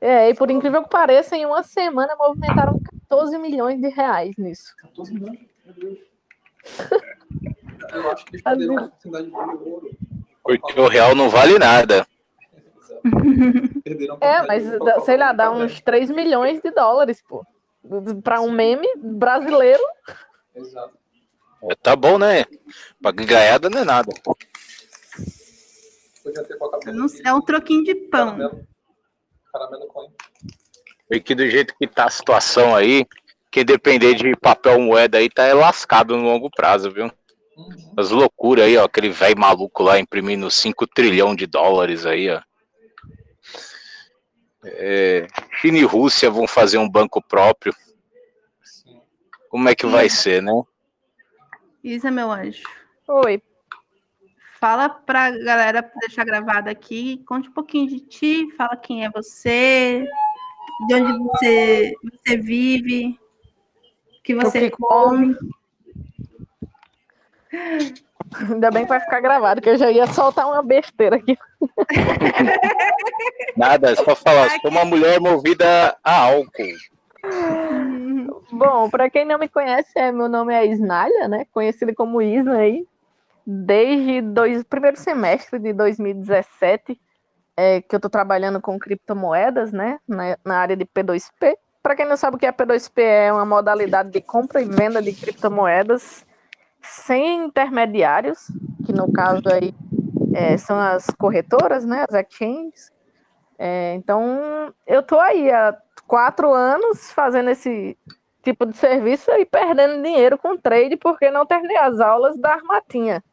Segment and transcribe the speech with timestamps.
[0.00, 4.74] É, e por incrível que pareça, em uma semana movimentaram 14 milhões de reais nisso.
[4.80, 5.40] 14 milhões?
[5.64, 5.98] Meu Deus.
[7.92, 9.90] Eu acho que eles perderam a oportunidade de ouro.
[10.42, 12.06] Porque o real não vale nada.
[14.20, 14.64] É, mas
[15.04, 17.46] sei lá, dá uns 3 milhões de dólares, pô.
[18.22, 19.82] Pra um meme brasileiro.
[20.54, 20.92] Exato.
[21.62, 22.44] É, tá bom, né?
[23.00, 24.12] Pra ganhada não é nada.
[27.24, 28.66] é um troquinho de pão.
[29.52, 30.08] Caramelo, coin.
[31.10, 33.06] E que do jeito que tá a situação aí,
[33.50, 37.10] quem depender de papel moeda aí tá lascado no longo prazo, viu?
[37.56, 37.94] Uhum.
[37.96, 42.40] As loucuras aí, ó, aquele velho maluco lá imprimindo 5 trilhão de dólares aí, ó.
[44.64, 45.26] É,
[45.60, 47.74] China e Rússia vão fazer um banco próprio.
[49.48, 50.52] Como é que vai ser, né?
[51.82, 52.62] Isa, meu anjo.
[53.08, 53.42] Oi.
[54.58, 57.22] Fala pra galera deixar gravado aqui.
[57.26, 60.04] Conte um pouquinho de ti, fala quem é você,
[60.88, 63.16] de onde você, você vive,
[64.18, 65.36] o que você come.
[68.50, 71.38] Ainda bem que vai ficar gravado, que eu já ia soltar uma besteira aqui.
[73.56, 76.76] Nada, é só falar, sou uma mulher movida a álcool.
[78.50, 81.46] Bom, para quem não me conhece, é, meu nome é Isnalha, né?
[81.52, 82.84] Conhecido como Isna aí.
[83.50, 84.20] Desde
[84.60, 87.00] o primeiro semestre de 2017,
[87.56, 89.98] é, que eu estou trabalhando com criptomoedas, né?
[90.06, 91.56] Na, na área de P2P.
[91.82, 95.00] Para quem não sabe o que é P2P, é uma modalidade de compra e venda
[95.00, 96.26] de criptomoedas
[96.82, 98.48] sem intermediários,
[98.84, 99.74] que no caso aí
[100.34, 102.04] é, são as corretoras, né?
[102.06, 102.92] As exchanges.
[103.58, 105.74] É, então, eu estou aí há
[106.06, 107.96] quatro anos fazendo esse
[108.42, 113.24] tipo de serviço e perdendo dinheiro com trade porque não terminei as aulas da armatinha.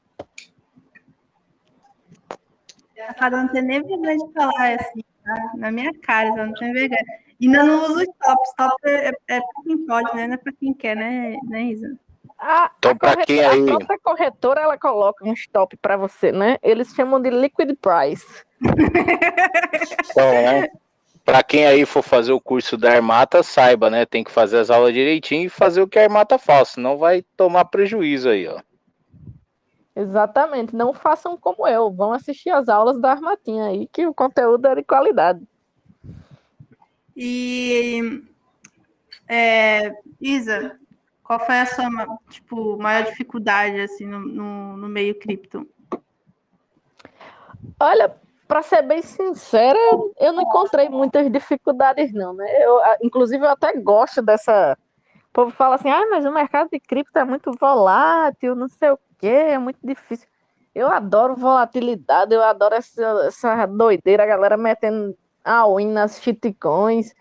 [2.96, 5.52] Ela não tem nem vergonha de falar assim, tá?
[5.56, 7.04] Na minha cara, ela não tem vergonha.
[7.42, 8.42] Ainda não uso stop.
[8.50, 10.28] Stop é, é para quem pode, né?
[10.28, 11.98] Não é para quem quer, né, né Isa?
[12.38, 13.62] A, então, a, quem aí...
[13.62, 16.58] a própria corretora ela coloca um stop para você, né?
[16.62, 18.44] Eles chamam de liquid price.
[20.10, 20.70] Então, né?
[21.26, 24.06] Para quem aí for fazer o curso da Armata, saiba, né?
[24.06, 27.24] Tem que fazer as aulas direitinho e fazer o que a Armata faz, senão vai
[27.36, 28.62] tomar prejuízo aí, ó.
[29.96, 34.68] Exatamente, não façam como eu, vão assistir as aulas da Armatinha aí, que o conteúdo
[34.68, 35.42] é de qualidade.
[37.16, 38.22] E
[39.28, 40.76] é, Isa,
[41.24, 41.90] qual foi a sua
[42.30, 45.66] tipo, maior dificuldade assim, no, no, no meio cripto?
[47.80, 48.14] Olha,
[48.48, 49.78] para ser bem sincera,
[50.20, 52.46] eu não encontrei muitas dificuldades, não, né?
[52.64, 54.78] Eu, inclusive, eu até gosto dessa.
[55.36, 58.92] O povo fala assim, ah, mas o mercado de cripto é muito volátil, não sei
[58.92, 60.30] o quê, é muito difícil.
[60.74, 65.14] Eu adoro volatilidade, eu adoro essa, essa doideira, a galera metendo
[65.44, 67.14] a win nas shitcoins.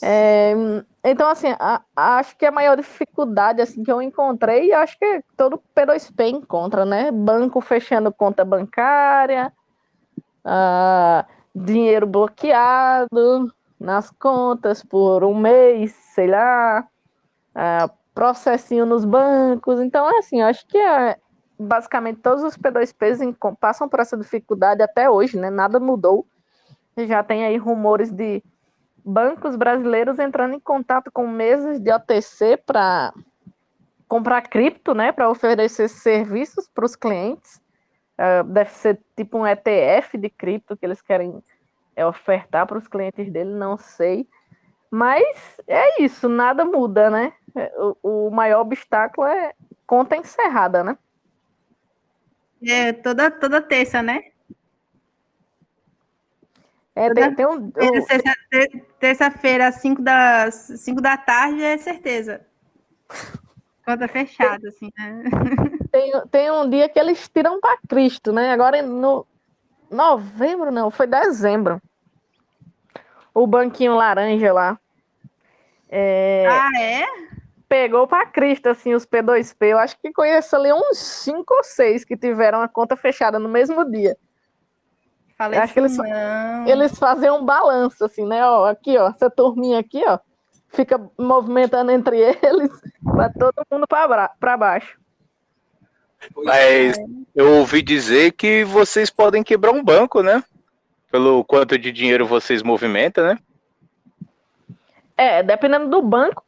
[0.00, 0.54] É,
[1.02, 5.60] então, assim, a, acho que a maior dificuldade assim, que eu encontrei, acho que todo
[5.74, 7.10] P2P encontra, né?
[7.10, 9.52] Banco fechando conta bancária,
[10.44, 16.86] ah, dinheiro bloqueado nas contas por um mês, sei lá,
[17.54, 19.80] ah, processinho nos bancos.
[19.80, 21.16] Então, é assim, acho que é,
[21.58, 25.50] basicamente todos os P2Ps passam por essa dificuldade até hoje, né?
[25.50, 26.26] Nada mudou.
[26.96, 28.42] Já tem aí rumores de
[29.04, 33.12] bancos brasileiros entrando em contato com mesas de OTC para
[34.06, 37.62] comprar cripto, né, para oferecer serviços para os clientes.
[38.18, 41.40] Uh, deve ser tipo um ETF de cripto que eles querem
[41.96, 44.26] é, ofertar para os clientes dele, não sei.
[44.90, 47.32] Mas é isso, nada muda, né?
[47.54, 49.52] É, o, o maior obstáculo é
[49.86, 50.98] conta encerrada, né?
[52.62, 54.24] É, toda, toda terça, né?
[56.94, 57.70] É, tem, tem um.
[58.98, 62.44] Terça-feira, às 5 da, 5 da tarde, é certeza.
[63.84, 65.22] Conta fechada, assim, né?
[65.90, 68.52] Tem, tem um dia que eles tiram para Cristo, né?
[68.52, 69.26] Agora no
[69.90, 71.82] novembro, não, foi dezembro.
[73.34, 74.78] O banquinho laranja lá.
[75.88, 77.06] É, ah, é?
[77.68, 79.66] Pegou para Cristo, assim, os P2P.
[79.66, 83.48] Eu acho que conheço ali uns 5 ou 6 que tiveram a conta fechada no
[83.48, 84.16] mesmo dia.
[85.36, 85.96] Falei acho que eles,
[86.66, 88.44] eles fazem um balanço, assim, né?
[88.44, 90.18] Ó, aqui, ó, essa turminha aqui, ó,
[90.68, 92.70] fica movimentando entre eles
[93.02, 94.98] para todo mundo para baixo.
[96.44, 96.98] Mas
[97.34, 100.44] eu ouvi dizer que vocês podem quebrar um banco, né?
[101.10, 103.38] Pelo quanto de dinheiro vocês movimentam, né?
[105.16, 106.42] É, dependendo do banco,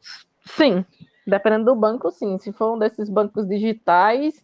[0.45, 0.85] sim.
[1.27, 2.37] Dependendo do banco, sim.
[2.37, 4.43] Se for um desses bancos digitais,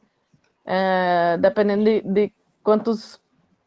[0.66, 2.33] é, dependendo de, de
[2.63, 3.19] quantos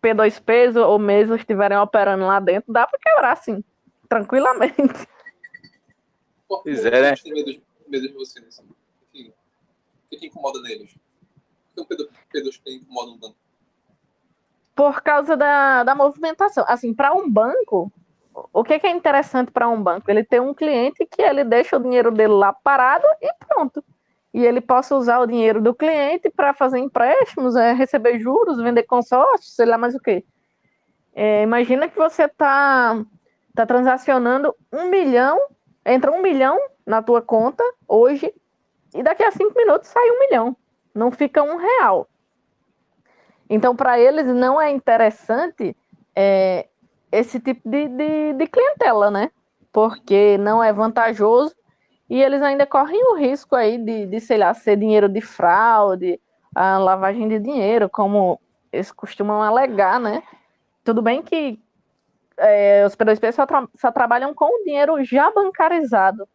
[0.02, 3.64] P2Ps ou mesas estiverem operando lá dentro, dá para quebrar sim.
[4.08, 5.08] tranquilamente.
[6.48, 7.08] Pois é, né?
[7.08, 8.62] eles têm medo de, medo de você, assim?
[8.62, 8.76] O
[9.10, 9.32] que,
[10.12, 10.94] o incomoda neles?
[11.74, 13.41] Por que o P2P incomoda um tanto?
[14.74, 16.64] Por causa da, da movimentação.
[16.66, 17.92] Assim, para um banco,
[18.52, 20.10] o que, que é interessante para um banco?
[20.10, 23.84] Ele tem um cliente que ele deixa o dinheiro dele lá parado e pronto.
[24.32, 28.84] E ele possa usar o dinheiro do cliente para fazer empréstimos, é, receber juros, vender
[28.84, 30.24] consórcios, sei lá mais o quê.
[31.14, 33.04] É, imagina que você está
[33.54, 35.38] tá transacionando um milhão,
[35.84, 38.32] entra um milhão na tua conta hoje,
[38.94, 40.56] e daqui a cinco minutos sai um milhão.
[40.94, 42.08] Não fica um real.
[43.48, 45.76] Então, para eles, não é interessante
[46.14, 46.66] é,
[47.10, 49.30] esse tipo de, de, de clientela, né?
[49.72, 51.54] Porque não é vantajoso
[52.08, 56.20] e eles ainda correm o risco aí de, de sei lá, ser dinheiro de fraude,
[56.54, 58.40] a lavagem de dinheiro, como
[58.72, 60.22] eles costumam alegar, né?
[60.84, 61.58] Tudo bem que
[62.36, 66.28] é, os P2P só, tra só trabalham com o dinheiro já bancarizado.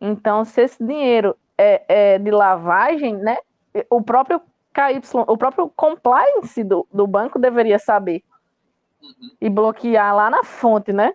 [0.00, 3.36] Então, se esse dinheiro é, é de lavagem, né?
[3.88, 4.40] O próprio
[4.72, 8.22] KY, o próprio compliance do, do banco deveria saber
[9.02, 9.30] Uhum.
[9.40, 11.12] e bloquear lá na fonte, né?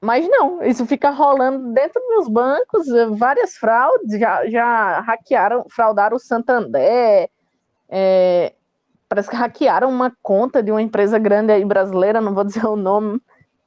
[0.00, 2.86] Mas não, isso fica rolando dentro dos bancos,
[3.16, 7.30] várias fraudes, já, já hackearam, fraudaram o Santander,
[7.88, 8.52] é,
[9.08, 12.76] parece que hackearam uma conta de uma empresa grande aí brasileira, não vou dizer o
[12.76, 13.20] nome,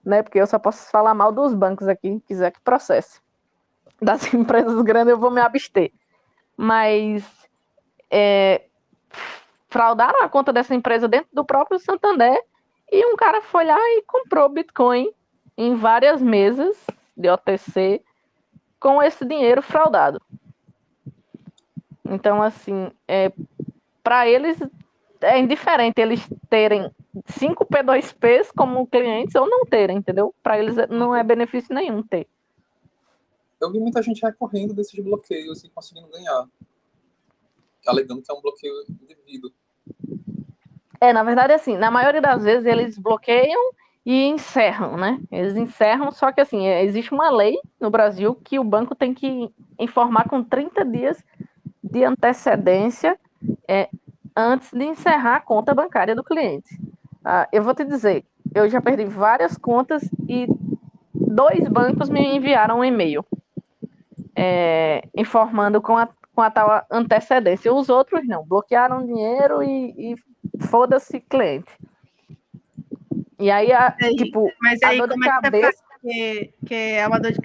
[0.05, 0.21] né?
[0.21, 3.21] Porque eu só posso falar mal dos bancos aqui, quiser que processe.
[4.01, 5.91] Das empresas grandes eu vou me abster.
[6.55, 7.25] Mas
[8.11, 8.68] é,
[9.69, 12.39] fraudaram a conta dessa empresa dentro do próprio Santander
[12.91, 15.11] e um cara foi lá e comprou Bitcoin
[15.57, 16.77] em várias mesas
[17.15, 18.01] de OTC
[18.79, 20.21] com esse dinheiro fraudado.
[22.05, 23.31] Então, assim, é,
[24.03, 24.57] para eles
[25.21, 26.89] é indiferente eles terem
[27.27, 30.33] cinco P2Ps como clientes ou não terem, entendeu?
[30.41, 32.27] Para eles não é benefício nenhum ter.
[33.59, 36.47] Eu vi muita gente recorrendo desses bloqueios e conseguindo ganhar.
[37.89, 39.51] Alegando que é um bloqueio indevido.
[41.01, 43.71] É, na verdade, assim, na maioria das vezes eles bloqueiam
[44.05, 45.19] e encerram, né?
[45.31, 49.49] Eles encerram, só que assim, existe uma lei no Brasil que o banco tem que
[49.77, 51.23] informar com 30 dias
[51.83, 53.17] de antecedência
[53.67, 53.89] é,
[54.35, 56.77] antes de encerrar a conta bancária do cliente.
[57.23, 60.47] Ah, eu vou te dizer, eu já perdi várias contas e
[61.13, 63.25] dois bancos me enviaram um e-mail
[64.35, 66.07] é, informando com a,
[66.39, 67.73] com a tal antecedência.
[67.73, 70.15] Os outros não, bloquearam dinheiro e, e
[70.67, 71.69] foda-se cliente.
[73.37, 75.83] E aí, a, Aí, tipo, Mas a aí, dor de como é que tá cabeça.
[76.01, 77.39] que, que é uma dor de?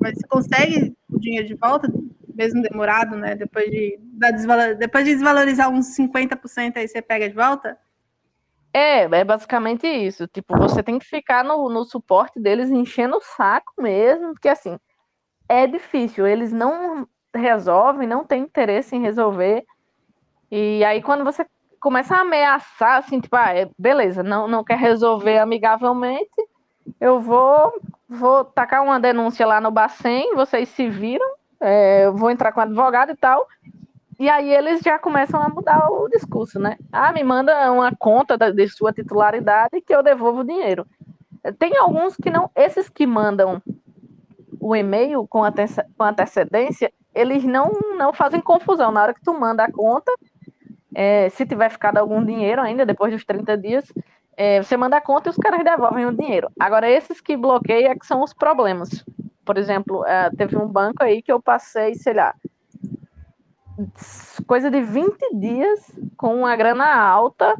[0.00, 1.92] Mas você consegue o dinheiro de volta,
[2.34, 3.34] mesmo demorado, né?
[3.34, 4.76] Depois de, da desvalor...
[4.76, 7.76] Depois de desvalorizar uns 50%, aí você pega de volta?
[8.72, 10.26] É, é basicamente isso.
[10.26, 14.78] Tipo, você tem que ficar no, no suporte deles enchendo o saco mesmo, porque assim,
[15.46, 16.26] é difícil.
[16.26, 17.06] Eles não
[17.38, 19.64] resolvem, não têm interesse em resolver.
[20.50, 21.46] E aí, quando você
[21.80, 26.48] começa a ameaçar, assim, tipo, ah, é, beleza, não, não quer resolver amigavelmente,
[27.00, 31.26] eu vou, vou tacar uma denúncia lá no Bacen, vocês se viram,
[31.60, 33.46] é, eu vou entrar com advogado e tal.
[34.18, 36.76] E aí eles já começam a mudar o discurso, né?
[36.90, 40.84] Ah, me manda uma conta da, de sua titularidade que eu devolvo o dinheiro.
[41.58, 43.62] Tem alguns que não, esses que mandam
[44.60, 48.92] o e-mail com, antece, com antecedência, eles não, não fazem confusão.
[48.92, 50.12] Na hora que tu manda a conta,
[50.94, 53.92] é, se tiver ficado algum dinheiro ainda, depois dos 30 dias,
[54.36, 56.50] é, você manda a conta e os caras devolvem o dinheiro.
[56.58, 59.04] Agora, esses que bloqueiam é que são os problemas.
[59.44, 62.34] Por exemplo, é, teve um banco aí que eu passei, sei lá,
[64.46, 67.54] coisa de 20 dias com uma grana alta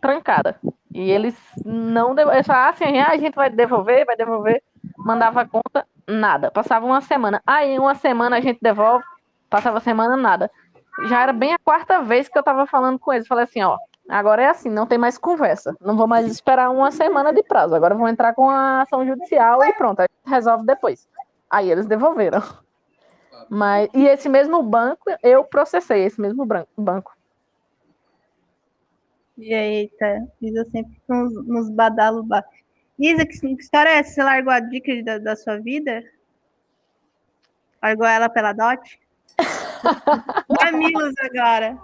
[0.00, 0.58] trancada.
[0.94, 1.34] E eles
[1.64, 2.44] não devolveram.
[2.48, 4.62] Ah, assim, a gente vai devolver, vai devolver.
[5.06, 6.50] Mandava a conta, nada.
[6.50, 7.40] Passava uma semana.
[7.46, 9.04] Aí, uma semana a gente devolve,
[9.48, 10.50] passava a semana, nada.
[11.08, 13.28] Já era bem a quarta vez que eu tava falando com eles.
[13.28, 15.76] Falei assim, ó, agora é assim, não tem mais conversa.
[15.80, 17.74] Não vou mais esperar uma semana de prazo.
[17.74, 21.08] Agora vou entrar com a ação judicial e pronto, a gente resolve depois.
[21.48, 22.42] Aí eles devolveram.
[23.48, 26.44] Mas, e esse mesmo banco, eu processei esse mesmo
[26.76, 27.16] banco.
[29.38, 30.18] E tá?
[30.42, 32.26] Isa sempre nos, nos badalos.
[32.26, 32.44] ba-
[32.98, 34.14] Isa, que, que história é essa?
[34.14, 36.02] Você largou a dica da, da sua vida?
[37.82, 38.98] Largou ela pela dote?
[40.48, 41.78] Mamilos agora.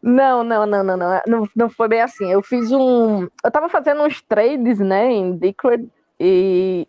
[0.00, 2.30] Não, não, não, não, não, não, não foi bem assim.
[2.30, 3.28] Eu fiz um.
[3.44, 5.88] Eu tava fazendo uns trades, né, em Decred,
[6.18, 6.86] e.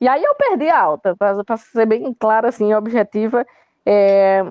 [0.00, 3.46] E aí eu perdi a alta, para ser bem clara, assim, objetiva.
[3.86, 4.44] É,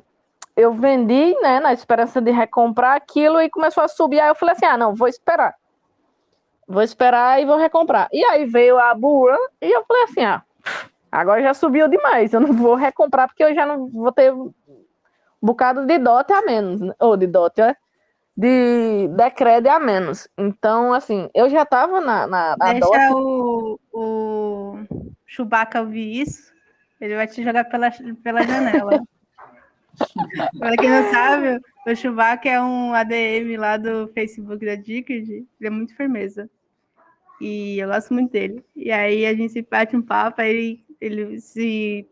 [0.55, 4.19] eu vendi, né, na esperança de recomprar aquilo e começou a subir.
[4.19, 5.55] Aí eu falei assim: ah, não, vou esperar.
[6.67, 8.07] Vou esperar e vou recomprar.
[8.11, 10.43] E aí veio a Buran e eu falei assim: ah,
[11.11, 12.33] agora já subiu demais.
[12.33, 14.53] Eu não vou recomprar porque eu já não vou ter um
[15.41, 16.81] bocado de DOT a menos.
[16.81, 16.93] né?
[16.99, 17.75] Ou de DOT, é?
[18.35, 20.27] De Decred a menos.
[20.37, 22.73] Então, assim, eu já tava na, na, na.
[22.73, 24.77] Deixa o, o
[25.25, 26.51] Chewbacca ouvir isso,
[27.01, 27.91] ele vai te jogar pela,
[28.23, 29.01] pela janela.
[30.57, 35.47] Para quem não sabe, o Chewbacca é um ADM lá do Facebook da Dickard, ele
[35.61, 36.49] é muito firmeza.
[37.39, 38.63] E eu gosto muito dele.
[38.75, 42.07] E aí a gente se bate um papo, aí ele, esse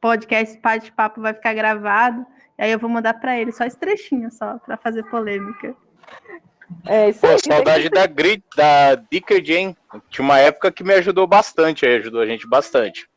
[0.00, 2.24] podcast, bate-papo vai ficar gravado,
[2.58, 5.76] e aí eu vou mandar para ele só esse trechinho só, para fazer polêmica.
[6.86, 7.38] É isso aí.
[7.38, 9.76] saudade da Grit, da Dickard, hein?
[10.08, 13.08] Tinha uma época que me ajudou bastante, aí ajudou a gente bastante.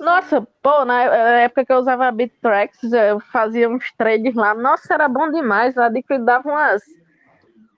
[0.00, 1.02] Nossa, pô, na
[1.40, 4.54] época que eu usava BitTracks, eu fazia uns trades lá.
[4.54, 5.76] Nossa, era bom demais.
[5.78, 6.82] A Decred dava umas,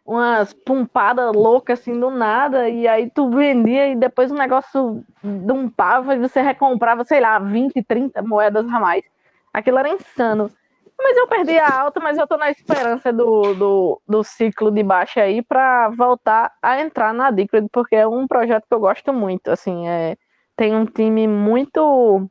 [0.04, 2.68] umas pumpadas loucas assim do nada.
[2.68, 7.82] E aí tu vendia e depois o negócio dumpava e você recomprava, sei lá, 20,
[7.82, 9.04] 30 moedas a mais.
[9.52, 10.50] Aquilo era insano.
[10.99, 14.82] Mas eu perdi a alta, mas eu tô na esperança do, do, do ciclo de
[14.82, 19.12] baixa aí para voltar a entrar na Decred, porque é um projeto que eu gosto
[19.12, 19.50] muito.
[19.50, 20.16] Assim, é
[20.56, 22.28] tem um time muito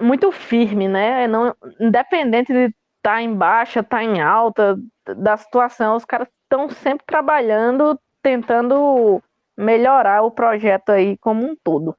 [0.00, 1.26] muito firme, né?
[1.26, 4.78] Não, independente de estar tá em baixa, estar tá em alta
[5.16, 9.22] da situação, os caras estão sempre trabalhando, tentando
[9.56, 11.96] melhorar o projeto aí como um todo.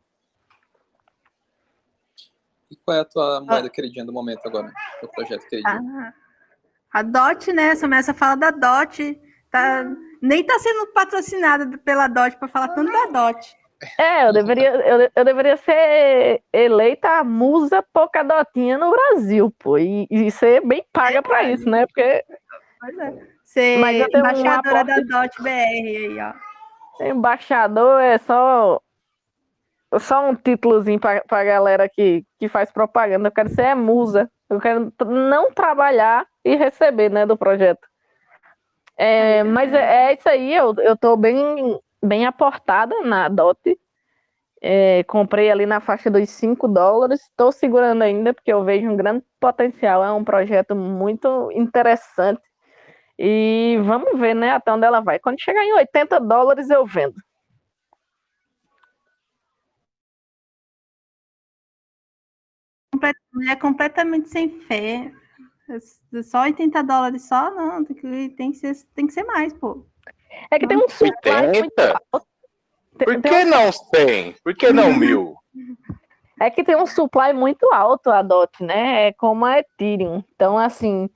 [2.69, 4.71] E qual é a tua moeda queridinha do momento agora?
[5.03, 6.00] O projeto queridinho?
[6.00, 6.13] Ah,
[6.93, 7.69] a DOT, né?
[7.69, 9.19] Essa Começa a falar da DOT.
[9.50, 9.83] Tá,
[10.21, 13.61] nem tá sendo patrocinada pela DOT para falar tanto da DOT.
[13.97, 20.07] É, eu deveria, eu, eu deveria ser eleita a musa Pocadotinha no Brasil, pô, e,
[20.09, 21.85] e ser bem paga para isso, né?
[21.88, 22.23] Porque.
[22.79, 23.13] Pois é.
[23.43, 26.51] Ser Mas eu tenho um embaixadora da aporte- DOT BR aí, ó.
[27.03, 28.79] Embaixador é só
[30.00, 33.27] só um títulozinho pra, pra galera que, que faz propaganda.
[33.27, 34.29] Eu quero ser é musa.
[34.50, 37.88] Eu quero não trabalhar e receber, né, do projeto.
[38.97, 43.77] É, mas é, é isso aí, eu, eu tô bem, bem aportada na DOT.
[44.62, 47.22] É, comprei ali na faixa dos 5 dólares.
[47.22, 50.03] Estou segurando ainda, porque eu vejo um grande potencial.
[50.03, 52.41] É um projeto muito interessante.
[53.20, 55.20] E vamos ver, né, até onde ela vai.
[55.20, 57.15] Quando chegar em 80 dólares, eu vendo.
[63.34, 65.12] Mulher completamente sem fé.
[66.13, 67.51] É Só 80 dólares só?
[67.53, 69.86] Não, tem que, tem que, ser, tem que ser mais, pô.
[70.50, 72.01] É que tem um supply muito 80?
[72.11, 72.27] alto.
[72.97, 74.35] Tem- Por tem que um- não 100?
[74.43, 75.35] Por que não mil?
[76.39, 79.09] É que tem um supply muito alto a DOT, né?
[79.09, 80.23] É como a Ethereum.
[80.35, 81.07] Então, assim,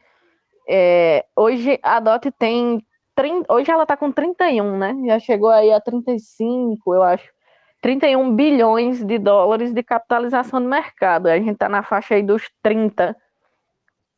[0.70, 2.86] é, hoje a DOT tem.
[3.16, 4.96] 30, hoje ela tá com 31, né?
[5.08, 7.28] Já chegou aí a 35, eu acho.
[7.82, 11.26] 31 bilhões de dólares de capitalização de mercado.
[11.28, 13.16] A gente tá na faixa aí dos 30.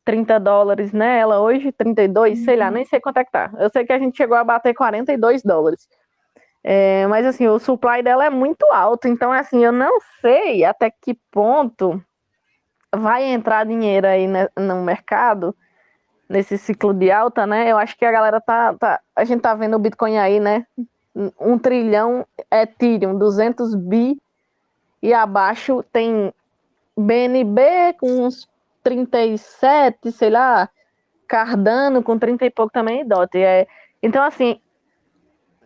[0.08, 3.50] 30 dólares nela hoje, 32, sei lá, nem sei quanto é que tá.
[3.58, 5.86] Eu sei que a gente chegou a bater 42 dólares.
[6.64, 10.90] É, mas assim, o supply dela é muito alto, então assim, eu não sei até
[10.90, 12.02] que ponto
[12.90, 15.54] vai entrar dinheiro aí no mercado
[16.26, 17.70] nesse ciclo de alta, né?
[17.70, 20.66] Eu acho que a galera tá, tá a gente tá vendo o Bitcoin aí, né?
[21.38, 24.18] Um trilhão Ethereum, 200 bi
[25.02, 26.32] e abaixo tem
[26.96, 28.48] BNB com uns
[28.82, 30.68] 37, sei lá,
[31.26, 33.36] Cardano com 30 e pouco também e DOT.
[33.36, 33.66] É,
[34.02, 34.60] então assim,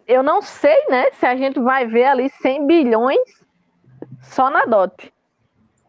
[0.06, 3.44] eu não sei, né, se a gente vai ver ali 100 bilhões
[4.22, 5.12] só na DOT,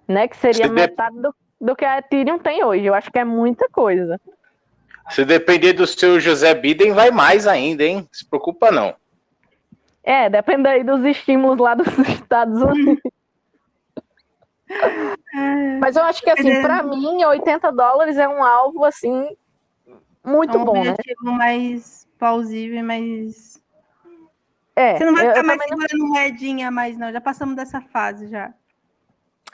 [0.08, 2.86] né, que seria Se de- metade do, do que a Ethereum tem hoje.
[2.86, 4.20] Eu acho que é muita coisa.
[5.10, 8.08] Se depender do seu José Biden, vai mais ainda, hein?
[8.12, 8.96] Se preocupa não.
[10.03, 13.01] É, depende aí dos estímulos lá dos Estados Unidos.
[15.80, 19.36] Mas eu acho que assim, para mim, 80 dólares é um alvo assim
[20.24, 20.92] muito é um bom, né?
[20.92, 23.62] objetivo mais plausível, mas.
[24.75, 27.12] É, Você não vai eu- ficar eu mais também não- segurando moedinha mais, não.
[27.12, 28.54] Já passamos dessa fase já.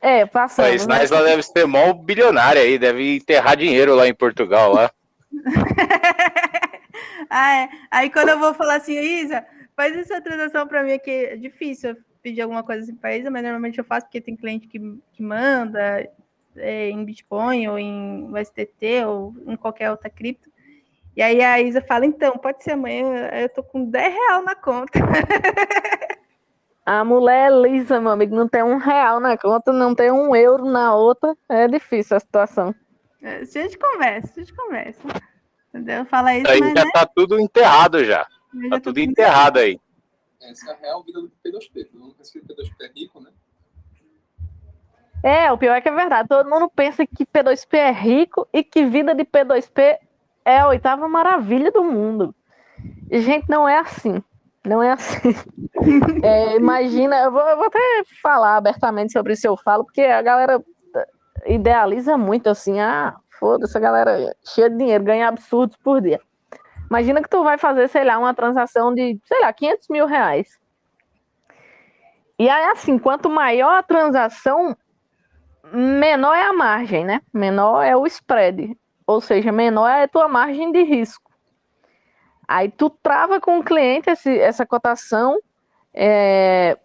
[0.02, 0.66] É, passando.
[0.68, 0.96] Mas né?
[0.96, 4.72] Naisla deve ser mó bilionária aí, deve enterrar dinheiro lá em Portugal.
[4.74, 4.92] Lá.
[7.30, 7.70] ah, é.
[7.92, 9.46] Aí quando eu vou falar assim, Isa,
[9.76, 11.12] faz essa transação para mim aqui.
[11.12, 14.68] É difícil pedir alguma coisa assim para Isa, mas normalmente eu faço porque tem cliente
[14.68, 14.80] que,
[15.14, 16.08] que manda
[16.56, 20.50] é, em Bitcoin ou em USDT ou em qualquer outra cripto.
[21.16, 24.56] E aí a Isa fala, então, pode ser amanhã, eu tô com 10 real na
[24.56, 25.00] conta.
[26.86, 30.36] A mulher é lisa, meu amigo, não tem um real na conta, não tem um
[30.36, 31.36] euro na outra.
[31.48, 32.74] É difícil a situação.
[33.22, 35.00] É, A gente conversa, a gente conversa.
[35.70, 36.04] Entendeu?
[36.06, 38.26] Fala isso, Aí mas já né, tá tudo enterrado já.
[38.56, 39.80] eu já Tá tudo com- enterrado aí.
[40.41, 41.89] Essa é a real vida do P2P.
[41.91, 43.31] Todo mundo pensa que o P2P é rico, né?
[45.22, 46.29] É, o pior é que é verdade.
[46.29, 49.98] Todo mundo pensa que P2P é rico e que vida de P2P
[50.46, 52.34] é a oitava maravilha do mundo.
[53.12, 54.24] Gente, não é assim.
[54.65, 55.36] Não é assim.
[56.22, 57.79] É, imagina, eu vou, eu vou, até
[58.22, 60.62] falar abertamente sobre isso eu falo, porque a galera
[61.46, 66.19] idealiza muito assim, ah, foda-se, a galera cheia de dinheiro, ganha absurdos por dia.
[66.89, 70.60] Imagina que tu vai fazer, sei lá, uma transação de, sei lá, 500 mil reais.
[72.38, 74.75] E aí, assim, quanto maior a transação,
[75.72, 77.22] menor é a margem, né?
[77.34, 78.75] Menor é o spread.
[79.05, 81.29] Ou seja, menor é a tua margem de risco.
[82.48, 85.39] Aí tu trava com o cliente esse, essa cotação
[85.93, 86.77] é,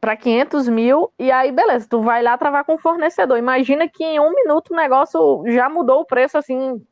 [0.00, 3.36] para 500 mil, e aí beleza, tu vai lá travar com o fornecedor.
[3.38, 6.82] Imagina que em um minuto o negócio já mudou o preço assim,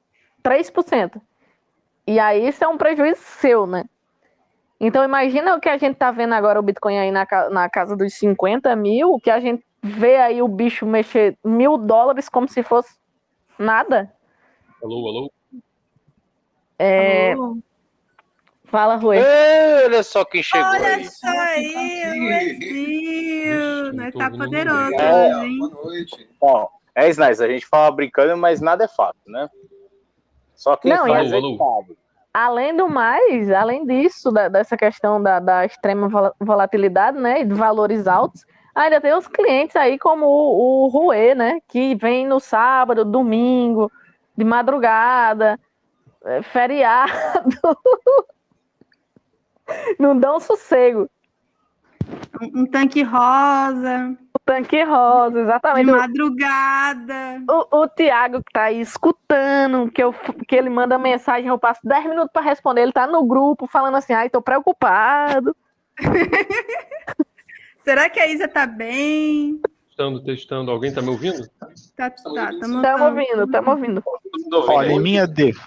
[0.42, 1.20] 3%.
[2.10, 3.84] E aí isso é um prejuízo seu, né?
[4.80, 7.96] Então imagina o que a gente tá vendo agora o Bitcoin aí na, na casa
[7.96, 12.64] dos 50 mil, que a gente vê aí o bicho mexer mil dólares como se
[12.64, 12.98] fosse
[13.56, 14.12] nada.
[14.82, 15.32] Alô, alô?
[16.76, 17.34] É...
[17.34, 17.58] Alô?
[18.64, 19.18] Fala, Rui.
[19.84, 21.04] Olha só quem chegou Olha aí.
[21.04, 23.92] só aí, o Brasil!
[23.92, 24.94] Nós tô tá poderoso.
[24.94, 25.58] É, hoje, hein?
[25.60, 26.28] boa noite.
[26.40, 29.48] Bom, é Snice, a gente fala brincando, mas nada é fato, né?
[30.60, 31.96] Só quem Não, faz é que sabe.
[32.34, 37.46] Além do mais, além disso, da- dessa questão da, da extrema vol- volatilidade, né, e
[37.46, 42.26] de valores altos, ainda tem os clientes aí como o, o Rue, né, que vem
[42.26, 43.90] no sábado, domingo,
[44.36, 45.58] de madrugada,
[46.26, 47.10] é, feriado,
[49.98, 51.08] não dão sossego.
[52.38, 54.14] Um, um tanque rosa,
[54.50, 55.86] tanque rosa, de exatamente.
[55.86, 57.40] madrugada.
[57.48, 60.12] O, o Tiago que tá aí escutando, que, eu,
[60.48, 63.96] que ele manda mensagem, eu passo 10 minutos para responder, ele tá no grupo falando
[63.96, 65.54] assim, ai, tô preocupado.
[67.84, 69.60] Será que a Isa tá bem?
[69.86, 70.70] Testando, testando.
[70.72, 71.48] Alguém tá me ouvindo?
[71.96, 72.54] Tá, Estamos tá, sim.
[72.54, 73.04] Estamos tamo.
[73.04, 74.02] ouvindo, estamos ouvindo.
[74.52, 75.60] Olha, em minha, def...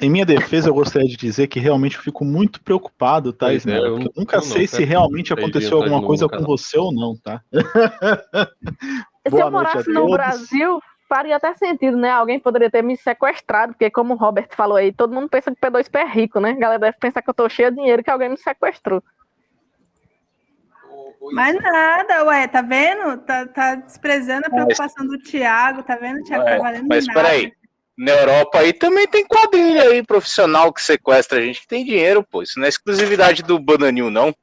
[0.00, 3.66] em minha defesa, eu gostaria de dizer que realmente eu fico muito preocupado, tá, Pois
[3.66, 6.28] é, eu Porque não- eu nunca eu não, sei se pera- realmente aconteceu alguma coisa
[6.28, 7.40] com você ou não, tá?
[9.26, 10.10] Se Boa eu morasse a no.
[10.10, 12.10] Brasil, faria até sentido, né?
[12.10, 15.56] Alguém poderia ter me sequestrado, porque como o Robert falou aí, todo mundo pensa que
[15.56, 16.50] o P2P é rico, né?
[16.50, 19.02] A galera deve pensar que eu tô cheio de dinheiro que alguém me sequestrou.
[21.32, 23.16] Mas nada, ué, tá vendo?
[23.22, 26.20] Tá, tá desprezando a preocupação do Thiago, tá vendo?
[26.20, 27.18] O Thiago É, tá valendo Mas nada.
[27.20, 27.52] peraí,
[27.96, 32.22] na Europa aí também tem quadrilha aí, profissional que sequestra a gente que tem dinheiro,
[32.22, 32.42] pô.
[32.42, 34.34] Isso não é exclusividade do Bananil, não.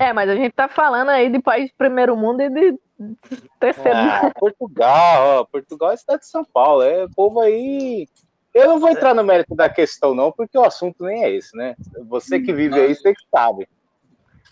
[0.00, 2.78] É, mas a gente tá falando aí de país de primeiro mundo e de
[3.58, 4.10] terceiro mundo.
[4.10, 8.06] Ah, Portugal, ó, Portugal é cidade de São Paulo, é povo aí.
[8.52, 11.56] Eu não vou entrar no mérito da questão, não, porque o assunto nem é esse,
[11.56, 11.76] né?
[12.08, 13.68] Você que vive aí, você que sabe.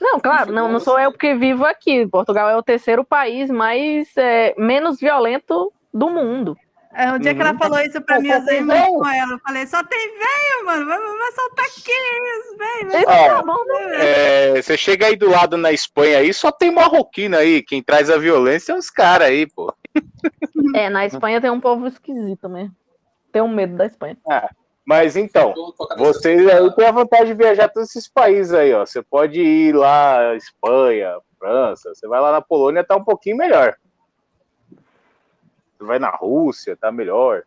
[0.01, 2.07] Não, claro, não, não sou eu que vivo aqui.
[2.07, 6.57] Portugal é o terceiro país mais é, menos violento do mundo.
[6.95, 7.59] É, o dia que ela Uhum.
[7.59, 8.87] falou isso pra mim, eu tem saí velho.
[8.95, 9.33] com ela.
[9.33, 10.87] Eu falei, só tem velho, mano.
[10.87, 11.65] Vai, vai soltar
[13.35, 13.47] velho.
[13.47, 13.97] bom, né?
[14.57, 17.63] É, você chega aí do lado na Espanha aí, só tem marroquino aí.
[17.63, 19.73] Quem traz a violência é os caras aí, pô.
[20.75, 22.75] É, na Espanha tem um povo esquisito mesmo.
[23.33, 24.17] Tenho medo da Espanha.
[24.85, 25.53] Mas então,
[25.99, 28.87] vocês aí têm a vantagem de viajar todos esses países aí, ó.
[28.87, 33.77] Você pode ir lá, Espanha, França, você vai lá na Polônia, tá um pouquinho melhor.
[35.81, 37.43] Vai na Rússia, tá melhor.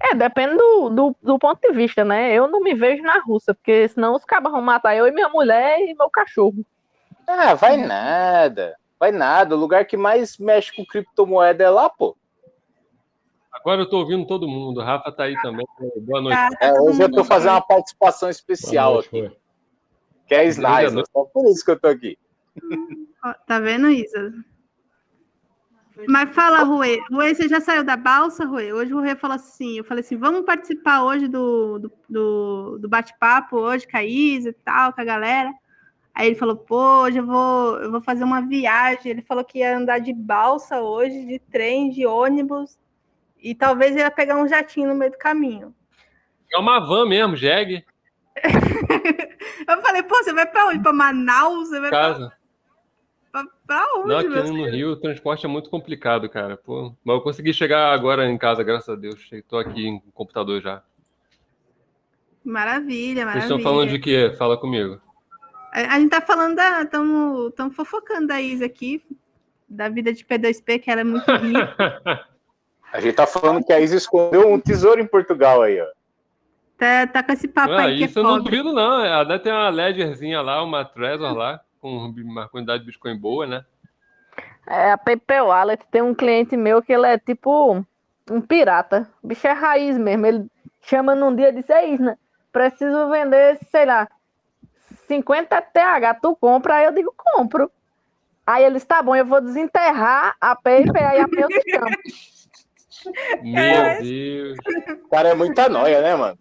[0.00, 2.32] É, depende do, do, do ponto de vista, né?
[2.32, 5.28] Eu não me vejo na Rússia, porque senão os cabas vão matar eu e minha
[5.28, 6.64] mulher e meu cachorro.
[7.26, 8.76] Ah, vai nada.
[8.98, 9.56] Vai nada.
[9.56, 12.16] O lugar que mais mexe com criptomoeda é lá, pô.
[13.52, 14.80] Agora eu tô ouvindo todo mundo.
[14.80, 15.66] O Rafa tá aí também.
[15.96, 16.36] Boa noite.
[16.36, 19.36] Tá, É, hoje eu tô fazendo uma participação especial noite, aqui,
[20.28, 20.44] que é
[20.90, 21.10] noite.
[21.12, 22.18] Só por isso que eu tô aqui.
[23.24, 24.32] Ó, Tá vendo, Isa?
[26.08, 27.00] Mas fala, Rui.
[27.10, 28.72] Rui, você já saiu da balsa, Rui?
[28.72, 32.88] Hoje o Rui falou assim: eu falei assim, vamos participar hoje do, do, do, do
[32.88, 35.52] bate-papo hoje com a Isa e tal, com a galera.
[36.14, 39.10] Aí ele falou, pô, hoje eu vou, eu vou fazer uma viagem.
[39.10, 42.78] Ele falou que ia andar de balsa hoje, de trem, de ônibus.
[43.38, 45.74] E talvez ia pegar um jatinho no meio do caminho.
[46.52, 47.84] É uma van mesmo, jegue.
[49.68, 50.80] Eu falei, pô, você vai pra onde?
[50.80, 51.68] Pra Manaus?
[51.68, 52.28] Você vai Casa.
[52.28, 52.36] pra,
[53.66, 54.08] pra onde?
[54.08, 54.70] Não, aqui meu no filho?
[54.70, 56.56] Rio o transporte é muito complicado, cara.
[56.56, 59.28] Pô, mas eu consegui chegar agora em casa, graças a Deus.
[59.48, 60.82] Tô aqui em computador já.
[62.44, 63.44] Maravilha, Vocês maravilha.
[63.44, 64.32] estão falando de quê?
[64.38, 65.00] Fala comigo.
[65.72, 66.82] A, a gente tá falando da.
[66.82, 69.02] Estamos fofocando da Isa aqui,
[69.68, 72.26] da vida de P2P, que ela é muito rica.
[72.92, 75.86] A gente tá falando que a Isa escondeu um tesouro em Portugal aí, ó.
[76.78, 79.20] Tá, tá com esse papo Ah, aí que isso é eu não duvido, não.
[79.20, 83.64] Até tem uma ledgerzinha lá, uma Trezor lá, com uma quantidade de Bitcoin boa, né?
[84.66, 87.84] É, a PayPal Wallet tem um cliente meu que ele é tipo
[88.28, 89.08] um pirata.
[89.22, 90.26] O bicho é raiz mesmo.
[90.26, 90.46] Ele
[90.82, 92.18] chama num dia e diz: É isso, né?
[92.50, 94.08] Preciso vender, sei lá,
[95.06, 96.14] 50 TH.
[96.14, 96.74] Tu compra?
[96.74, 97.70] Aí eu digo: Compro.
[98.44, 101.96] Aí eles: Tá bom, eu vou desenterrar a PayPal aí amanhã eu te chamo.
[103.42, 104.58] Meu Deus.
[105.04, 106.38] O cara é muita noia, né, mano?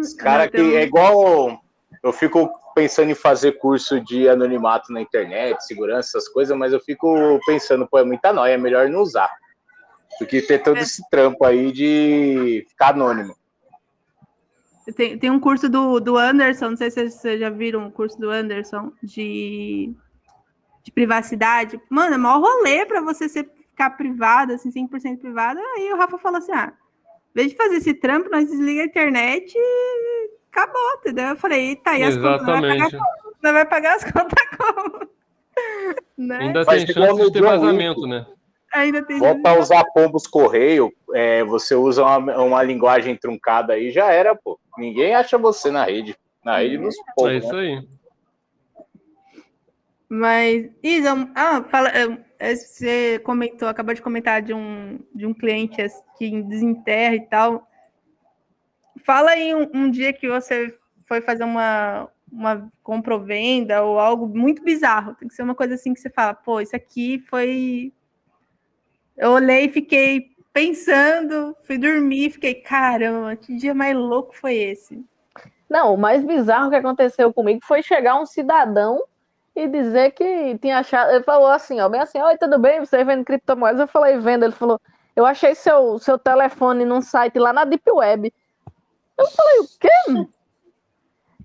[0.00, 1.62] Os cara que é igual.
[2.02, 6.80] Eu fico pensando em fazer curso de anonimato na internet, segurança, essas coisas, mas eu
[6.80, 9.30] fico pensando, pô, é muita noia, é melhor não usar.
[10.20, 13.34] Do que ter todo esse trampo aí de ficar anônimo.
[14.96, 18.18] Tem, tem um curso do, do Anderson, não sei se vocês já viram o curso
[18.18, 19.94] do Anderson de,
[20.82, 21.80] de privacidade.
[21.88, 25.60] Mano, é maior rolê pra você ser, ficar privado, assim, 100% privado.
[25.76, 26.72] Aí o Rafa falou assim: ah,
[27.30, 31.24] em vez de fazer esse trampo, nós desliga a internet e acabou, entendeu?
[31.28, 32.96] Eu falei: tá aí as contas, nós vai pagar Exatamente.
[32.96, 33.34] como?
[33.42, 35.08] Nós vai pagar as contas como?
[36.16, 36.38] né?
[36.38, 38.26] Ainda Faz tem chance de ter vazamento, né?
[38.74, 43.90] Ainda tem Volta a usar pombos correio, é, você usa uma, uma linguagem truncada aí,
[43.90, 44.58] já era, pô.
[44.78, 46.16] Ninguém acha você na rede.
[46.42, 47.60] Na rede dos É povos, isso né?
[47.60, 47.88] aí.
[50.08, 55.80] Mas, Isa, ah, fala, eh, você comentou, acabou de comentar de um, de um cliente
[55.80, 57.66] as- que desenterra e tal.
[59.04, 60.74] Fala aí um, um dia que você
[61.06, 65.14] foi fazer uma, uma compra ou venda ou algo muito bizarro.
[65.14, 67.92] Tem que ser uma coisa assim que você fala, pô, isso aqui foi.
[69.16, 75.04] Eu olhei e fiquei pensando, fui dormir, fiquei, caramba, que dia mais louco foi esse?
[75.68, 79.02] Não, o mais bizarro que aconteceu comigo foi chegar um cidadão
[79.54, 81.12] e dizer que tinha achado.
[81.12, 82.80] Ele falou assim, ó, bem assim, oi, tudo bem?
[82.80, 83.80] Você vende criptomoedas?
[83.80, 84.44] Eu falei, vendo.
[84.44, 84.80] Ele falou,
[85.14, 88.32] eu achei seu, seu telefone num site lá na Deep Web.
[89.18, 89.88] Eu falei, o quê?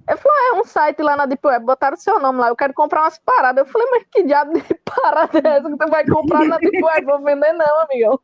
[0.10, 2.74] Ele falou, é um site lá na Deep Web, botaram seu nome lá, eu quero
[2.74, 3.66] comprar umas paradas.
[3.66, 6.82] Eu falei, mas que diabo de parada é essa que tu vai comprar na Deep
[6.82, 7.06] Web?
[7.06, 8.20] Vou vender não, amigão.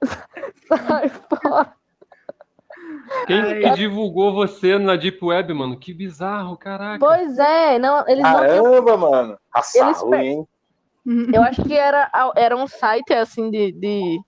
[0.68, 1.74] Sai fora.
[3.26, 3.70] Quem Ai.
[3.74, 5.78] divulgou você na Deep Web, mano?
[5.78, 6.98] Que bizarro, caraca.
[6.98, 9.38] Pois é, não, eles não tinham Caramba, mano.
[9.54, 10.48] Raça Eles ruim, pe- hein?
[11.34, 14.18] Eu acho que era, era um site assim de, de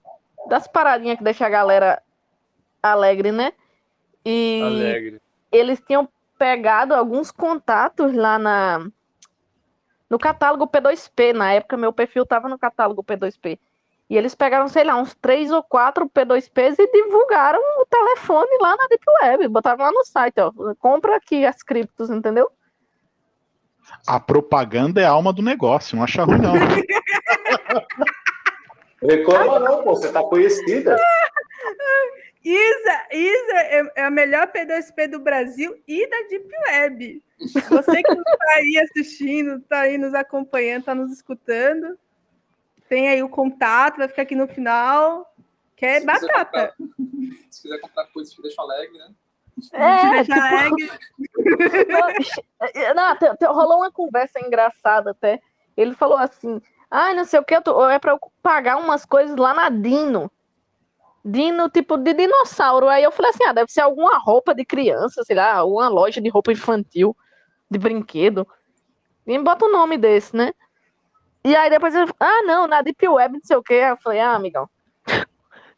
[0.46, 2.02] das paradinhas que deixa a galera
[2.82, 3.52] alegre, né?
[4.28, 5.22] E Alegre.
[5.52, 8.84] eles tinham pegado alguns contatos lá na
[10.10, 11.32] no catálogo P2P.
[11.32, 13.56] Na época, meu perfil tava no catálogo P2P.
[14.10, 18.76] E eles pegaram, sei lá, uns três ou quatro P2Ps e divulgaram o telefone lá
[18.76, 19.48] na Deep Web.
[19.48, 20.52] Botaram lá no site, ó.
[20.76, 22.50] Compra aqui as criptos, entendeu?
[24.06, 26.54] A propaganda é a alma do negócio, não acha ruim, não.
[29.02, 29.94] Reclama não, pô.
[29.94, 30.96] Você tá conhecida.
[32.48, 37.22] Isa, Isa é, é a melhor P2P do Brasil e da Deep Web.
[37.68, 41.98] Você que está aí assistindo, está aí nos acompanhando, está nos escutando,
[42.88, 45.34] tem aí o contato, vai ficar aqui no final,
[45.74, 46.74] que é Se quiser batata.
[46.78, 46.96] comprar-
[47.50, 49.08] Se quiser comprar coisas que deixam alegre, né?
[49.60, 50.90] Te É, deixa alegre.
[52.94, 55.40] Não, te- te- rolou uma conversa engraçada até.
[55.76, 59.34] Ele falou assim: ah, não sei o que, tô- é pra eu pagar umas coisas
[59.36, 60.30] lá na Dino.
[61.28, 62.88] Dino, tipo, de dinossauro.
[62.88, 66.20] Aí eu falei assim: ah, deve ser alguma roupa de criança, sei lá, alguma loja
[66.20, 67.16] de roupa infantil,
[67.68, 68.46] de brinquedo.
[69.26, 70.52] E bota o nome desse, né?
[71.44, 73.74] E aí depois ele ah, não, na Deep Web, não sei o que.
[73.74, 74.70] Aí eu falei: ah, amigão.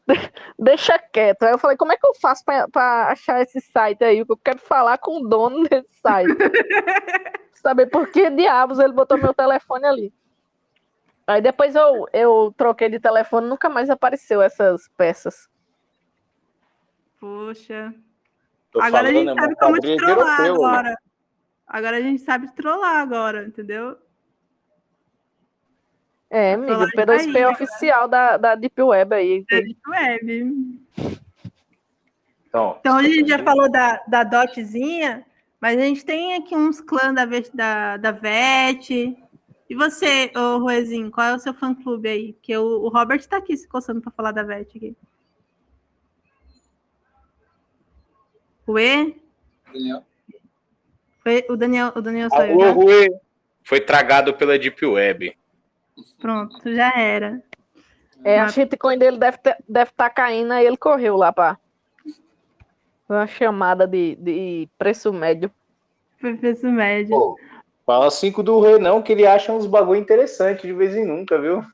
[0.59, 1.45] Deixa quieto.
[1.45, 4.19] Aí eu falei, como é que eu faço pra, pra achar esse site aí?
[4.19, 6.29] Eu quero falar com o dono desse site.
[7.55, 10.13] Saber por que diabos ele botou meu telefone ali.
[11.29, 15.47] Aí depois eu, eu troquei de telefone, nunca mais apareceu essas peças.
[17.21, 17.95] Poxa.
[18.73, 20.69] Tô Agora a gente falando, é sabe como te trollar europeu, né?
[20.69, 20.99] agora.
[21.67, 23.99] Agora a gente sabe trollar agora, entendeu?
[26.31, 29.45] É, amigo, Trollagem P2P tá aí, oficial da, da Deep Web aí.
[29.51, 30.81] É Deep Web.
[32.49, 35.27] Então, Então, a gente já falou da, da dotzinha,
[35.61, 39.15] mas a gente tem aqui uns clãs da, da, da VET.
[39.69, 42.33] E você, ô Ruezinho, qual é o seu fã-clube aí?
[42.33, 44.97] Porque o, o Robert tá aqui se coçando para falar da VET aqui.
[48.67, 49.21] Rue?
[49.73, 50.05] Daniel.
[51.23, 52.73] Foi- O Daniel, o Daniel saiu Alô, já?
[52.73, 53.09] Rui.
[53.63, 55.37] Foi tragado pela Deep Web.
[56.19, 57.43] Pronto, já era.
[58.25, 61.59] É, a shitcoin dele deve estar deve tá caindo, aí ele correu lá pra.
[63.09, 65.51] Uma chamada de, de preço médio.
[66.19, 67.11] Foi preço médio.
[67.11, 67.39] Pô,
[67.89, 71.41] fala cinco do Rei, não, que ele acha uns bagulho interessante de vez em nunca,
[71.41, 71.65] viu?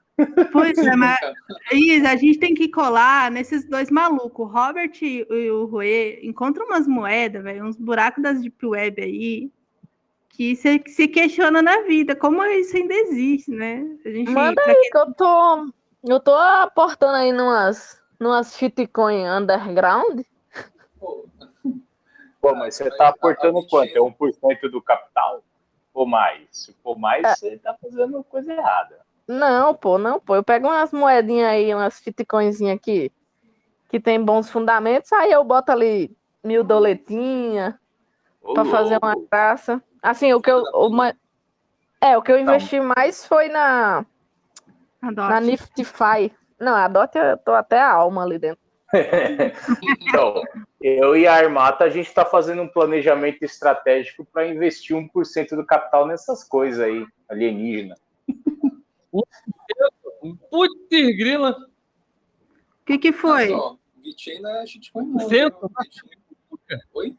[0.52, 1.18] Pois é, mas
[1.74, 6.64] Isa, a gente tem que colar nesses dois malucos, o Robert e o Rui, encontra
[6.64, 9.50] umas moedas, velho, uns buracos das Deep Web aí,
[10.28, 13.84] que se, que se questiona na vida, como isso ainda existe, né?
[14.06, 15.66] A gente, Manda aí quem- que eu tô.
[16.06, 20.20] Eu tô aportando aí numas, numas shitcoin underground.
[21.00, 21.26] Pô,
[22.40, 23.96] Pô, mas você tá aportando quanto?
[23.96, 25.42] É 1% do capital?
[25.94, 26.48] Ou mais?
[26.50, 29.00] Se for mais, você tá fazendo coisa errada.
[29.26, 30.34] Não, pô, não, pô.
[30.34, 33.10] Eu pego umas moedinhas aí, umas shitcoinzinhas aqui,
[33.88, 37.74] que tem bons fundamentos, aí eu boto ali mil doletinhas
[38.42, 39.82] Ô, pra fazer uma graça.
[40.02, 40.62] Assim, o que eu.
[40.74, 41.14] o ma-
[42.00, 44.04] É, o que eu investi mais foi na,
[45.00, 45.30] Adote.
[45.30, 46.30] na Niftify.
[46.60, 48.62] Não, a Dot eu tô até a alma ali dentro.
[49.82, 50.42] Então,
[50.86, 55.64] eu e a Armata, a gente está fazendo um planejamento estratégico para investir 1% do
[55.64, 57.96] capital nessas coisas aí, alienígena.
[60.50, 61.56] Putz, grila.
[62.82, 63.48] O que que foi?
[63.48, 67.16] Mas, é Oi?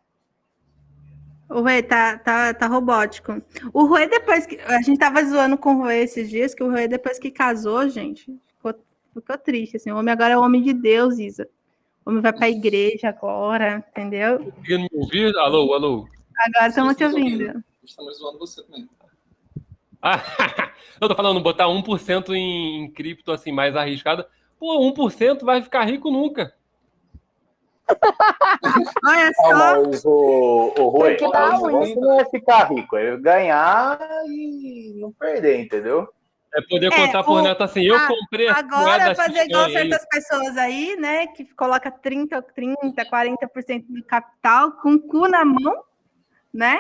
[1.50, 3.42] O Rui tá, tá, tá robótico.
[3.74, 4.60] O Rui, depois que.
[4.62, 7.90] A gente tava zoando com o Rui esses dias, que o Rui, depois que casou,
[7.90, 8.76] gente, ficou,
[9.12, 9.78] ficou triste.
[9.78, 11.50] Assim, o homem agora é o homem de Deus, Isa.
[12.06, 14.38] O homem vai pra igreja agora, entendeu?
[14.38, 15.36] Conseguindo me ouvir?
[15.38, 16.08] Alô, alô.
[16.38, 17.64] Agora estamos te Estamos ouvindo.
[17.84, 18.88] Estamos zoando você também.
[20.02, 20.22] Ah,
[21.02, 24.28] eu tô falando, botar 1% em, em cripto assim, mais arriscada.
[24.60, 26.54] Pô, 1% vai ficar rico nunca.
[29.04, 29.56] Olha Não, só.
[29.56, 34.00] mas o, o Rui, Tem que dar o negócio não é ficar rico, é ganhar
[34.28, 36.08] e não perder, entendeu?
[36.56, 39.90] É poder É, contar por o- neto assim, eu a- comprei Agora fazer igual ganhei.
[39.90, 41.28] certas pessoas aí, né?
[41.28, 45.84] Que coloca 30, 30, 40% do capital com o cu na mão,
[46.54, 46.78] né?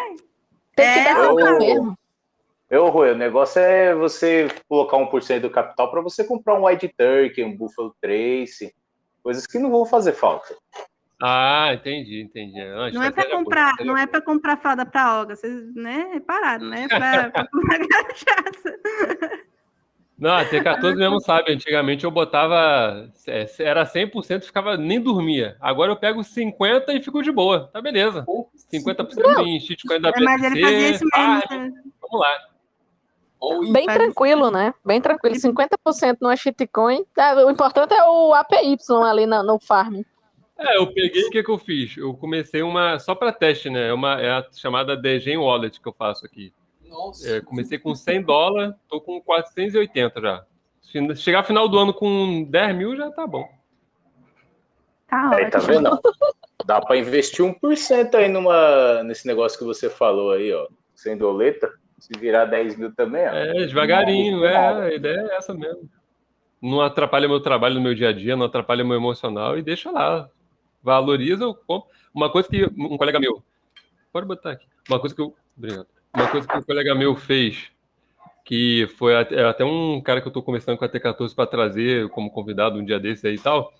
[0.75, 1.97] Tem que É, dar eu- alma mesmo.
[2.69, 6.87] Eu, Rui, o negócio é você colocar 1% do capital para você comprar um White
[6.97, 8.73] Turkey, um Buffalo Trace,
[9.21, 10.55] coisas que não vão fazer falta.
[11.21, 12.59] Ah, entendi, entendi.
[12.65, 14.07] Não, Não é para boa, comprar, estratégia não é boa.
[14.11, 16.87] para comprar fralda para Olga, vocês, né, repararam, né?
[16.89, 18.79] Para comprar cachaça.
[20.17, 25.57] Não, a T14 mesmo sabe, antigamente eu botava, é, era 100% ficava, nem dormia.
[25.59, 28.23] Agora eu pego 50% e fico de boa, tá beleza.
[28.23, 31.41] Pô, 50% em shitcoin da É, mas ele fazia isso mesmo.
[31.47, 32.39] farm, vamos lá.
[33.73, 34.73] Bem tranquilo, né?
[34.83, 35.35] Bem tranquilo.
[35.35, 37.05] 50% numa shitcoin.
[37.13, 40.01] Tá, O importante é o APY ali no, no farm.
[40.57, 41.97] É, eu peguei, o que, que eu fiz?
[41.97, 43.89] Eu comecei uma, só para teste, né?
[43.89, 46.53] É Uma, é a chamada Degen Wallet que eu faço aqui.
[47.23, 50.45] É, comecei com 100 dólares, tô com 480 já.
[50.81, 53.47] Se chegar final do ano com 10 mil, já tá bom.
[55.07, 55.89] Tá Aí, tá vendo?
[56.65, 60.67] Dá para investir 1% aí numa, nesse negócio que você falou aí, ó.
[60.95, 63.33] Sem doleta, se virar 10 mil também, ó.
[63.33, 65.87] É, devagarinho, é, a ideia é essa mesmo.
[66.61, 69.91] Não atrapalha meu trabalho no meu dia a dia, não atrapalha meu emocional e deixa
[69.91, 70.27] lá.
[70.81, 71.89] Valoriza, compro.
[72.13, 73.43] Uma coisa que um colega meu.
[74.11, 74.65] Pode botar aqui.
[74.89, 75.35] Uma coisa que eu.
[75.57, 75.87] Obrigado.
[76.15, 77.69] Uma coisa que um colega meu fez,
[78.45, 81.45] que foi até, é até um cara que eu estou conversando com a T14 para
[81.45, 83.73] trazer como convidado um dia desses aí e tal.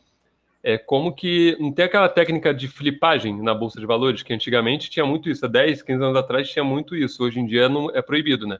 [0.61, 4.89] É como que não tem aquela técnica de flipagem na bolsa de valores, que antigamente
[4.89, 7.89] tinha muito isso, há 10, 15 anos atrás tinha muito isso, hoje em dia não
[7.91, 8.57] é proibido, né?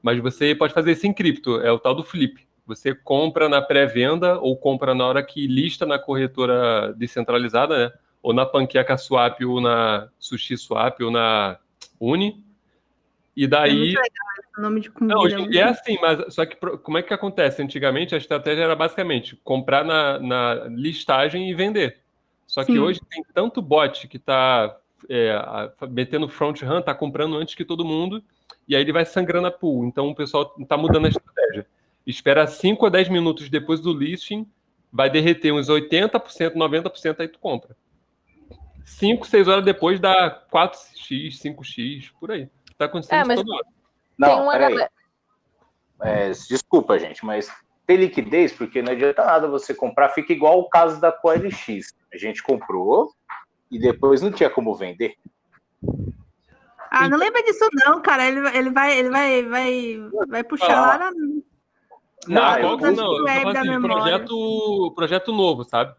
[0.00, 2.46] Mas você pode fazer isso em cripto, é o tal do flip.
[2.66, 7.92] Você compra na pré-venda ou compra na hora que lista na corretora descentralizada, né?
[8.22, 11.58] Ou na Panqueca Swap, ou na Sushi Swap, ou na
[12.00, 12.43] Uni.
[13.36, 13.94] E É daí.
[13.94, 15.14] esse nome de comida.
[15.14, 17.62] Não, hoje dia é assim, mas só que como é que acontece?
[17.62, 21.98] Antigamente a estratégia era basicamente comprar na, na listagem e vender.
[22.46, 22.78] Só que Sim.
[22.78, 24.76] hoje tem tanto bot que está
[25.90, 28.22] metendo front run, está comprando antes que todo mundo,
[28.66, 29.86] e aí ele vai sangrando a pool.
[29.86, 31.66] Então o pessoal está mudando a estratégia.
[32.06, 34.46] Espera 5 a 10 minutos depois do listing,
[34.92, 37.76] vai derreter uns 80%, 90%, aí tu compra.
[38.84, 42.48] 5, 6 horas depois dá 4x, 5x, por aí.
[42.78, 43.74] Tá acontecendo É, isso mas- todo
[44.18, 44.74] Não, peraí.
[44.74, 44.90] galera.
[46.02, 47.50] É, desculpa, gente, mas
[47.86, 51.94] tem liquidez, porque não adianta nada você comprar, fica igual o caso da CoLX.
[52.12, 53.12] A gente comprou
[53.70, 55.14] e depois não tinha como vender.
[56.90, 58.26] Ah, não lembra disso não, cara.
[58.26, 59.96] Ele, ele vai, ele vai, vai,
[60.28, 61.10] vai puxar lá na...
[62.28, 62.88] Não, Ah, que vou- não?
[62.88, 65.94] Eu tô Web falando da assim, projeto, projeto novo, sabe?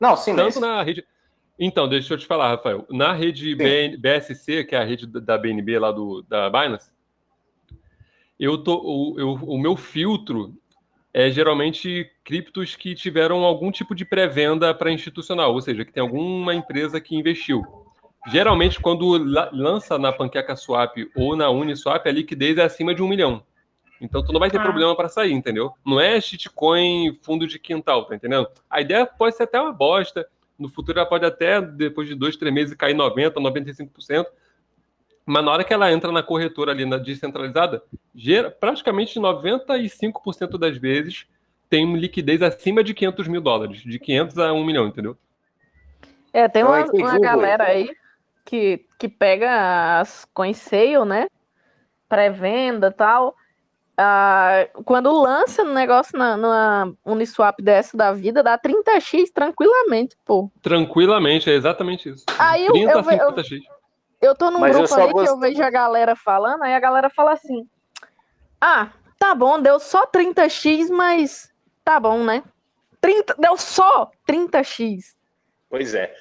[0.00, 0.54] Não, sim, mas...
[0.54, 1.06] Tanto na rede.
[1.64, 2.84] Então, deixa eu te falar, Rafael.
[2.90, 6.90] Na rede BN BSC, que é a rede da- BNB lá do, da Binance,
[8.38, 10.52] eu tô, o, eu- o meu filtro
[11.14, 16.00] é geralmente criptos que tiveram algum tipo de pré-venda para institucional, ou seja, que tem
[16.02, 17.62] alguma empresa que investiu.
[18.28, 23.02] Geralmente, quando la- lança na Panqueca Swap ou na Uniswap, a liquidez é acima de
[23.02, 23.42] um milhão.
[24.00, 24.64] Então tu não vai ter Ah.
[24.64, 25.72] problema para sair, entendeu?
[25.86, 28.48] Não é shitcoin fundo de quintal, tá entendendo?
[28.68, 30.26] A ideia pode ser até uma bosta.
[30.58, 34.26] No futuro ela pode até, depois de dois, três meses, cair 90%, 95%.
[35.24, 37.82] Mas na hora que ela entra na corretora ali, na descentralizada,
[38.14, 41.26] gera, praticamente 95% das vezes
[41.70, 43.82] tem liquidez acima de 500 mil dólares.
[43.82, 45.16] De 500 a 1 milhão, entendeu?
[46.32, 47.20] É, tem uma, entendi, uma Rui.
[47.20, 47.90] galera aí
[48.44, 51.26] que, que pega as coin sale, né?
[52.08, 53.36] Pré-venda e tal.
[53.96, 60.50] Ah, quando lança um negócio na, numa Uniswap dessa da vida, dá 30x tranquilamente, pô.
[60.62, 62.24] Tranquilamente, é exatamente isso.
[62.38, 63.60] Aí eu- 30 eu eu- 50x.
[64.20, 66.74] Eu tô num Mas eu grupo aí que gost- eu vejo a galera falando, aí
[66.74, 67.66] a galera fala assim:
[68.60, 71.52] Ah, tá bom, deu só 30x, mas
[71.84, 72.42] tá bom, né?
[73.00, 75.16] 30, deu só 30x.
[75.68, 76.14] Pois é.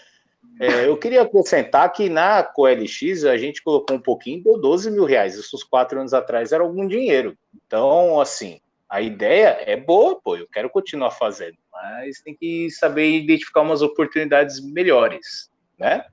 [0.61, 5.05] É, eu queria acrescentar que na CoLX a gente colocou um pouquinho deu 12 mil
[5.05, 5.33] reais.
[5.33, 7.35] Isso uns quatro anos atrás era algum dinheiro.
[7.65, 13.09] Então, assim, a ideia é boa, pô, eu quero continuar fazendo, mas tem que saber
[13.09, 16.05] identificar umas oportunidades melhores, né?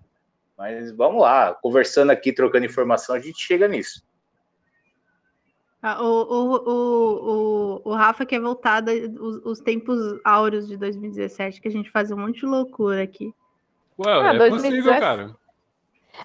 [0.57, 4.03] Mas vamos lá, conversando aqui, trocando informação, a gente chega nisso.
[5.83, 11.69] Ah, O, o, o, o, Rafa quer voltar os, os tempos áureos de 2017, que
[11.69, 13.31] a gente fazia um monte de loucura aqui.
[13.99, 14.51] Ué, Ah, é 2017.
[14.51, 15.37] possível, cara.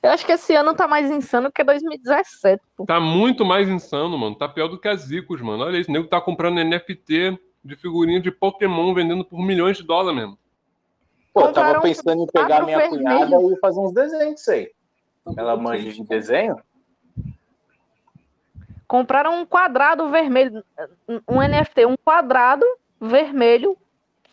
[0.01, 2.85] Eu acho que esse ano tá mais insano que 2017, pô.
[2.85, 4.35] Tá muito mais insano, mano.
[4.35, 5.63] Tá pior do que as Zicos, mano.
[5.63, 9.83] Olha isso, o nego tá comprando NFT de figurinha de Pokémon vendendo por milhões de
[9.83, 10.37] dólares mesmo.
[11.33, 13.03] Pô, eu tava pensando em pegar minha vermelho.
[13.03, 14.71] cunhada e fazer uns desenhos aí.
[15.21, 16.57] Então, Ela manja de desenho?
[18.87, 20.63] Compraram um quadrado vermelho,
[21.27, 22.65] um NFT, um quadrado
[22.99, 23.75] vermelho,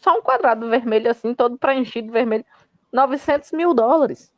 [0.01, 2.45] só um quadrado vermelho assim, todo preenchido vermelho,
[2.93, 4.33] 900 mil dólares.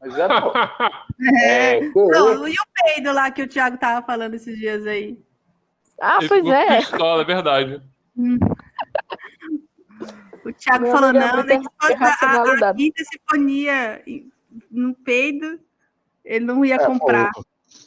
[0.00, 0.52] Mas é, pô.
[1.42, 5.18] É, Não, e o peido lá que o Thiago tava falando esses dias aí?
[6.00, 6.76] Ah, Ele pois é.
[6.78, 7.82] pistola, é verdade.
[10.44, 14.02] O Thiago Meu falou, é não, muita nem que fosse a, a, quinta sinfonia
[14.70, 15.60] no peido,
[16.24, 17.30] ele não ia É, comprar.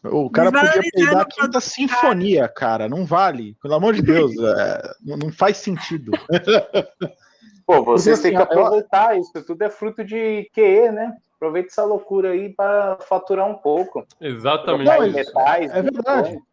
[0.04, 2.88] O cara podia peidar a quinta sinfonia, cara.
[2.88, 3.56] Não vale.
[3.62, 4.32] Pelo amor de Deus.
[4.38, 6.12] é, não faz sentido.
[7.66, 9.32] Pô, vocês Porque, têm que assim, eu- aproveitar isso.
[9.46, 11.16] Tudo é fruto de QE, né?
[11.36, 14.06] Aproveita essa loucura aí para faturar um pouco.
[14.20, 14.88] Exatamente.
[14.88, 16.30] Não, mas metais, é verdade.
[16.30, 16.52] Bitcoin.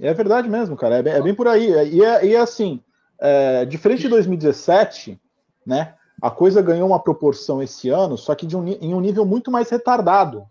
[0.00, 0.96] É verdade mesmo, cara.
[0.96, 1.70] É bem, é bem por aí.
[1.92, 2.80] E, é, e é assim,
[3.20, 5.20] é, diferente de 2017,
[5.64, 5.94] né?
[6.22, 9.50] A coisa ganhou uma proporção esse ano, só que de um em um nível muito
[9.50, 10.44] mais retardado.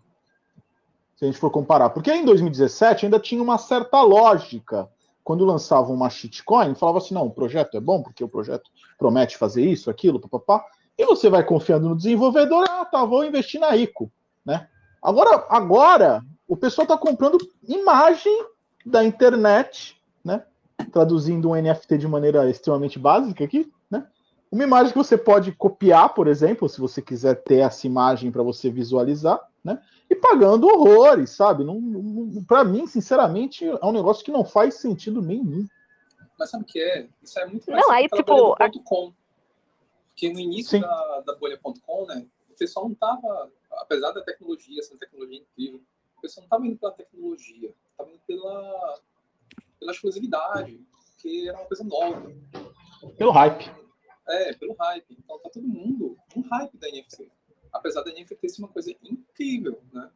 [1.16, 1.90] Se a gente for comparar.
[1.90, 4.88] Porque em 2017 ainda tinha uma certa lógica.
[5.30, 9.36] Quando lançavam uma shitcoin, falava assim: não, o projeto é bom, porque o projeto promete
[9.36, 10.64] fazer isso, aquilo, papapá.
[10.98, 14.10] E você vai confiando no desenvolvedor, ah, tá, vou investir na ICO,
[14.44, 14.66] né?
[15.00, 18.44] Agora, agora o pessoal está comprando imagem
[18.84, 20.42] da internet, né?
[20.90, 24.04] Traduzindo um NFT de maneira extremamente básica aqui, né?
[24.50, 28.42] Uma imagem que você pode copiar, por exemplo, se você quiser ter essa imagem para
[28.42, 29.78] você visualizar, né?
[30.10, 31.62] E pagando horrores, sabe?
[31.62, 35.68] Não, não, para mim, sinceramente, é um negócio que não faz sentido nenhum.
[36.36, 37.08] Mas sabe o que é?
[37.22, 39.12] Isso é muito Não, aí, tipo, bolha do ponto .com.
[40.08, 40.80] Porque no início Sim.
[40.80, 45.80] da, da bolha.com, né, o pessoal não tava, apesar da tecnologia, essa tecnologia incrível,
[46.18, 49.00] o pessoal não tava indo pela tecnologia, tava indo pela,
[49.78, 52.32] pela exclusividade, porque era uma coisa nova.
[53.16, 53.70] Pelo hype.
[54.28, 55.16] É, pelo hype.
[55.18, 57.30] Então tá todo mundo com hype da NFC.
[57.72, 60.10] Apesar da NFT ser uma coisa incrível, né?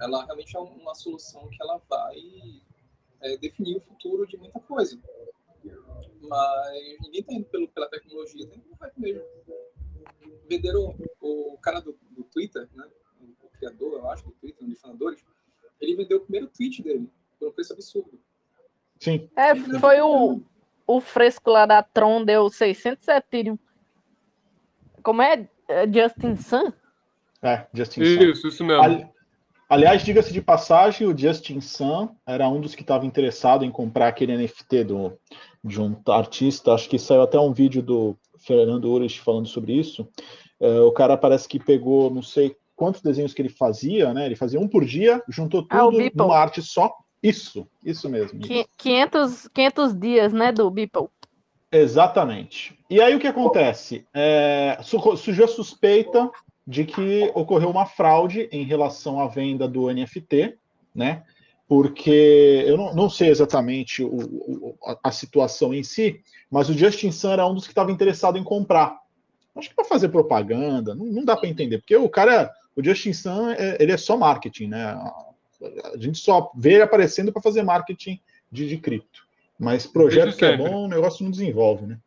[0.00, 2.16] Ela realmente é uma solução que ela vai
[3.20, 4.98] é, definir o futuro de muita coisa.
[6.20, 9.24] Mas ninguém tá indo pelo, pela tecnologia, tem um hype mesmo.
[10.48, 12.88] Venderam o, o cara do, do Twitter, né?
[13.42, 15.24] O criador, eu acho, do Twitter, um dos fundadores,
[15.80, 18.20] ele vendeu o primeiro tweet dele por um preço absurdo.
[19.00, 19.28] Sim.
[19.36, 20.40] É, foi o,
[20.86, 23.58] o fresco lá da Tron, deu 600 Ethereum.
[25.02, 25.48] Como é?
[25.66, 26.72] É Justin Sun?
[27.42, 28.22] É, Justin Sun.
[28.30, 28.82] Isso, isso mesmo.
[28.82, 29.06] Ali-
[29.68, 34.08] Aliás, diga-se de passagem, o Justin Sun era um dos que estava interessado em comprar
[34.08, 35.18] aquele NFT do,
[35.64, 36.74] de um artista.
[36.74, 40.06] Acho que saiu até um vídeo do Fernando Urich falando sobre isso.
[40.60, 44.26] É, o cara parece que pegou, não sei quantos desenhos que ele fazia, né?
[44.26, 46.18] Ele fazia um por dia, juntou Ah, tudo Beeple.
[46.20, 46.92] numa arte só.
[47.22, 48.40] Isso, isso mesmo.
[48.40, 51.08] Qui- 500, 500 dias, né, do Beeple.
[51.72, 52.78] Exatamente.
[52.90, 54.04] E aí o que acontece?
[54.12, 56.30] É, su- surgiu a suspeita
[56.72, 60.56] de que ocorreu uma fraude em relação à venda do NFT,
[60.94, 61.22] né?
[61.68, 66.20] Porque eu não, não sei exatamente o- o- a, situação em si,
[66.50, 68.98] mas o Justin Sun era um dos que estava interessado em comprar.
[69.54, 73.12] Acho que para fazer propaganda, não, não dá para entender, porque o cara, o Justin
[73.12, 74.98] Sun, é- ele é só marketing, né?
[75.92, 78.18] A gente só vê ele aparecendo para fazer marketing
[78.50, 79.26] de, de cripto.
[79.58, 81.98] Mas projeto que é bom, o negócio não desenvolve, né?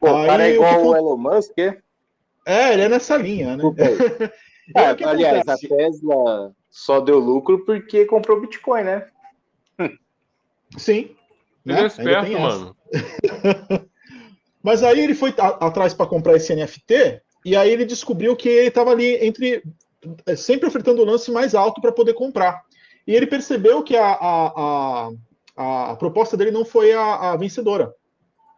[0.00, 1.78] Pô, o cara é Aí, o igual que o Elon Musk, é?
[2.48, 3.62] É, ele é nessa linha, né?
[4.76, 5.72] É, que aliás, acontece?
[5.72, 9.06] a Tesla só deu lucro porque comprou Bitcoin, né?
[10.76, 11.16] Sim.
[11.64, 11.82] Ele né?
[11.84, 12.76] é esperto, mano.
[14.62, 18.68] Mas aí ele foi atrás para comprar esse NFT e aí ele descobriu que ele
[18.68, 19.62] estava ali entre
[20.26, 22.62] é, sempre ofertando o lance mais alto para poder comprar.
[23.06, 25.10] E ele percebeu que a, a,
[25.56, 27.94] a, a proposta dele não foi a, a vencedora,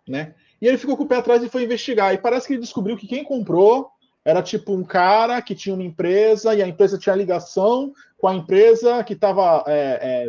[0.09, 0.35] né?
[0.61, 2.13] E ele ficou com o pé atrás e foi investigar.
[2.15, 3.91] E parece que ele descobriu que quem comprou
[4.25, 8.35] era tipo um cara que tinha uma empresa e a empresa tinha ligação com a
[8.35, 9.65] empresa que estava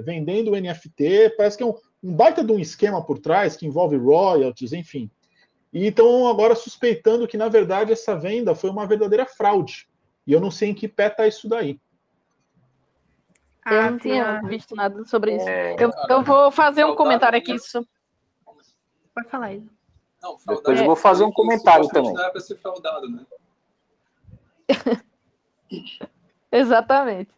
[0.06, 1.34] vendendo o NFT.
[1.36, 5.12] Parece que é um, um baita de um esquema por trás que envolve royalties, enfim.
[5.74, 9.88] E estão agora suspeitando que, na verdade, essa venda foi uma verdadeira fraude.
[10.26, 11.78] E eu não sei em que pé tá isso daí.
[13.66, 15.48] Eu Ah, não tinha visto nada sobre isso.
[15.48, 17.52] É, Eu, eu vou fazer um Saudade, comentário aqui.
[17.54, 17.58] né?
[17.60, 17.86] so-
[19.14, 19.64] Pode falar aí.
[20.22, 22.14] Não, Depois eu vou fazer um comentário também.
[22.14, 23.26] Não é para ser fraudado, né?
[26.52, 27.32] Exatamente.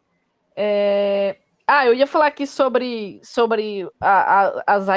[0.56, 4.88] É, Ah, eu ia falar aqui sobre, sobre a- a- as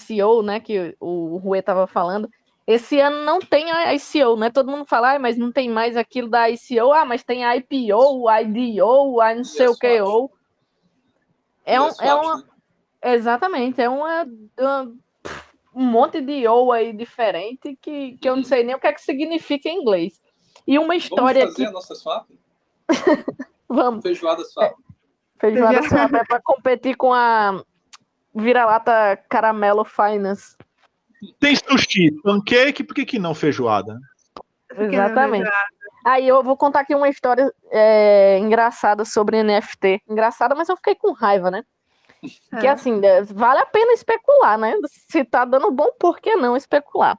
[0.00, 2.30] ICO, né, que o Rui estava falando.
[2.66, 4.48] Esse ano não tem a ICO, né?
[4.50, 6.92] Todo mundo fala, ah, mas não tem mais aquilo da ICO.
[6.92, 10.00] Ah, mas tem a IPO, IDO, a não sei o que.
[10.00, 10.32] ou.
[11.64, 12.36] É, um, é uma.
[12.38, 12.42] né?
[13.02, 14.26] Exatamente, é uma,
[14.58, 14.92] uma-
[15.74, 18.92] um monte de IO aí diferente que, que eu não sei nem o que é
[18.92, 20.20] que significa em inglês.
[20.66, 21.70] E uma história Vamos fazer aqui.
[21.70, 22.28] a nossa swap?
[23.68, 24.02] Vamos.
[24.02, 24.74] Feijoada swap.
[25.38, 27.62] Feijoada swap é para competir com a
[28.34, 30.56] vira-lata Caramelo Finance.
[31.40, 33.98] Tem sushi, pancake, por que, que não feijoada?
[34.76, 35.50] Exatamente.
[36.04, 40.02] Aí eu vou contar aqui uma história é, engraçada sobre NFT.
[40.08, 41.64] Engraçada, mas eu fiquei com raiva, né?
[42.60, 42.70] Que É.
[42.70, 44.74] assim, é, vale a pena especular, né?
[44.86, 47.16] Se tá dando bom, por que não especular?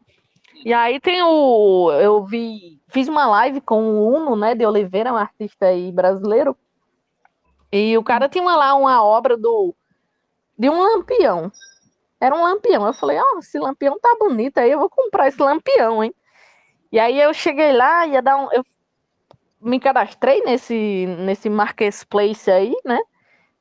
[0.66, 1.92] E aí tem o.
[1.94, 2.82] Eu vi.
[2.88, 4.56] Fiz uma live com o Uno, né?
[4.56, 6.56] De Oliveira, um artista aí brasileiro.
[7.72, 9.74] E o cara tinha lá uma obra do.
[10.58, 11.52] De um lampião.
[12.20, 12.86] Era um lampião.
[12.86, 16.14] Eu falei, ó, esse lampião tá bonito aí, eu vou comprar esse lampião, hein?
[16.92, 18.52] E aí eu cheguei lá, ia dar um.
[18.52, 18.66] Eu
[19.62, 23.00] me cadastrei nesse, nesse marketplace aí, né?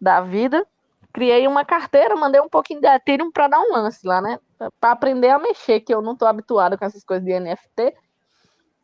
[0.01, 0.66] Da vida.
[1.13, 4.39] Criei uma carteira, mandei um pouquinho de Ethereum para dar um lance lá, né?
[4.81, 7.95] Para aprender a mexer, que eu não tô habituado com essas coisas de NFT.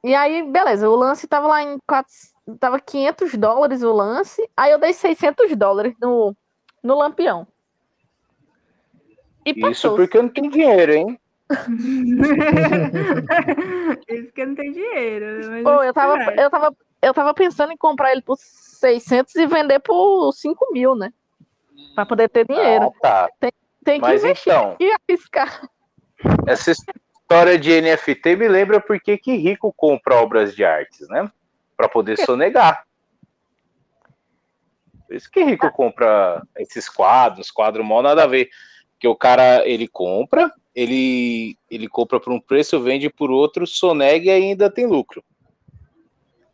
[0.03, 2.12] E aí, beleza, o lance tava lá em 4,
[2.59, 6.37] tava 500 dólares o lance, aí eu dei 600 dólares no,
[6.83, 7.47] no lampião.
[9.47, 11.18] E Isso porque eu não tenho dinheiro, hein?
[14.09, 15.62] Isso que não tem dinheiro.
[15.62, 19.81] Pô, eu tava, eu, tava, eu tava pensando em comprar ele por 600 e vender
[19.81, 21.12] por 5 mil, né?
[21.95, 22.92] Pra poder ter dinheiro.
[23.03, 23.28] Ah, tá.
[23.84, 25.68] Tem que Mas investir então, e arriscar.
[26.47, 31.30] essa história de NFT me lembra porque que rico compra obras de artes, né?
[31.76, 32.84] Para poder sonegar.
[35.07, 38.49] Por isso que rico compra esses quadros, quadro mal nada a ver.
[38.99, 44.26] Que o cara, ele compra, ele, ele compra por um preço, vende por outro, sonega
[44.26, 45.22] e ainda tem lucro.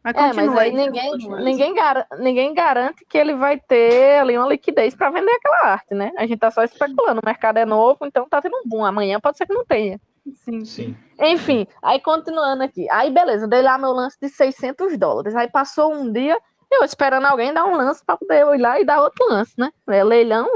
[0.03, 0.77] Mas É, mas continua aí aí.
[0.77, 1.13] ninguém,
[1.45, 5.95] ninguém, gar ninguém garante que ele vai ter ali uma liquidez para vender aquela arte,
[5.95, 6.11] né?
[6.17, 7.21] A gente tá só especulando.
[7.23, 8.85] O mercado é novo, então tá tendo um boom.
[8.85, 10.01] Amanhã pode ser que não tenha.
[10.45, 10.65] Sim.
[10.65, 10.97] Sim.
[11.19, 12.89] Enfim, aí continuando aqui.
[12.91, 15.35] Aí beleza, dei lá meu lance de 600 dólares.
[15.37, 16.39] Aí passou um dia,
[16.71, 19.53] eu esperando alguém dar um lance para poder eu ir lá e dar outro lance,
[19.59, 19.71] né?
[19.89, 20.49] É leilão,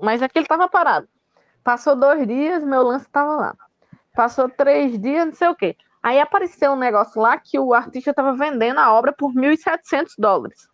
[0.00, 1.08] mas aquele tava parado.
[1.64, 3.56] Passou dois dias, meu lance tava lá.
[4.14, 5.76] Passou três dias, não sei o quê.
[6.02, 10.68] Aí apareceu um negócio lá que o artista tava vendendo a obra por 1.700 dólares.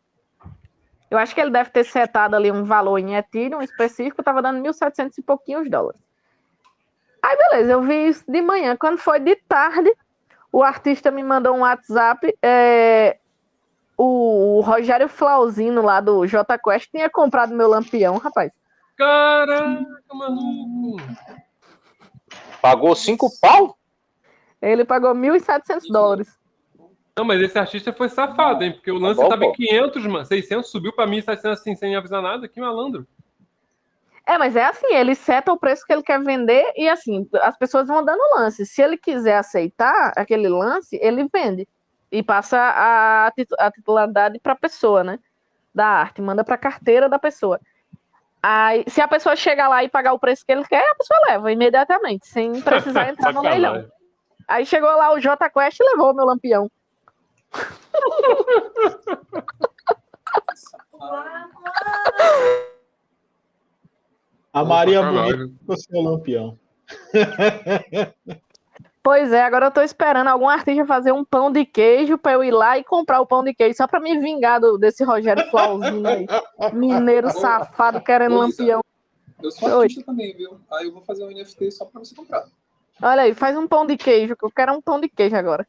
[1.10, 4.62] Eu acho que ele deve ter setado ali um valor em Ethereum específico, tava dando
[4.62, 6.00] 1.700 e pouquinhos dólares.
[7.22, 8.76] Aí beleza, eu vi isso de manhã.
[8.76, 9.92] Quando foi de tarde,
[10.50, 12.36] o artista me mandou um WhatsApp.
[12.42, 13.18] é,
[13.96, 18.52] o, o Rogério Flauzino lá do J Quest tinha comprado meu lampião, rapaz.
[18.96, 20.96] Caraca, maluco.
[22.60, 23.76] Pagou cinco pau?
[24.62, 26.38] Ele pagou 1.700 dólares.
[27.16, 28.72] Não, mas esse artista foi safado, hein?
[28.72, 29.54] Porque o lance Bom, tava em pô.
[29.54, 30.24] 500, mano.
[30.24, 32.48] 600 subiu pra 1.700 assim, sem avisar nada.
[32.48, 33.06] Que malandro.
[34.26, 37.56] É, mas é assim, ele seta o preço que ele quer vender e assim, as
[37.58, 38.64] pessoas vão dando lance.
[38.64, 41.68] Se ele quiser aceitar aquele lance, ele vende
[42.10, 45.18] e passa a, titu- a titularidade para a pessoa, né?
[45.74, 47.60] Da arte, manda para a carteira da pessoa.
[48.40, 51.18] Aí, se a pessoa chegar lá e pagar o preço que ele quer, a pessoa
[51.28, 53.84] leva imediatamente, sem precisar entrar no leilão.
[54.52, 56.70] Aí chegou lá o J Quest e levou o meu lampião.
[64.52, 65.02] A Maria.
[65.02, 66.58] Bonita ficou seu lampião.
[69.02, 72.44] Pois é, agora eu tô esperando algum artista fazer um pão de queijo pra eu
[72.44, 75.50] ir lá e comprar o pão de queijo, só pra me vingar do- desse Rogério
[75.50, 76.26] Flauzinho aí.
[76.72, 78.80] Mineiro safado querendo Ô, lampião.
[79.42, 79.82] Eu sou Oi.
[79.84, 80.60] artista também, viu?
[80.70, 82.44] Aí eu vou fazer um NFT só pra você comprar.
[83.02, 85.66] Olha aí, faz um pão de queijo, que eu quero um pão de queijo agora.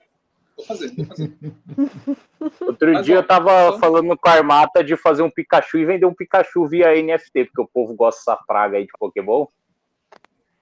[0.55, 1.33] Vou fazer, vou fazer.
[2.61, 5.85] Outro Mas, dia ó, eu tava falando com a Armata de fazer um Pikachu e
[5.85, 9.47] vender um Pikachu via NFT, porque o povo gosta dessa praga aí de Pokémon.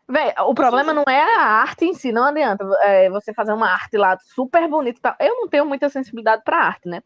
[0.07, 3.69] Véi, o problema não é a arte em si, não adianta é, você fazer uma
[3.69, 5.15] arte lá super bonita e tal.
[5.19, 7.01] Eu não tenho muita sensibilidade pra arte, né?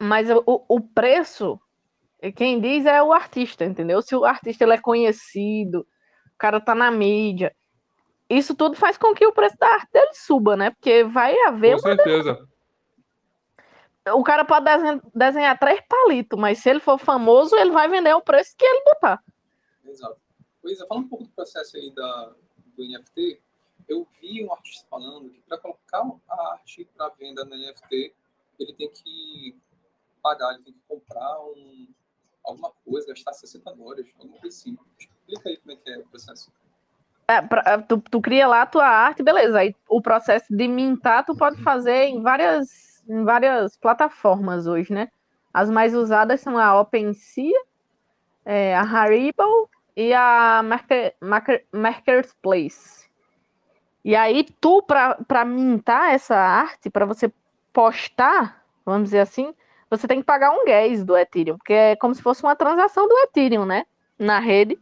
[0.00, 1.60] Mas o, o preço,
[2.36, 4.02] quem diz é o artista, entendeu?
[4.02, 7.54] Se o artista ele é conhecido, o cara tá na mídia,
[8.28, 10.70] isso tudo faz com que o preço da arte dele suba, né?
[10.70, 12.48] Porque vai haver Com certeza.
[14.14, 18.14] o cara pode desenhar, desenhar três palitos, mas se ele for famoso, ele vai vender
[18.14, 19.22] o preço que ele botar.
[19.84, 20.18] Exato.
[20.62, 22.32] Luísa, fala um pouco do processo aí da,
[22.76, 23.40] do NFT.
[23.86, 28.14] Eu vi um artista falando que para colocar a arte para venda no NFT,
[28.58, 29.54] ele tem que
[30.22, 31.86] pagar, ele tem que comprar um,
[32.42, 34.78] alguma coisa, gastar 60 dólares, alguma coisa assim.
[34.98, 36.50] Explica aí como é que é o processo.
[37.26, 39.58] É, pra- tu, tu cria lá a tua arte, beleza.
[39.58, 45.08] Aí o processo de mintar tu pode fazer em várias, em várias plataformas hoje, né?
[45.52, 47.58] As mais usadas são a OpenSea,
[48.44, 51.14] é, a Haribo e a Marker.
[54.04, 57.32] E aí tu, para mintar essa arte, para você
[57.72, 59.54] postar, vamos dizer assim,
[59.88, 63.08] você tem que pagar um gas do Ethereum, porque é como se fosse uma transação
[63.08, 63.84] do Ethereum, né?
[64.18, 64.78] Na rede.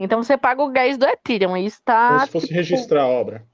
[0.00, 1.54] Então você paga o gas do Ethereum.
[1.54, 2.08] E isso tá.
[2.08, 3.44] Como se fosse tipo, registrar a obra.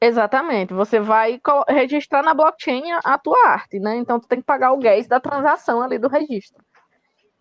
[0.00, 0.72] Exatamente.
[0.72, 3.96] Você vai registrar na blockchain a, tua arte, né?
[3.96, 6.64] Então tu tem que pagar o gas da transação ali do registro.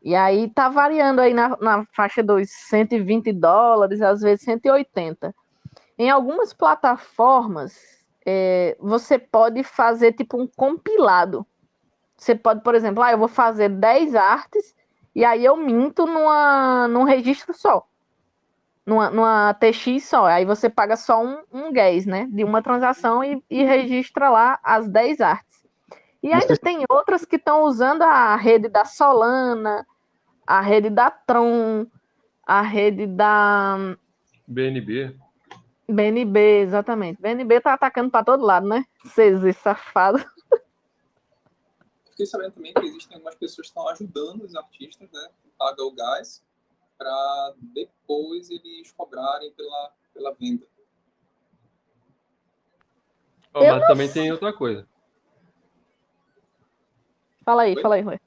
[0.01, 5.33] E aí tá variando aí na, na faixa dos 120 dólares, às vezes 180.
[5.97, 7.77] Em algumas plataformas,
[8.25, 11.47] é, você pode fazer tipo um compilado.
[12.17, 14.75] Você pode, por exemplo, ah, eu vou fazer 10 artes
[15.15, 17.87] e aí eu minto numa, num registro só.
[18.85, 20.25] Numa, numa TX só.
[20.25, 22.27] Aí você paga só um, um gas, né?
[22.31, 25.63] De uma transação e, e registra lá as 10 artes.
[26.21, 29.85] E ainda tem outras que estão usando a rede da Solana,
[30.47, 31.85] a rede da Tron,
[32.45, 33.97] a rede da
[34.47, 35.15] BNB.
[35.87, 37.21] BNB, exatamente.
[37.21, 38.85] BNB tá atacando para todo lado, né?
[39.05, 40.23] CZ safado.
[42.09, 45.27] Fiquei sabendo também que existem algumas pessoas que estão ajudando os artistas, né?
[45.57, 46.41] Paga o gás
[46.97, 50.65] para depois eles cobrarem pela, pela venda.
[53.53, 54.87] Eu mas não também tem outra coisa.
[57.45, 57.81] Fala aí, Oi?
[57.81, 58.19] fala aí, Rui.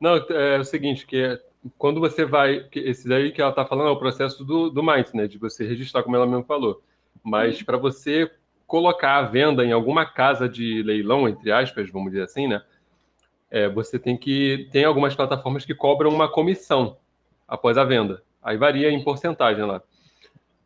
[0.00, 1.42] Não, é o seguinte, que é,
[1.78, 2.64] quando você vai.
[2.64, 5.26] que Esse daí que ela está falando é o processo do, do Minds, né?
[5.26, 6.82] De você registrar, como ela mesmo falou.
[7.22, 8.30] Mas para você
[8.66, 12.62] colocar a venda em alguma casa de leilão, entre aspas, vamos dizer assim, né?
[13.50, 14.68] É, você tem que.
[14.72, 16.96] Tem algumas plataformas que cobram uma comissão
[17.52, 18.22] após a venda.
[18.42, 19.82] Aí varia em porcentagem lá.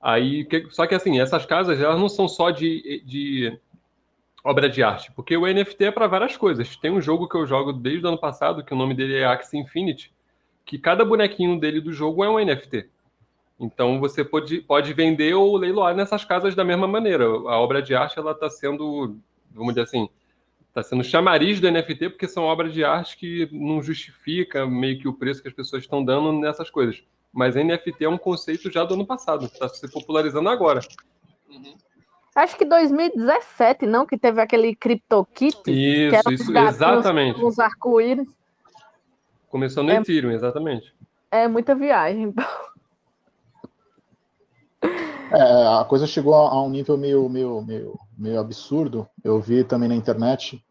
[0.01, 3.59] Aí, só que assim, essas casas elas não são só de, de
[4.45, 6.77] obra de arte, porque o NFT é para várias coisas.
[6.77, 9.27] Tem um jogo que eu jogo desde o ano passado, que o nome dele é
[9.27, 10.15] Axie Infinity,
[10.65, 12.89] que cada bonequinho dele do jogo é um NFT.
[13.59, 17.25] Então você pode, pode vender ou leiloar nessas casas da mesma maneira.
[17.25, 19.19] A obra de arte ela está sendo,
[19.51, 20.09] vamos dizer assim,
[20.77, 25.09] está sendo chamariz do NFT porque são obras de arte que não justifica meio que
[25.09, 27.03] o preço que as pessoas estão dando nessas coisas.
[27.33, 30.81] Mas NFT é um conceito já do ano passado, está se popularizando agora.
[31.49, 31.75] Uhum.
[32.35, 34.05] Acho que 2017, não?
[34.05, 35.63] Que teve aquele CryptoKit.
[35.63, 37.41] que Isso, era isso, exatamente.
[37.41, 38.29] Com os arco-íris.
[39.49, 40.95] Começou no É- Ethereum, exatamente.
[41.31, 42.35] É muita viagem.
[45.33, 49.09] É, a coisa chegou a, a um nível meio, meio, meio, meio absurdo.
[49.25, 50.63] Eu vi também na internet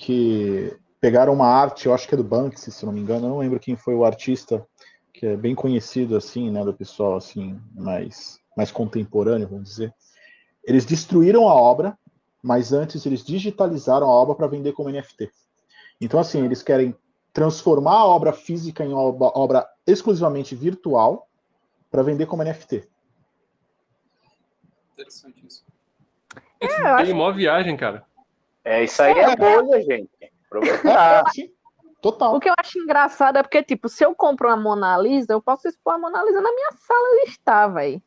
[0.00, 3.30] que pegaram uma arte, eu acho que é do Banksy, se não me engano, eu
[3.30, 4.66] não lembro quem foi o artista,
[5.12, 9.94] que é bem conhecido assim, né, do pessoal assim, mais, mais contemporâneo, vamos dizer.
[10.64, 11.98] Eles destruíram a obra,
[12.42, 15.30] mas antes eles digitalizaram a obra para vender como NFT.
[16.00, 16.94] Então, assim, eles querem
[17.32, 21.28] transformar a obra física em obra, obra exclusivamente virtual
[21.90, 22.88] para vender como NFT.
[24.94, 25.64] Interessante isso.
[26.58, 28.04] Esse eu acho- tem mó viagem, cara.
[28.64, 30.10] É, isso aí é bolha, gente.
[30.46, 31.30] Aproveitar.
[31.30, 31.50] Sim,
[32.00, 32.34] total.
[32.34, 35.40] O que eu acho engraçado é porque, tipo, se eu compro uma Mona Lisa, eu
[35.40, 38.02] posso expor a Mona Lisa na minha sala de estar, velho.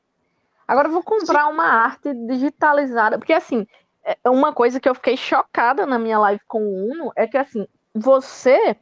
[0.67, 3.17] Agora eu vou comprar uma arte digitalizada.
[3.17, 3.65] Porque, assim,
[4.03, 7.37] é uma coisa que eu fiquei chocada na minha live com o Uno é que,
[7.37, 8.75] assim, você.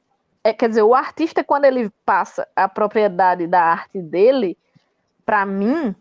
[0.43, 4.57] É, quer dizer, o artista, quando ele passa a propriedade da arte dele,
[5.23, 5.95] pra mim,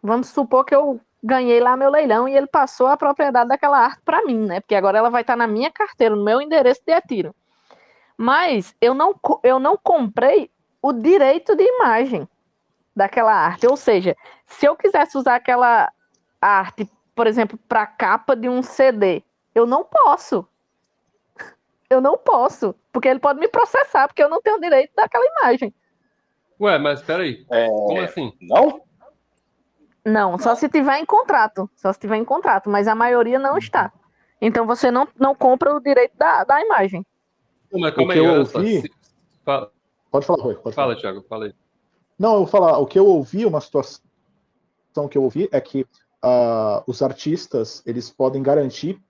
[0.00, 4.02] vamos supor que eu ganhei lá meu leilão e ele passou a propriedade daquela arte
[4.04, 4.60] para mim, né?
[4.60, 7.32] Porque agora ela vai estar na minha carteira, no meu endereço de Ethereum.
[8.16, 10.50] Mas eu não, eu não comprei
[10.82, 12.28] o direito de imagem
[12.94, 13.66] daquela arte.
[13.66, 14.16] Ou seja,
[14.46, 15.92] se eu quisesse usar aquela
[16.40, 19.22] arte, por exemplo, para capa de um CD,
[19.54, 20.46] eu não posso.
[21.90, 25.74] Eu não posso, porque ele pode me processar, porque eu não tenho direito daquela imagem.
[26.60, 27.44] Ué, mas peraí.
[27.50, 28.32] É, Como assim?
[28.40, 28.80] Não?
[30.10, 31.68] Não, só se tiver em contrato.
[31.76, 33.92] Só se tiver em contrato, mas a maioria não está.
[34.40, 37.04] Então você não, não compra o direito da, da imagem.
[37.70, 38.90] Não, mas O calma que eu ouvi- Se-
[39.44, 39.70] Fala,
[40.10, 40.54] Pode falar, Rui.
[40.56, 40.88] Pode falar.
[40.88, 41.54] fala, Thiago, fala aí.
[42.18, 42.78] Não, eu vou falar.
[42.78, 44.00] O que eu ouvi, uma situação
[45.08, 45.86] que eu ouvi é que
[46.22, 49.00] ah, os artistas eles podem garantir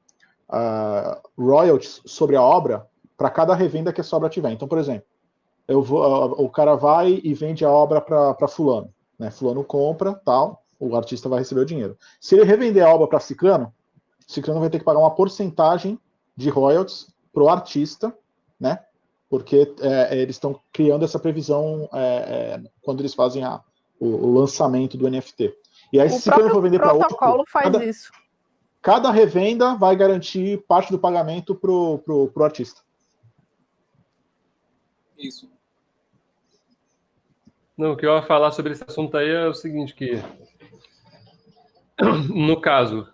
[0.49, 2.87] ah, royalties sobre a obra
[3.17, 4.51] para cada revenda que essa obra tiver.
[4.53, 5.05] Então, por exemplo,
[5.67, 9.31] eu vou, ah, o cara vai e vende a obra para fulano, né?
[9.31, 11.97] Fulano compra, tal, o artista vai receber o dinheiro.
[12.19, 13.73] Se ele revender a obra para Ciclano,
[14.27, 16.01] Ciclano vai ter que pagar uma porcentagem
[16.37, 18.17] de royalties pro artista,
[18.59, 18.83] né?
[19.29, 21.99] Porque é, eles estão criando essa previsão é,
[22.57, 23.61] é, quando eles fazem a-
[24.01, 25.55] o, o lançamento do NFT.
[25.93, 28.11] E aí, O se Ciclano for vender para outro, protocolo faz cada, isso.
[28.81, 32.81] cada revenda vai garantir parte do pagamento pro, pro, pro artista.
[35.19, 35.49] Isso.
[37.77, 40.13] Não, o que eu ia falar sobre esse assunto aí é o seguinte, que
[42.29, 43.09] no caso,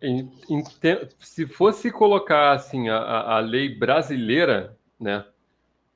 [0.00, 0.62] em- em
[1.18, 5.24] se fosse colocar assim a, a- lei brasileira, né,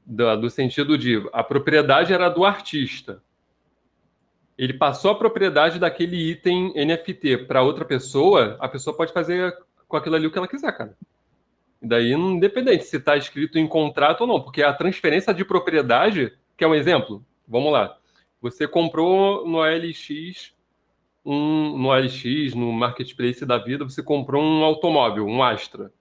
[0.04, 3.22] do, do sentido de a propriedade era do artista,
[4.58, 9.56] ele passou a propriedade daquele item NFT para outra pessoa, a pessoa pode fazer
[9.88, 10.96] com aquilo ali o que ela quiser, cara.
[11.80, 16.36] E daí, independente se está escrito em contrato ou não, porque a transferência de propriedade,
[16.58, 17.96] que é um exemplo, vamos lá.
[18.42, 20.52] Você comprou no OLX,
[21.24, 25.92] um, no OLX, no Marketplace da vida, você comprou um automóvel, um Astra.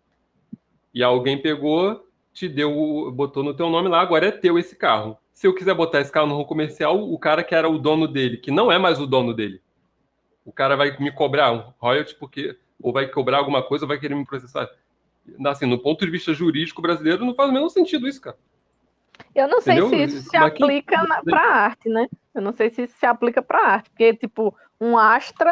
[0.94, 5.18] E alguém pegou, te deu, botou no teu nome lá, agora é teu esse carro.
[5.34, 8.38] Se eu quiser botar esse carro no comercial, o cara que era o dono dele,
[8.38, 9.62] que não é mais o dono dele,
[10.46, 14.00] o cara vai me cobrar um royalty porque ou vai cobrar alguma coisa ou vai
[14.00, 14.70] querer me processar.
[15.46, 18.38] Assim, no ponto de vista jurídico brasileiro, não faz o menor sentido isso, cara.
[19.36, 19.90] Eu não sei Entendeu?
[19.90, 22.08] se isso se Mas quem- aplica na, pra arte, né?
[22.34, 25.52] Eu não sei se isso se aplica pra arte, porque, tipo, um Astra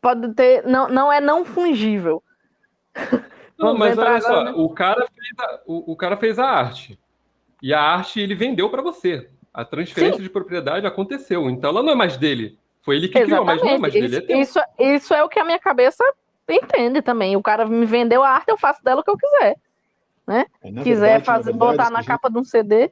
[0.00, 0.64] pode ter.
[0.66, 2.22] Não, não é não fungível.
[3.58, 4.52] Não, mas olha só, né?
[4.56, 6.98] o, cara fez a, o, o cara fez a arte.
[7.62, 9.28] E a arte ele vendeu para você.
[9.52, 11.50] A transferência de propriedade aconteceu.
[11.50, 12.58] Então ela não é mais dele.
[12.80, 14.26] Foi ele que criou, mas não é mais Exatamente.
[14.26, 14.32] dele.
[14.32, 14.64] É Isso, teu.
[14.86, 16.02] isso, isso é o que a minha cabeça
[16.48, 17.36] entende também.
[17.36, 19.56] O cara me vendeu a arte, eu faço dela o que eu quiser.
[20.26, 22.90] É, na quiser verdade, fazer, verdade, botar na gente- capa de um CD.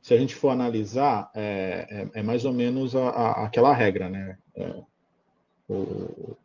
[0.00, 4.08] se a gente for analisar, é, é- é mais ou menos a- a- aquela regra,
[4.08, 4.38] né?
[4.54, 4.82] É,
[5.68, 6.36] o,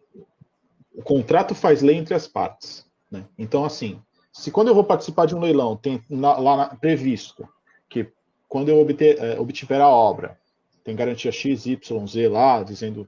[0.95, 2.86] o contrato faz lei entre as partes.
[3.12, 3.26] Né?
[3.38, 4.01] Então, assim,
[4.34, 7.47] se quando eu vou participar de um leilão, tem na- lá na- previsto
[7.89, 8.12] que
[8.47, 10.39] quando eu obter, é, obtiver a obra,
[10.84, 13.08] tem garantia X, Y, Z lá, dizendo.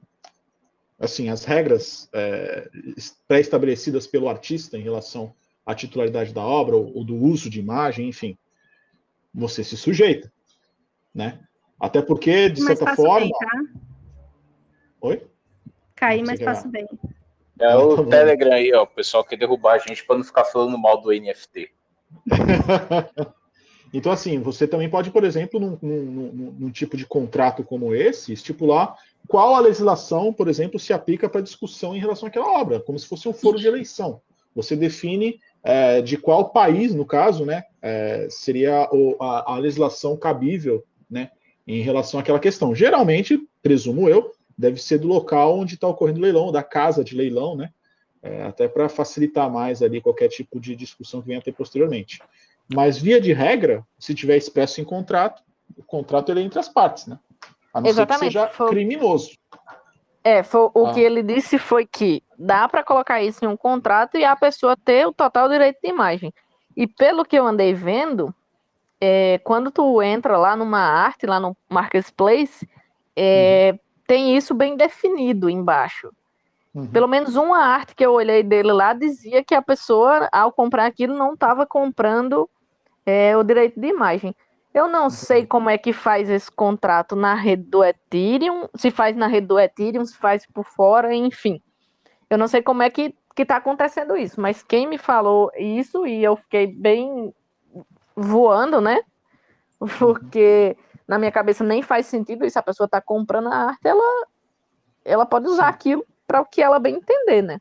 [0.99, 5.33] Assim, as regras é, es- pré-estabelecidas pelo artista em relação
[5.65, 8.37] à titularidade da obra ou, ou do uso de imagem, enfim,
[9.33, 10.31] você se sujeita,
[11.15, 11.39] né?
[11.79, 13.19] Até porque, de Mas certa forma.
[13.21, 13.61] bem, tá?
[15.01, 15.21] Oi?
[15.95, 16.87] Caí, mas quer- faço bem.
[17.59, 18.05] É o.
[18.05, 18.83] Telegram aí, ó.
[18.83, 21.69] O pessoal quer derrubar a gente para não ficar falando mal do NFT.
[23.91, 27.95] Então, assim, você também pode, por exemplo, num, num- num- num tipo de contrato como
[27.95, 28.95] esse, estipular
[29.27, 33.07] qual a legislação, por exemplo, se aplica para discussão em relação àquela obra, como se
[33.07, 34.21] fosse um foro de eleição.
[34.55, 40.15] Você define é, de qual país, no caso, né, é, seria o- a, a legislação
[40.15, 41.31] cabível, né,
[41.67, 42.75] em relação àquela questão.
[42.75, 47.15] Geralmente, presumo eu, deve ser do local onde está ocorrendo o leilão, da casa de
[47.15, 47.69] leilão, né,
[48.21, 52.21] é, até para facilitar mais ali qualquer tipo de discussão que venha a ter posteriormente.
[52.67, 55.41] Mas, via de regra, se tiver expresso em contrato,
[55.77, 57.17] o contrato ele é entre as partes, né?
[57.73, 59.31] A não Exatamente, ser que seja foi- criminoso.
[60.21, 60.93] É, foi, o Ah.
[60.93, 64.75] que ele disse foi que dá para colocar isso em um contrato e a pessoa
[64.75, 66.33] ter o total direito de imagem.
[66.75, 68.35] E pelo que eu andei vendo,
[68.99, 72.67] é, quando tu entra lá numa arte, lá no Marketplace,
[73.15, 73.79] é,
[74.09, 76.11] tem isso bem definido embaixo.
[76.73, 76.87] Uhum.
[76.87, 80.87] Pelo menos uma arte que eu olhei dele lá dizia que a pessoa, ao comprar
[80.87, 82.49] aquilo, não estava comprando
[83.05, 84.35] é, o direito de imagem.
[84.73, 89.15] Eu não sei como é que faz esse contrato na rede do Ethereum, se faz
[89.15, 91.61] na rede do Ethereum, se faz por fora, enfim.
[92.31, 96.07] Eu não sei como é que, que tá acontecendo isso, mas quem me falou isso,
[96.07, 97.31] e eu fiquei bem
[98.15, 99.01] voando, né?
[99.99, 100.75] Porque
[101.09, 104.27] na minha cabeça nem faz sentido isso, a pessoa tá comprando a arte, ela
[105.03, 107.59] ela pode usar aquilo para o que ela bem entender, né?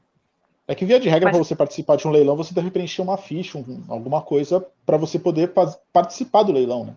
[0.67, 3.01] É que, via de regra, Mas- para você participar de um leilão, você deve preencher
[3.01, 5.55] uma ficha, um- alguma coisa, para você poder
[5.93, 6.95] participar do leilão, né?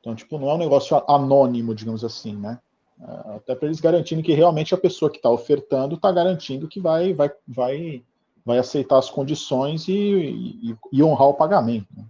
[0.00, 2.58] Então, tipo, não é um negócio anônimo, digamos assim, né?
[3.00, 6.80] É, Até para eles garantirem que realmente a pessoa que está ofertando está garantindo que
[6.80, 8.02] vai, vai, vai,
[8.44, 11.86] vai aceitar as condições e, e- e honrar o pagamento.
[11.96, 12.04] né?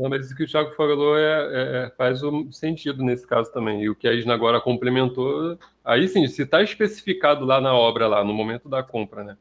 [0.00, 3.52] Não, mas isso que o Thiago falou é, é- é- faz um sentido nesse caso
[3.52, 3.82] também.
[3.82, 8.08] E o que a Isna agora complementou, aí sim, se está especificado lá na obra,
[8.08, 9.36] lá no momento da compra, né?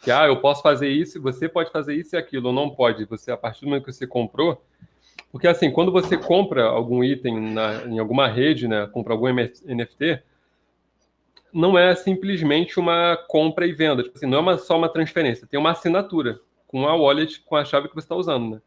[0.00, 3.04] Que ah, eu posso fazer isso, você pode fazer isso e aquilo, ou não pode.
[3.06, 4.62] Você, a partir do momento que você comprou,
[5.32, 8.86] porque assim, quando você compra algum item na- em alguma rede, né?
[8.86, 10.22] Compra algum NFT,
[11.52, 14.04] não é simplesmente uma compra e venda.
[14.04, 16.38] Tipo assim, não é uma- só uma transferência, tem uma assinatura
[16.68, 18.60] com a wallet, com a chave que você está usando, né?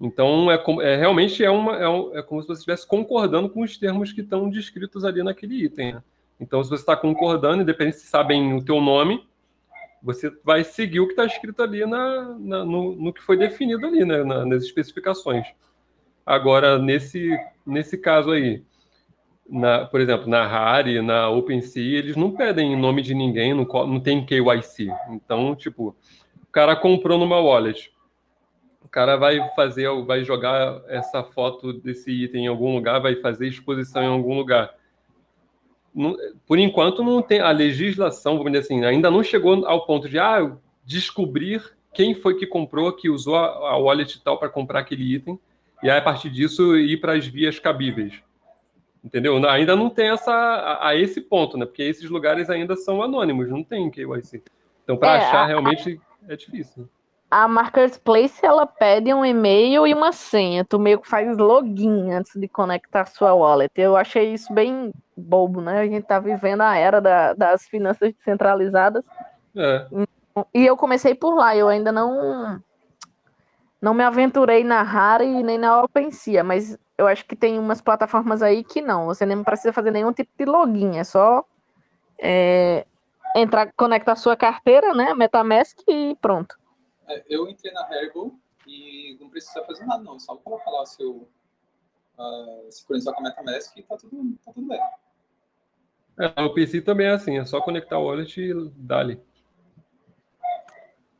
[0.00, 3.62] Então, é, é realmente é, uma, é, um- é como se você estivesse concordando com
[3.62, 5.94] os termos que estão descritos ali naquele item.
[5.94, 6.02] né?
[6.40, 9.26] Então, se você está concordando, independente se sabem o teu nome,
[10.00, 13.84] você vai seguir o que está escrito ali na, na- no, no que foi definido
[13.86, 14.22] ali, né?
[14.22, 15.46] na- nas especificações.
[16.24, 17.36] Agora, nesse,
[17.66, 18.62] nesse caso aí,
[19.48, 23.98] na, por exemplo, na Rari, na OpenSea, eles não pedem nome de ninguém, não, não
[23.98, 24.88] tem KYC.
[25.10, 25.96] Então, tipo,
[26.42, 27.90] o cara comprou numa wallet.
[28.88, 33.46] O cara vai fazer, vai jogar essa foto desse item em algum lugar, vai fazer
[33.46, 34.74] exposição em algum lugar.
[36.46, 40.18] Por enquanto, não tem a legislação, vamos dizer assim, ainda não chegou ao ponto de
[40.18, 41.62] ah, descobrir
[41.92, 45.38] quem foi que comprou, que usou a, a wallet tal para comprar aquele item,
[45.82, 48.22] e aí, a partir disso ir para as vias cabíveis.
[49.04, 49.36] Entendeu?
[49.50, 51.66] Ainda não tem essa a, a esse ponto, né?
[51.66, 54.42] Porque esses lugares ainda são anônimos, não tem KYC.
[54.82, 56.88] Então, para É, achar a- realmente é difícil.
[57.30, 60.64] A Marketplace, ela pede um e-mail e uma senha.
[60.64, 63.70] Tu meio que faz login antes de conectar sua wallet.
[63.76, 65.80] Eu achei isso bem bobo, né?
[65.80, 69.04] A gente tá vivendo a era da- das finanças descentralizadas.
[69.54, 69.86] É.
[70.54, 71.54] E eu comecei por lá.
[71.54, 72.62] Eu ainda não
[73.80, 78.42] não me aventurei na Rari nem na OpenSea, mas eu acho que tem umas plataformas
[78.42, 79.06] aí que não.
[79.06, 80.96] Você nem precisa fazer nenhum tipo de login.
[80.98, 81.44] É só
[82.18, 82.86] é,
[83.36, 85.12] entrar, conectar sua carteira, né?
[85.14, 86.56] MetaMask e pronto.
[87.08, 90.18] É, eu entrei na Haribo e não precisa fazer nada, não.
[90.18, 91.28] Só colocar lá o seu.
[92.18, 94.80] Uh, sincronizar com a MetaMask e tá tudo, tá tudo bem.
[96.18, 99.20] É, o PC também é assim, é só conectar o wallet e dali.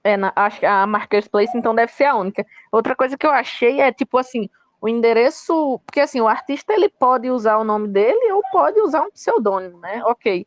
[0.03, 2.45] É, na- acho que a Marketplace então deve ser a única.
[2.73, 6.89] Outra coisa que eu achei é tipo assim, o endereço, porque assim, o artista ele
[6.89, 10.03] pode usar o nome dele ou pode usar um pseudônimo, né?
[10.05, 10.47] OK.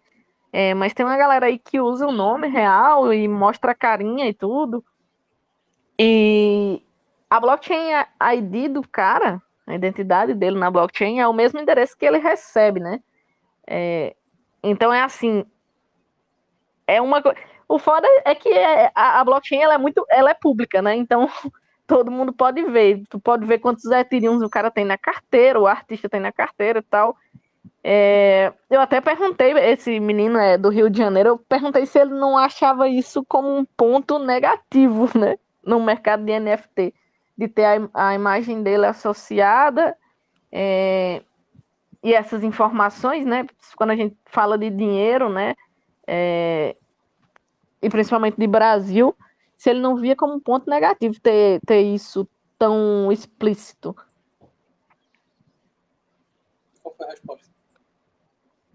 [0.52, 4.28] É, mas tem uma galera aí que usa o nome real e mostra a carinha
[4.28, 4.84] e tudo.
[6.04, 6.82] E
[7.30, 7.92] a blockchain
[8.34, 12.80] ID do cara, a identidade dele na blockchain é o mesmo endereço que ele recebe,
[12.80, 13.00] né?
[13.68, 14.16] É,
[14.64, 15.46] então é assim,
[16.88, 17.22] é uma
[17.68, 20.96] o foda é que é- a, a blockchain ela é muito, ela é pública, né?
[20.96, 21.30] Então
[21.88, 23.04] todo mundo pode ver.
[23.10, 26.80] Tu pode ver quantos Ethereums o cara tem na carteira, o artista tem na carteira
[26.80, 27.16] e tal.
[27.84, 32.12] É, eu até perguntei, esse menino é do Rio de Janeiro, eu perguntei se ele
[32.14, 35.38] não achava isso como um ponto negativo, né?
[35.64, 36.94] No mercado de NFT,
[37.38, 39.96] de ter a, a imagem dele associada
[40.52, 41.22] é,
[42.04, 43.46] e essas informações, né?
[43.76, 45.56] Quando a gente fala de dinheiro, né?
[46.06, 46.76] É,
[47.82, 49.16] e principalmente de Brasil,
[49.58, 53.96] se ele não via como um ponto negativo ter, ter isso tão explícito.
[56.82, 57.52] Qual foi a resposta?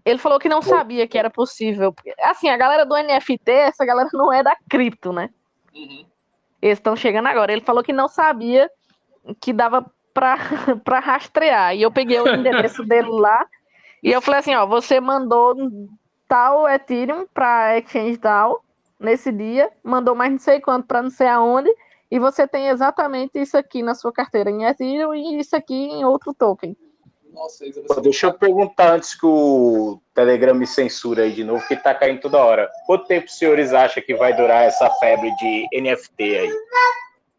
[0.07, 1.93] Ele falou que não sabia que era possível.
[2.23, 5.29] Assim, a galera do NFT, essa galera não é da cripto, né?
[5.75, 6.05] Uhum.
[6.67, 7.51] Eles estão chegando agora.
[7.51, 8.69] Ele falou que não sabia
[9.41, 10.35] que dava pra
[10.99, 11.75] rastrear.
[11.75, 13.45] E eu peguei o endereço dele lá
[14.01, 15.55] e eu falei assim, ó, você mandou
[16.27, 18.63] tal Ethereum pra exchange tal
[18.99, 21.69] nesse dia, mandou mais não sei quanto pra não sei aonde,
[22.09, 26.05] e você tem exatamente isso aqui na sua carteira em Ethereum e isso aqui em
[26.05, 26.75] outro token.
[27.37, 31.75] Nossa, Pô, Deixa eu perguntar antes que o Telegram me censura aí de novo, que
[31.75, 32.69] tá caindo toda hora.
[32.87, 36.51] Quanto tempo os senhores acham que vai durar essa febre de NFT aí?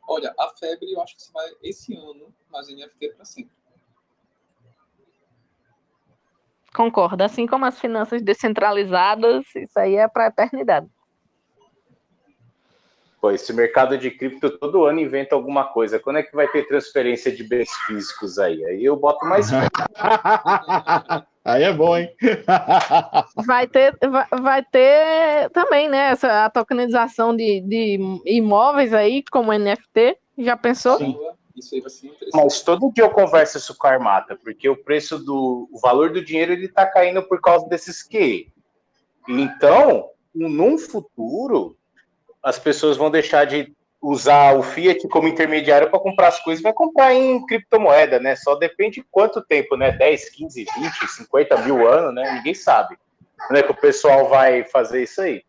[0.09, 3.51] Olha, a febre eu acho que vai esse ano, mas NFT para sempre.
[6.73, 7.25] Concordo.
[7.25, 10.89] Assim como as finanças descentralizadas, isso aí é pra eternidade.
[13.21, 15.99] Pô, esse mercado de cripto todo ano inventa alguma coisa.
[15.99, 18.65] Quando é que vai ter transferência de bens físicos aí?
[18.65, 19.49] Aí eu boto mais.
[21.45, 22.11] Aí é bom, hein?
[23.47, 26.11] Vai ter, vai, vai ter também, né?
[26.11, 30.19] Essa, a tokenização de, de imóveis aí, como NFT.
[30.37, 30.99] Já pensou?
[30.99, 31.17] Sim.
[31.57, 32.45] Isso aí vai ser interessante.
[32.45, 35.69] Mas todo dia eu converso isso com a Armata, porque o preço do.
[35.73, 38.53] O valor do dinheiro ele tá caindo por causa desses que.
[39.27, 41.79] Então, num futuro,
[42.43, 46.73] as pessoas vão deixar de usar o Fiat como intermediário para comprar as coisas, vai
[46.73, 48.37] comprar em criptomoeda, né?
[48.37, 49.91] Só depende de quanto tempo, né?
[49.91, 52.33] 10, 15, 20, 50 mil anos, né?
[52.33, 52.97] Ninguém sabe.
[53.47, 55.43] Como é que o pessoal vai fazer isso aí?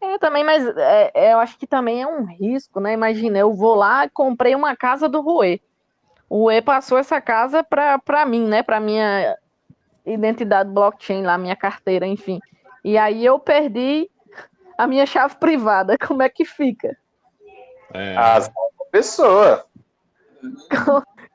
[0.00, 2.92] É, também, mas é, é, eu acho que também é um risco, né?
[2.92, 5.62] Imagina, eu vou lá e comprei uma casa do Rue.
[6.28, 8.62] O Rue passou essa casa para mim, né?
[8.62, 9.36] Para minha
[10.04, 12.40] identidade blockchain lá, minha carteira, enfim.
[12.84, 14.10] E aí eu perdi
[14.76, 15.96] a minha chave privada.
[16.06, 16.96] Como é que fica?
[17.92, 18.16] É.
[18.16, 18.50] As
[18.92, 19.64] pessoa.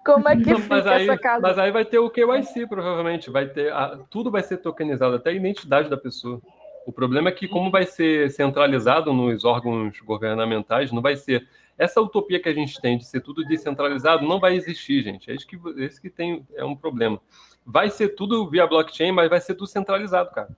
[0.06, 1.42] Como é que Não, fica aí, essa casa?
[1.42, 3.30] Mas aí vai ter o KYC, provavelmente.
[3.30, 6.42] Vai ter a, tudo vai ser tokenizado, até a identidade da pessoa.
[6.86, 11.46] O problema é que, como vai ser centralizado nos órgãos governamentais, não vai ser.
[11.78, 15.30] Essa utopia que a gente tem de ser tudo descentralizado não vai existir, gente.
[15.30, 17.20] É isso que, é isso que tem, é um problema.
[17.66, 20.50] Vai ser tudo via blockchain, mas vai ser tudo centralizado, cara.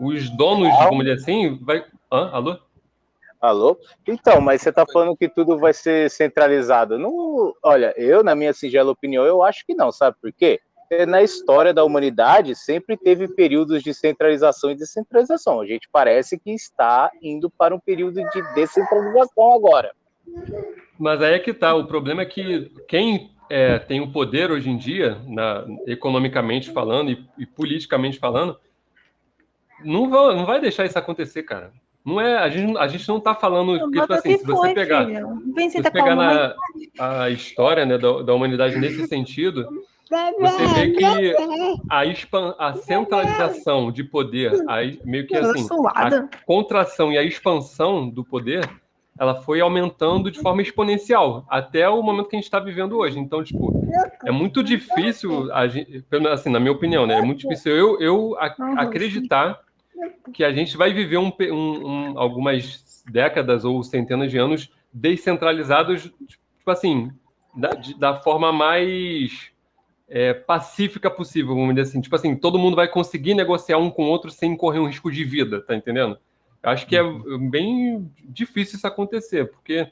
[0.00, 1.84] Os donos, como dizer assim, vai.
[2.12, 2.30] Hã?
[2.32, 2.58] Alô?
[3.40, 3.78] Alô?
[4.06, 6.98] Então, mas você está falando que tudo vai ser centralizado.
[6.98, 10.60] Não, olha, eu, na minha singela opinião, eu acho que não, sabe por quê?
[11.08, 15.60] na história da humanidade sempre teve períodos de centralização e descentralização.
[15.60, 19.92] A gente parece que está indo para um período de descentralização agora.
[20.98, 21.74] Mas aí é que tá.
[21.74, 27.10] O problema é que quem é, tem o poder hoje em dia, na, economicamente falando
[27.10, 28.58] e, e, politicamente falando,
[29.84, 31.72] não vai, não vai deixar isso acontecer, cara.
[32.04, 35.82] Não é, a gente, a gente não está falando tipo assim, se você pegar, se
[35.82, 36.54] você pegar na
[36.98, 39.66] a história né, da, da humanidade nesse sentido,
[40.38, 41.04] você vê que
[41.90, 45.66] a, expan a centralização de poder, a, meio que assim,
[45.96, 48.70] a contração e a expansão do poder,
[49.18, 53.18] ela foi aumentando de forma exponencial até o momento que a gente está vivendo hoje.
[53.18, 53.72] Então, tipo,
[54.24, 57.18] é muito difícil, a gente, assim, na minha opinião, né?
[57.18, 58.36] É muito difícil eu, eu
[58.76, 59.58] acreditar
[60.32, 66.02] que a gente vai viver um, um, um, algumas décadas ou centenas de anos descentralizados,
[66.02, 67.10] tipo assim,
[67.54, 69.50] da, da forma mais
[70.08, 72.00] é, pacífica possível, vamos dizer assim.
[72.00, 75.10] Tipo assim, todo mundo vai conseguir negociar um com o outro sem correr um risco
[75.10, 76.18] de vida, tá entendendo?
[76.62, 77.02] Acho que é
[77.48, 79.90] bem difícil isso acontecer, porque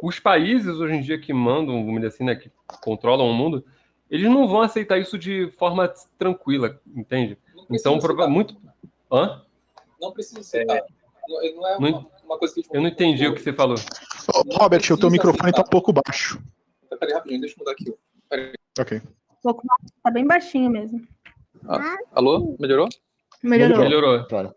[0.00, 2.50] os países hoje em dia que mandam, vamos dizer assim, né, que
[2.80, 3.64] controlam o mundo,
[4.08, 7.36] eles não vão aceitar isso de forma tranquila, entende?
[7.70, 7.98] Então,
[8.28, 8.56] muito.
[9.12, 9.42] Hã?
[10.00, 10.76] Não precisa aceitar.
[10.76, 10.86] É...
[11.28, 12.64] Não é uma, uma coisa que.
[12.72, 13.76] Eu não entendi o que você falou.
[14.52, 16.42] Robert, o teu microfone está um pouco baixo.
[16.98, 17.94] Peraí, rapidinho, deixa eu mudar aqui.
[18.28, 18.52] Peraí.
[18.78, 19.00] Ok
[19.42, 21.06] pouco mais, tá bem baixinho mesmo.
[21.66, 22.56] Ah, alô?
[22.58, 22.88] Melhorou?
[23.42, 23.78] Melhorou.
[23.78, 24.24] Melhorou.
[24.26, 24.54] Claro.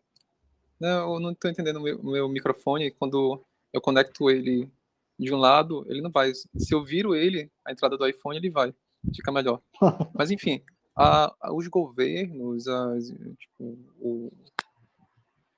[0.79, 2.91] Não, eu não estou entendendo o meu, meu, microfone.
[2.91, 4.69] Quando eu conecto ele
[5.17, 6.33] de um lado, ele não vai.
[6.33, 8.73] Se eu viro ele, a entrada do iPhone, ele vai.
[9.15, 9.61] Fica melhor.
[10.13, 10.63] Mas, enfim,
[10.95, 14.31] a, a, os governos, as, tipo, o,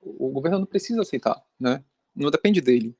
[0.00, 1.84] o governo não precisa aceitar, né?
[2.14, 2.96] Não depende dele.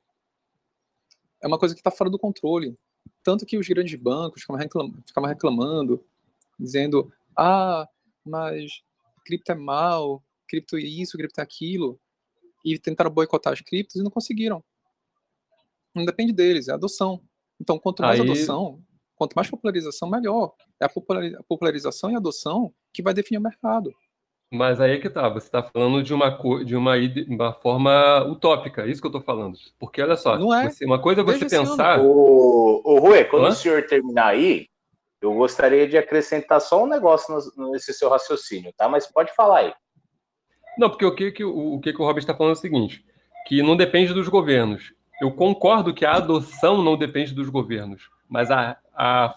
[1.42, 2.76] É uma coisa que está fora do controle.
[3.22, 6.04] Tanto que os grandes bancos ficavam reclamando, ficavam reclamando
[6.58, 7.88] dizendo: ah,
[8.24, 8.82] mas
[9.24, 11.98] cripto é mal, cripto é isso, cripto é aquilo,
[12.64, 14.62] e tentaram boicotar as criptos e não conseguiram.
[15.94, 17.22] Não depende deles, é adoção.
[17.60, 18.26] Então, quanto mais Aí...
[18.28, 18.82] adoção,
[19.16, 20.52] quanto mais popularização, melhor.
[20.80, 20.90] É a
[21.48, 23.92] popularização e a adoção que vai definir o mercado.
[24.52, 26.30] Mas aí é que tá, você está falando de uma,
[26.64, 26.94] de uma,
[27.28, 29.58] uma forma utópica, é isso que eu estou falando.
[29.78, 30.70] Porque olha só, não é.
[30.70, 32.00] Você, uma coisa é você pensar.
[32.00, 33.48] O, o Rui, quando Hã?
[33.48, 34.68] o senhor terminar aí,
[35.20, 37.36] eu gostaria de acrescentar só um negócio
[37.72, 38.88] nesse seu raciocínio, tá?
[38.88, 39.74] Mas pode falar aí.
[40.78, 42.60] Não, porque o que, que, o, o, que, que o Robert está falando é o
[42.60, 43.04] seguinte:
[43.46, 44.94] que não depende dos governos.
[45.20, 49.34] Eu concordo que a adoção não depende dos governos, mas a, a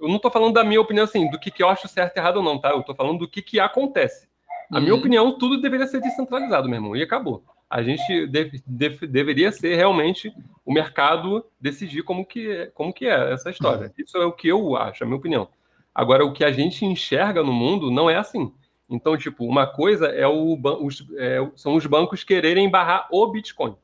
[0.00, 2.18] eu não estou falando da minha opinião assim, do que, que eu acho certo e
[2.18, 2.70] errado ou não, tá?
[2.70, 4.28] Eu estou falando do que, que acontece.
[4.72, 4.98] A minha uhum.
[4.98, 7.44] opinião, tudo deveria ser descentralizado, meu irmão, e acabou.
[7.70, 10.32] A gente deve, deve, deveria ser realmente
[10.64, 13.86] o mercado decidir como que, é, como que é essa história.
[13.86, 13.92] Uhum.
[13.98, 15.48] Isso é o que eu acho, a minha opinião.
[15.94, 18.52] Agora, o que a gente enxerga no mundo não é assim.
[18.90, 23.76] Então, tipo, uma coisa é o, os, é, são os bancos quererem barrar o Bitcoin.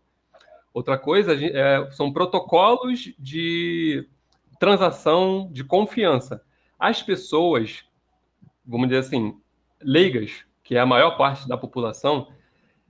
[0.72, 4.08] Outra coisa é, são protocolos de
[4.64, 6.40] transação de confiança.
[6.78, 7.84] As pessoas,
[8.64, 9.38] vamos dizer assim,
[9.78, 12.28] leigas, que é a maior parte da população,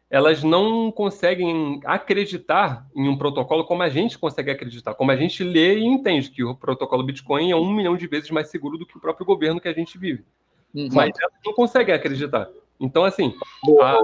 [0.08, 5.42] elas não conseguem acreditar em um protocolo como a gente consegue acreditar, como a gente
[5.42, 8.86] lê e entende que o protocolo Bitcoin é um milhão de vezes mais seguro do
[8.86, 10.24] que o próprio governo que a gente vive.
[10.72, 10.88] Uhum.
[10.92, 12.48] Mas elas não conseguem acreditar.
[12.78, 13.34] Então, assim.
[13.82, 13.98] A...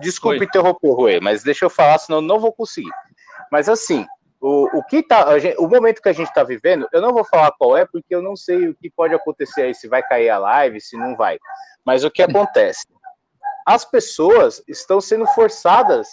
[0.00, 0.44] Desculpe Oi.
[0.46, 2.90] interromper, Rui, mas deixa eu falar, senão eu não vou conseguir.
[3.50, 4.06] Mas, assim,
[4.42, 7.24] o, o que tá, gente, o momento que a gente está vivendo, eu não vou
[7.24, 10.30] falar qual é, porque eu não sei o que pode acontecer aí, se vai cair
[10.30, 11.38] a live, se não vai.
[11.84, 12.88] Mas o que acontece?
[13.64, 16.08] As pessoas estão sendo forçadas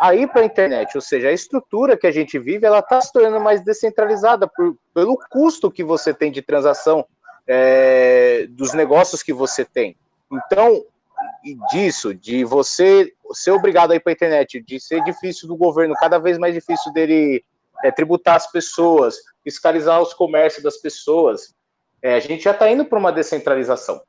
[0.00, 3.00] a ir para a internet, ou seja, a estrutura que a gente vive, ela está
[3.00, 7.04] se tornando mais descentralizada por, pelo custo que você tem de transação
[7.48, 9.96] é, dos negócios que você tem.
[10.32, 10.84] Então,
[11.72, 15.94] disso, de você ser obrigado a ir para a internet, de ser difícil do governo,
[15.94, 17.44] cada vez mais difícil dele
[17.82, 21.54] é, tributar as pessoas, fiscalizar os comércios das pessoas.
[22.02, 24.00] É, a gente já está indo para uma descentralização.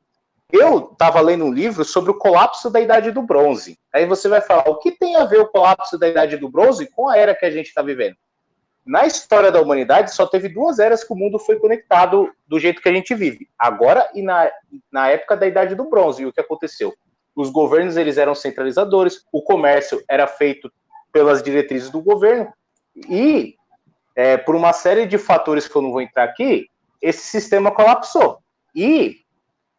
[0.52, 3.78] Eu estava lendo um livro sobre o colapso da Idade do Bronze.
[3.92, 6.88] Aí você vai falar, o que tem a ver o colapso da Idade do Bronze
[6.94, 8.16] com a era que a gente está vivendo?
[8.86, 12.82] Na história da humanidade, só teve duas eras que o mundo foi conectado do jeito
[12.82, 13.48] que a gente vive.
[13.58, 14.50] Agora e na,
[14.92, 16.22] na época da Idade do Bronze.
[16.22, 16.94] E o que aconteceu?
[17.34, 20.70] Os governos eles eram centralizadores, o comércio era feito
[21.10, 22.52] pelas diretrizes do governo,
[23.08, 23.56] e
[24.16, 26.68] é, por uma série de fatores que eu não vou entrar aqui,
[27.00, 28.38] esse sistema colapsou.
[28.74, 29.18] E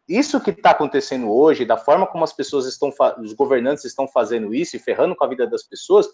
[0.08, 4.54] isso que está acontecendo hoje, da forma como as pessoas estão, os governantes estão fazendo
[4.54, 6.08] isso e ferrando com a vida das pessoas,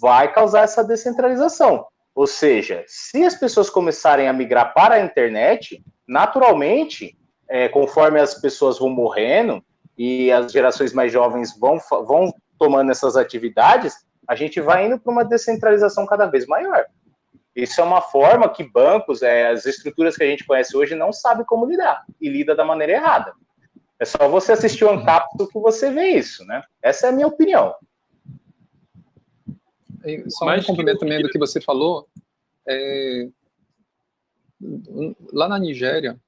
[0.00, 1.86] vai causar essa descentralização.
[2.14, 7.16] Ou seja, se as pessoas começarem a migrar para a internet, naturalmente,
[7.48, 9.62] é, conforme as pessoas vão morrendo
[9.98, 13.94] e as gerações mais jovens vão, vão tomando essas atividades,
[14.26, 16.84] a gente vai indo para uma descentralização cada vez maior.
[17.56, 21.10] Isso é uma forma que bancos, é, as estruturas que a gente conhece hoje, não
[21.10, 23.32] sabem como lidar e lida da maneira errada.
[23.98, 26.62] É só você assistir o Ancapto que você vê isso, né?
[26.82, 27.74] Essa é a minha opinião.
[30.04, 32.06] E só um complemento também do que você falou.
[32.68, 33.30] É...
[35.32, 36.20] Lá na Nigéria,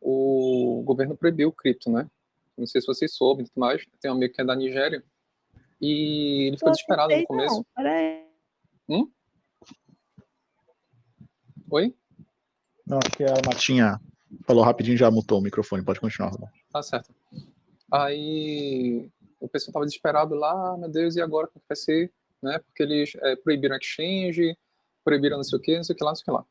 [0.00, 2.08] o governo proibiu o cripto, né?
[2.56, 5.02] Não sei se vocês soubem, mas tem um amigo que é da Nigéria
[5.80, 7.56] e ele ficou desesperado no começo.
[7.56, 8.24] Não, peraí.
[8.88, 9.10] Hum?
[11.70, 11.94] Oi?
[12.86, 14.00] Não, acho que a Matinha
[14.46, 15.84] falou rapidinho já mutou o microfone.
[15.84, 16.52] Pode continuar, Robert.
[16.70, 17.12] Tá certo.
[17.92, 19.10] Aí
[19.40, 22.12] o pessoal tava desesperado lá, ah, meu Deus, e agora como vai ser?
[22.42, 22.58] Né?
[22.58, 24.56] Porque eles é, proibiram exchange,
[25.04, 26.46] proibiram não sei o que, não sei o que lá, não sei o que lá.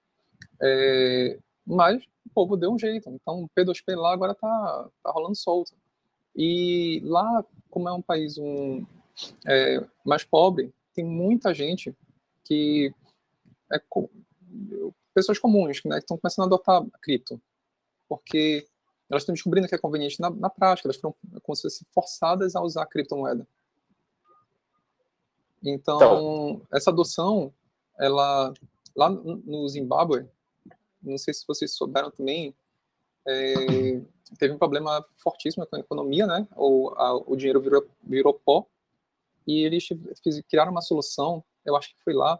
[0.62, 3.10] É, mas o povo deu um jeito.
[3.10, 5.74] Então o P2P lá agora tá, tá rolando solto.
[6.36, 8.86] E lá, como é um país um,
[9.48, 11.96] é, mais pobre, tem muita gente
[12.44, 12.94] que
[13.72, 13.82] é,
[15.16, 17.42] pessoas comuns, né, que estão começando a adotar a cripto,
[18.08, 18.68] porque
[19.10, 22.56] elas estão descobrindo que é conveniente na, na prática, elas foram como se fossem forçadas
[22.56, 23.48] a usar a criptomoeda.
[25.64, 27.52] Então, então, essa adoção,
[27.98, 28.54] ela
[28.96, 30.28] lá no Zimbábue,
[31.02, 32.56] não sei se vocês souberam também,
[33.28, 33.54] é,
[34.38, 36.48] teve um problema fortíssimo com a economia, né?
[36.56, 38.66] O, a, o dinheiro virou, virou pó
[39.48, 39.88] e eles
[40.48, 42.40] criaram uma solução, eu acho que foi lá,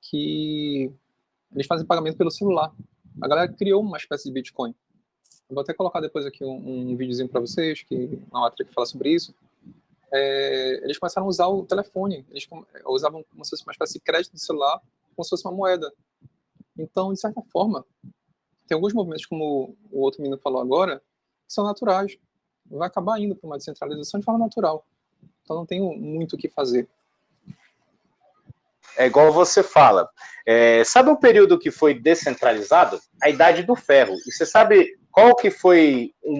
[0.00, 0.92] que
[1.54, 2.72] eles fazem pagamento pelo celular.
[3.20, 4.74] A galera criou uma espécie de Bitcoin.
[5.48, 8.72] Eu vou até colocar depois aqui um, um videozinho para vocês, que uma outra que
[8.72, 9.34] fala sobre isso.
[10.10, 12.24] É, eles começaram a usar o telefone.
[12.30, 12.46] Eles
[12.86, 14.80] usavam como se fosse uma espécie de crédito de celular,
[15.14, 15.92] como se fosse uma moeda.
[16.78, 17.84] Então, de certa forma,
[18.66, 20.98] tem alguns movimentos, como o outro menino falou agora,
[21.46, 22.16] que são naturais.
[22.70, 24.86] Vai acabar indo para uma descentralização de forma natural.
[25.42, 26.88] Então, não tem muito o que fazer.
[28.96, 30.08] É igual você fala.
[30.46, 33.00] É, sabe um período que foi descentralizado?
[33.22, 34.14] A Idade do Ferro.
[34.26, 36.38] E você sabe qual que foi, um,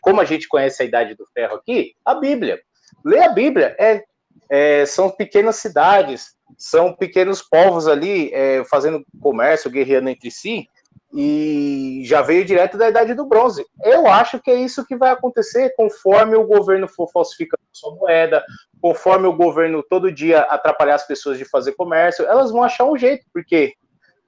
[0.00, 1.94] como a gente conhece a Idade do Ferro aqui?
[2.04, 2.60] A Bíblia.
[3.04, 3.76] Lê a Bíblia.
[3.78, 4.04] É,
[4.50, 10.66] é são pequenas cidades, são pequenos povos ali é, fazendo comércio, guerreando entre si,
[11.12, 13.64] e já veio direto da Idade do Bronze.
[13.82, 18.44] Eu acho que é isso que vai acontecer conforme o governo for falsificando sua moeda,
[18.80, 22.96] conforme o governo todo dia atrapalhar as pessoas de fazer comércio, elas vão achar um
[22.96, 23.74] jeito, porque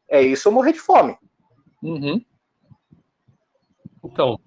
[0.09, 1.16] é isso ou morrer de fome.
[1.83, 2.24] Uhum.
[4.05, 4.39] Então,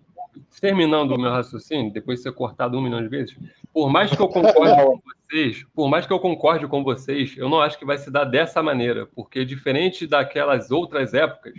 [0.60, 3.36] terminando o meu raciocínio, depois de ser cortado um milhão de vezes,
[3.72, 7.50] por mais que eu concorde com vocês, por mais que eu concorde com vocês, eu
[7.50, 11.54] não acho que vai se dar dessa maneira, porque diferente daquelas outras épocas,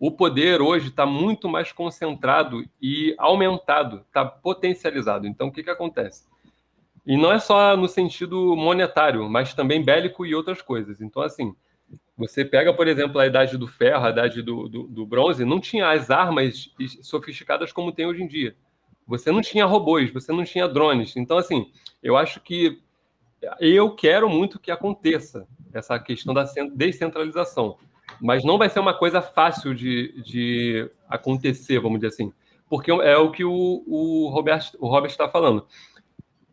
[0.00, 5.26] o poder hoje está muito mais concentrado e aumentado, está potencializado.
[5.26, 6.24] Então, o que, que acontece?
[7.04, 11.00] E não é só no sentido monetário, mas também bélico e outras coisas.
[11.00, 11.54] Então, assim,
[12.16, 15.60] você pega, por exemplo, a idade do ferro, a idade do, do, do bronze, não
[15.60, 16.70] tinha as armas
[17.02, 18.54] sofisticadas como tem hoje em dia.
[19.06, 21.16] Você não tinha robôs, você não tinha drones.
[21.16, 21.72] Então, assim,
[22.02, 22.80] eu acho que
[23.60, 26.44] eu quero muito que aconteça essa questão da
[26.74, 27.78] descentralização.
[28.20, 32.32] Mas não vai ser uma coisa fácil de, de acontecer, vamos dizer assim.
[32.68, 35.66] Porque é o que o, o Robert o Robert está falando.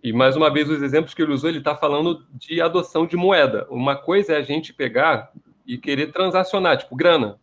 [0.04, 3.18] E mais uma vez, os exemplos que ele usou, ele está falando de adoção de
[3.18, 3.66] moeda.
[3.72, 5.32] Uma coisa é a gente pegar
[5.66, 7.40] e querer transacionar, tipo, grana.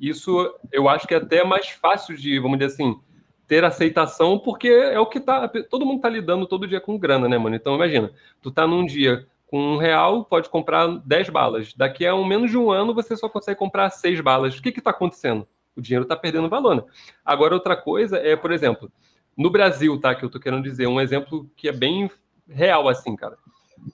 [0.00, 3.00] Isso eu acho que é até mais fácil de, vamos dizer assim,
[3.46, 5.48] ter aceitação, porque é o que tá.
[5.70, 7.54] Todo mundo tá lidando todo dia com grana, né, mano?
[7.54, 8.10] Então imagina,
[8.40, 11.74] tu tá num dia com um real, pode comprar 10 balas.
[11.74, 14.56] Daqui a um, menos de um ano, você só consegue comprar seis balas.
[14.56, 15.46] O que está acontecendo?
[15.76, 16.76] O dinheiro está perdendo valor.
[16.76, 16.82] Né?
[17.22, 18.90] Agora, outra coisa é, por exemplo,
[19.36, 20.14] no Brasil, tá?
[20.14, 22.10] Que eu tô querendo dizer, um exemplo que é bem
[22.48, 23.36] real, assim, cara.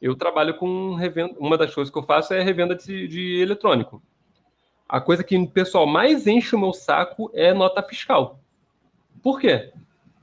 [0.00, 1.34] Eu trabalho com revenda.
[1.40, 4.00] Uma das coisas que eu faço é revenda de, de eletrônico.
[4.88, 8.38] A coisa que o pessoal mais enche o meu saco é nota fiscal.
[9.20, 9.72] Por quê?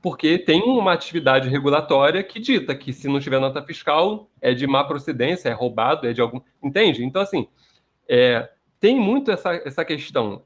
[0.06, 4.64] Porque tem uma atividade regulatória que dita que se não tiver nota fiscal é de
[4.64, 6.40] má procedência, é roubado, é de algum.
[6.62, 7.04] Entende?
[7.04, 7.48] Então, assim,
[8.08, 8.48] é,
[8.78, 10.44] tem muito essa, essa questão.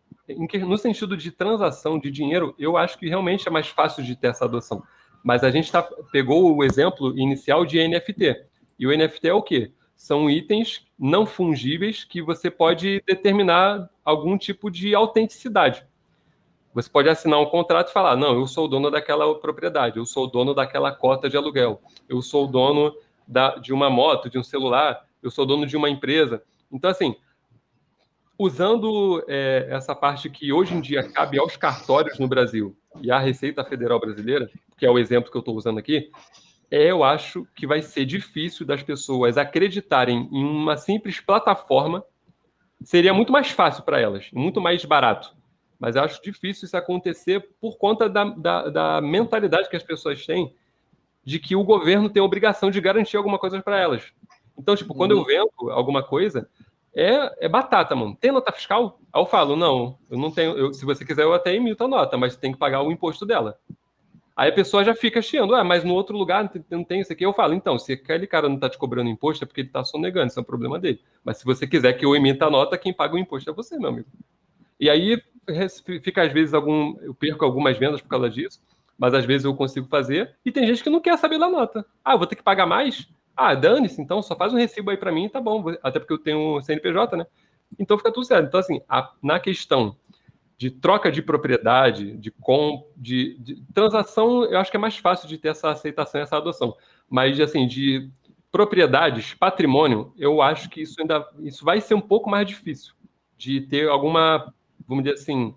[0.67, 4.29] No sentido de transação de dinheiro, eu acho que realmente é mais fácil de ter
[4.29, 4.83] essa adoção.
[5.23, 8.43] Mas a gente tá, pegou o exemplo inicial de NFT.
[8.79, 9.75] E o NFT é o quê?
[9.95, 15.87] São itens não fungíveis que você pode determinar algum tipo de autenticidade.
[16.73, 20.07] Você pode assinar um contrato e falar: não, eu sou o dono daquela propriedade, eu
[20.07, 22.95] sou o dono daquela cota de aluguel, eu sou o dono
[23.27, 26.43] da, de uma moto, de um celular, eu sou dono de uma empresa.
[26.71, 27.17] Então, assim,
[28.39, 33.19] usando é, essa parte que hoje em dia cabe aos cartórios no Brasil e à
[33.19, 34.49] Receita Federal Brasileira,
[34.79, 36.11] que é o exemplo que eu estou usando aqui,
[36.71, 42.05] é, eu acho que vai ser difícil das pessoas acreditarem em uma simples plataforma.
[42.85, 45.35] Seria muito mais fácil para elas, muito mais barato
[45.81, 50.25] mas eu acho difícil isso acontecer por conta da, da, da, mentalidade que as pessoas
[50.27, 50.55] têm
[51.25, 54.13] de que o governo tem a obrigação de garantir alguma coisa para elas.
[54.59, 55.25] Então, tipo, quando eu uhum.
[55.25, 56.47] vendo alguma coisa,
[56.95, 58.15] é, é batata, mano.
[58.15, 59.01] Tem nota fiscal?
[59.11, 60.57] Aí eu falo, não, eu não tenho.
[60.57, 63.25] Eu, se você quiser, eu até emito a nota, mas tem que pagar o imposto
[63.25, 63.59] dela.
[64.37, 67.25] Aí a pessoa já fica chiando, ah, mas no outro lugar não tem isso aqui.
[67.25, 69.83] Eu falo, então, se aquele cara não está te cobrando imposto, é porque ele está
[69.83, 71.01] sonegando, isso é um problema dele.
[71.25, 73.79] Mas se você quiser que eu emita a nota, quem paga o imposto é você,
[73.79, 74.09] meu amigo.
[74.81, 75.23] E aí
[76.03, 78.61] fica às vezes algum, eu perco algumas vendas por causa disso,
[78.99, 80.37] mas às vezes eu consigo fazer.
[80.45, 81.85] E tem gente que não quer saber da nota.
[82.05, 83.09] Ah, vou ter que pagar mais?
[83.37, 85.65] Ah, dane-se, então só faz um recibo aí para mim, tá bom.
[85.83, 87.27] Até porque eu tenho CNPJ, né?
[87.79, 88.47] Então fica tudo certo.
[88.47, 89.97] Então, assim, a, na questão
[90.59, 95.27] de troca de propriedade, de, com, de, de, transação, eu acho que é mais fácil
[95.27, 96.77] de ter essa aceitação, essa adoção.
[97.09, 98.11] Mas, assim, de
[98.53, 102.93] propriedades, patrimônio, eu acho que isso ainda isso vai ser um pouco mais difícil
[103.39, 104.53] de ter alguma
[104.91, 105.55] vamos dizer assim,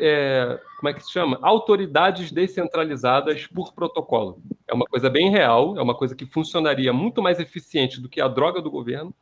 [0.00, 1.38] é, como é que se chama?
[1.42, 4.42] Autoridades descentralizadas por protocolo.
[4.66, 8.20] É uma coisa bem real, é uma coisa que funcionaria muito mais eficiente do que
[8.20, 9.14] a droga do governo,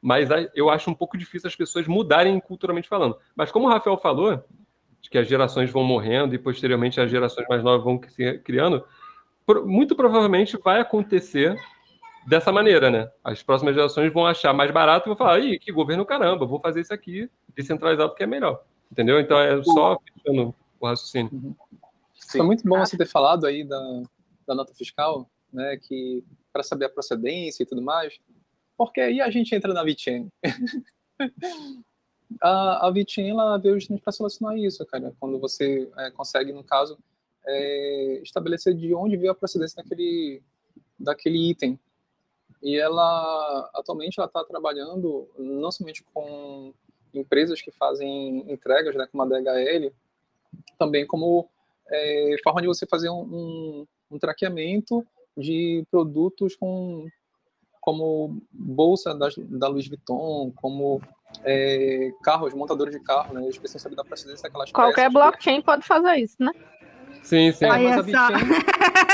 [0.00, 3.16] mas eu acho um pouco difícil as pessoas mudarem culturalmente falando.
[3.36, 4.44] Mas como o Rafael falou,
[5.00, 8.84] de que as gerações vão morrendo e posteriormente as gerações mais novas vão se criando,
[9.64, 11.56] muito provavelmente vai acontecer
[12.26, 13.10] dessa maneira, né?
[13.22, 16.60] As próximas gerações vão achar mais barato e vão falar, ih, que governo caramba, vou
[16.60, 18.62] fazer isso aqui descentralizado que é melhor.
[18.90, 19.18] Entendeu?
[19.20, 21.32] Então é só fechando o raciocínio.
[21.32, 21.54] Uhum.
[22.30, 24.02] Foi muito bom você ter falado aí da,
[24.46, 25.78] da nota fiscal, né?
[25.78, 28.18] Que para saber a procedência e tudo mais,
[28.76, 30.28] porque aí a gente entra na VTN.
[32.40, 35.14] a, a VTN ela veio justamente para solucionar isso, cara.
[35.18, 36.98] Quando você é, consegue, no caso,
[37.46, 40.42] é, estabelecer de onde veio a procedência daquele,
[40.98, 41.78] daquele item,
[42.62, 46.72] e ela atualmente ela está trabalhando não somente com
[47.12, 49.92] empresas que fazem entregas, né, como a DHL,
[50.78, 51.48] também como
[51.90, 55.04] é, forma de você fazer um, um, um traqueamento
[55.36, 57.06] de produtos com
[57.80, 61.02] como bolsa da, da Louis Vuitton, como
[61.44, 63.42] é, carros, montadores de carro, né?
[63.42, 65.66] Eles precisam saber da procedência daquelas Qualquer blockchain que...
[65.66, 66.52] pode fazer isso, né?
[67.24, 67.64] Sim, sim.
[67.64, 68.52] É, mas a blockchain,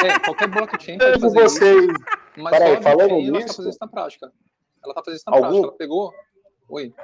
[0.05, 1.79] é, qualquer blockchain pode fazer você...
[1.79, 2.28] isso.
[2.39, 4.33] Mas Peraí, a blockchain, ela está fazendo isso na prática.
[4.83, 5.49] Ela está fazendo isso na Algum...
[5.49, 5.69] prática.
[5.69, 6.15] Ela pegou...
[6.69, 6.95] Oi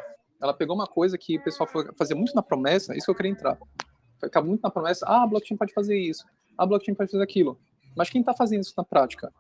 [0.45, 3.33] ela pegou uma coisa que o pessoal fazia muito na promessa, isso que eu queria
[3.33, 3.59] entrar.
[4.21, 6.25] Ficava muito na promessa, ah, a blockchain pode fazer isso,
[6.57, 7.59] a blockchain pode fazer aquilo.
[7.97, 9.33] Mas quem está fazendo isso na prática?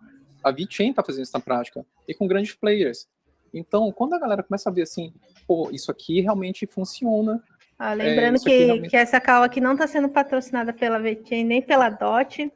[0.42, 3.06] A VeChain está fazendo isso na prática, e com grandes players.
[3.52, 5.12] Então, quando a galera começa a ver assim,
[5.46, 7.42] pô, isso aqui realmente funciona.
[7.78, 8.90] Ah, lembrando é, que, realmente...
[8.90, 12.50] que essa call aqui não está sendo patrocinada pela VeChain nem pela DOT?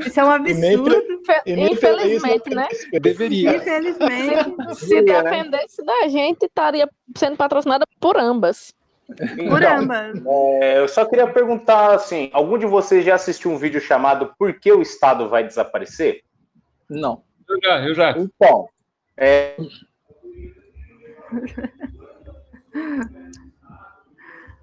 [0.00, 0.94] Isso é um absurdo.
[1.46, 2.68] Infelizmente, né?
[3.00, 3.56] Deveria.
[3.56, 4.74] Infelizmente.
[4.76, 5.22] Se, né?
[5.22, 8.74] dependesse da gente, estaria sendo patrocinada por ambas.
[9.06, 10.22] Por então, ambas.
[10.60, 14.58] É, eu só queria perguntar assim: algum de vocês já assistiu um vídeo chamado Por
[14.60, 16.22] que o Estado vai desaparecer?
[16.88, 17.22] Não.
[17.48, 18.10] Eu já, eu já.
[18.18, 18.68] Então,
[19.16, 19.56] é...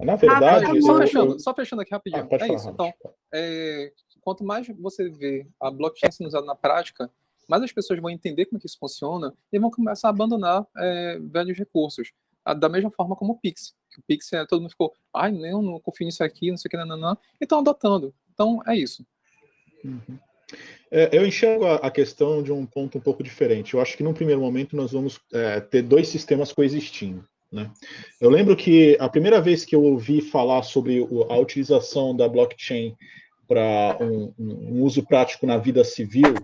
[0.06, 0.66] Na verdade.
[0.66, 2.24] Ah, só, fechando, só fechando aqui rapidinho.
[2.24, 2.70] Ah, é falar, isso.
[2.70, 2.94] Então,
[3.34, 3.92] é,
[4.22, 7.12] quanto mais você vê a blockchain sendo usada na prática,
[7.48, 11.20] mais as pessoas vão entender como que isso funciona e vão começar a abandonar é,
[11.20, 12.12] velhos recursos.
[12.60, 13.74] Da mesma forma como o Pix.
[13.98, 16.72] O Pix, é, todo mundo ficou, ai, não, não confio nisso aqui, não sei o
[16.72, 18.14] que, não, não, e estão adotando.
[18.34, 19.06] Então, é isso.
[19.84, 20.20] Uhum.
[20.92, 23.74] É, eu enxergo a, a, questão de um ponto um pouco diferente.
[23.74, 27.28] Eu acho que num primeiro momento nós vamos é, ter dois sistemas coexistindo.
[27.52, 27.70] Né?
[28.20, 32.96] Eu lembro que a primeira vez que eu ouvi falar sobre a utilização da blockchain
[33.48, 36.36] para um, um, uso prático na vida civil,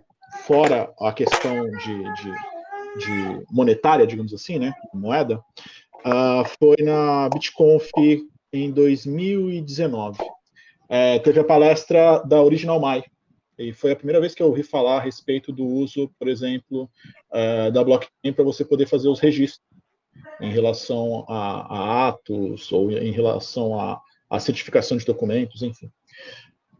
[0.46, 5.44] fora a questão de, de, de monetária, digamos assim, né, moeda,
[6.06, 7.90] uh, foi na BitConf
[8.54, 10.20] em 2019.
[10.88, 13.04] É, teve a palestra da Original My,
[13.58, 16.90] e foi a primeira vez que eu ouvi falar a respeito do uso, por exemplo,
[17.32, 19.62] uh, da blockchain para você poder fazer os registros
[20.40, 23.80] em relação a, a atos ou em relação
[24.30, 25.92] à certificação de documentos, enfim.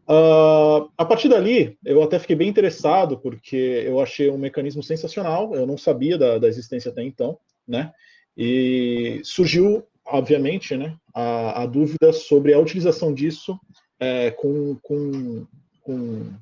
[0.08, 5.54] Uh, a partir dali, eu até fiquei bem interessado, porque eu achei um mecanismo sensacional,
[5.54, 7.92] eu não sabia da, da existência até então, né?
[8.36, 13.58] E surgiu, obviamente, né, a, a dúvida sobre a utilização disso
[14.00, 15.46] é, com, com,
[15.82, 16.32] com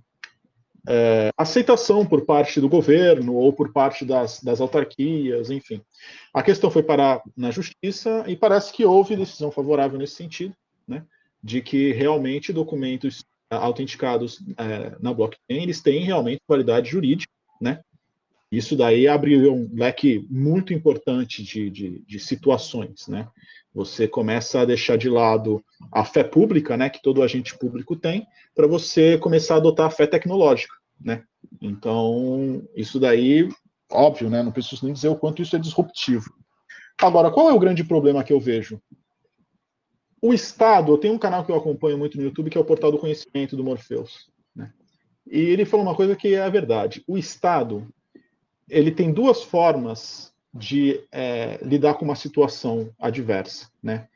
[0.88, 5.82] é, aceitação por parte do governo ou por parte das, das autarquias, enfim.
[6.32, 10.54] A questão foi parar na justiça e parece que houve decisão favorável nesse sentido,
[10.86, 11.04] né,
[11.42, 17.80] de que realmente documentos autenticados é, na blockchain eles têm realmente qualidade jurídica, né?
[18.50, 23.28] Isso daí abriu um leque muito importante de, de, de situações, né?
[23.72, 28.26] Você começa a deixar de lado a fé pública, né, que todo agente público tem,
[28.54, 31.22] para você começar a adotar a fé tecnológica, né?
[31.60, 33.48] Então, isso daí,
[33.90, 36.34] óbvio, né, não preciso nem dizer o quanto isso é disruptivo.
[37.00, 38.80] Agora, qual é o grande problema que eu vejo?
[40.20, 42.64] O Estado, eu tenho um canal que eu acompanho muito no YouTube, que é o
[42.64, 44.72] Portal do Conhecimento do Morpheus, né?
[45.30, 47.02] E ele falou uma coisa que é a verdade.
[47.06, 47.88] O Estado,
[48.70, 54.08] ele tem duas formas de é, lidar com uma situação adversa, né?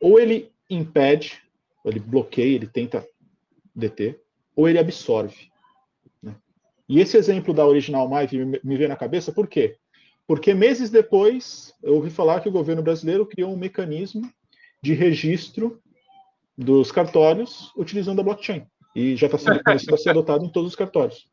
[0.00, 1.42] Ou ele impede,
[1.82, 3.06] ou ele bloqueia, ele tenta
[3.74, 4.20] deter,
[4.54, 5.50] ou ele absorve.
[6.22, 6.34] Né?
[6.88, 9.76] E esse exemplo da Original Mive me, veio na cabeça, por quê?
[10.26, 14.30] Porque meses depois eu ouvi falar que o governo brasileiro criou um mecanismo
[14.82, 15.80] de registro
[16.56, 18.66] dos cartórios utilizando a blockchain.
[18.94, 21.28] E já está sendo a ser adotado em todos os cartórios.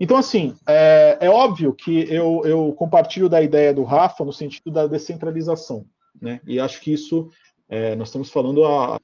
[0.00, 4.70] Então, assim, é, é óbvio que eu, eu, compartilho da ideia do Rafa no sentido
[4.70, 5.84] da descentralização,
[6.20, 6.40] né?
[6.46, 7.28] E acho que isso,
[7.68, 8.98] é, nós estamos falando a,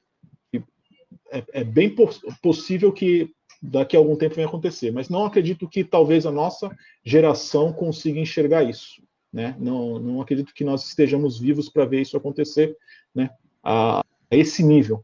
[1.31, 3.29] é, é, bem poss possível que
[3.61, 6.75] daqui a algum tempo venha acontecer, mas não acredito que talvez a nossa
[7.05, 9.01] geração consiga enxergar isso,
[9.31, 9.55] né?
[9.59, 12.75] Não, não acredito que nós estejamos vivos para ver isso acontecer,
[13.13, 13.29] né?
[13.63, 15.03] A, a esse nível.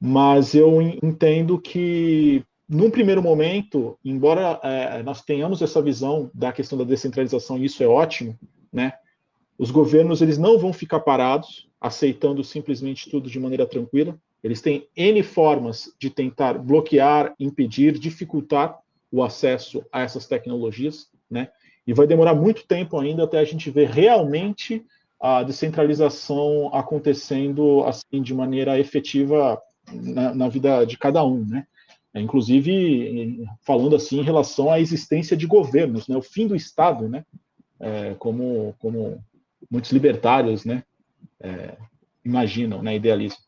[0.00, 6.78] Mas eu entendo que num primeiro momento, embora é, nós tenhamos essa visão da questão
[6.78, 8.38] da descentralização, e isso é ótimo,
[8.72, 8.92] né?
[9.58, 14.16] Os governos eles não vão ficar parados, aceitando simplesmente tudo de maneira tranquila.
[14.42, 18.78] Eles têm N formas de tentar bloquear, impedir, dificultar
[19.10, 21.48] o acesso a essas tecnologias, né?
[21.84, 24.86] E vai demorar muito tempo ainda até a gente ver realmente
[25.18, 29.60] a descentralização acontecendo assim de maneira efetiva
[29.92, 31.66] na, na vida de cada um, né?
[32.12, 37.08] É, inclusive falando assim em relação à existência de governos, né, o fim do Estado,
[37.08, 37.24] né,
[37.78, 39.22] é, como, como
[39.70, 40.82] muitos libertários, né,
[41.40, 41.76] é,
[42.24, 43.38] imaginam, né, idealizam.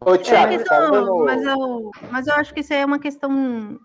[0.00, 3.78] Ô, Thiago, é questão, mas, eu, mas eu acho que isso é uma questão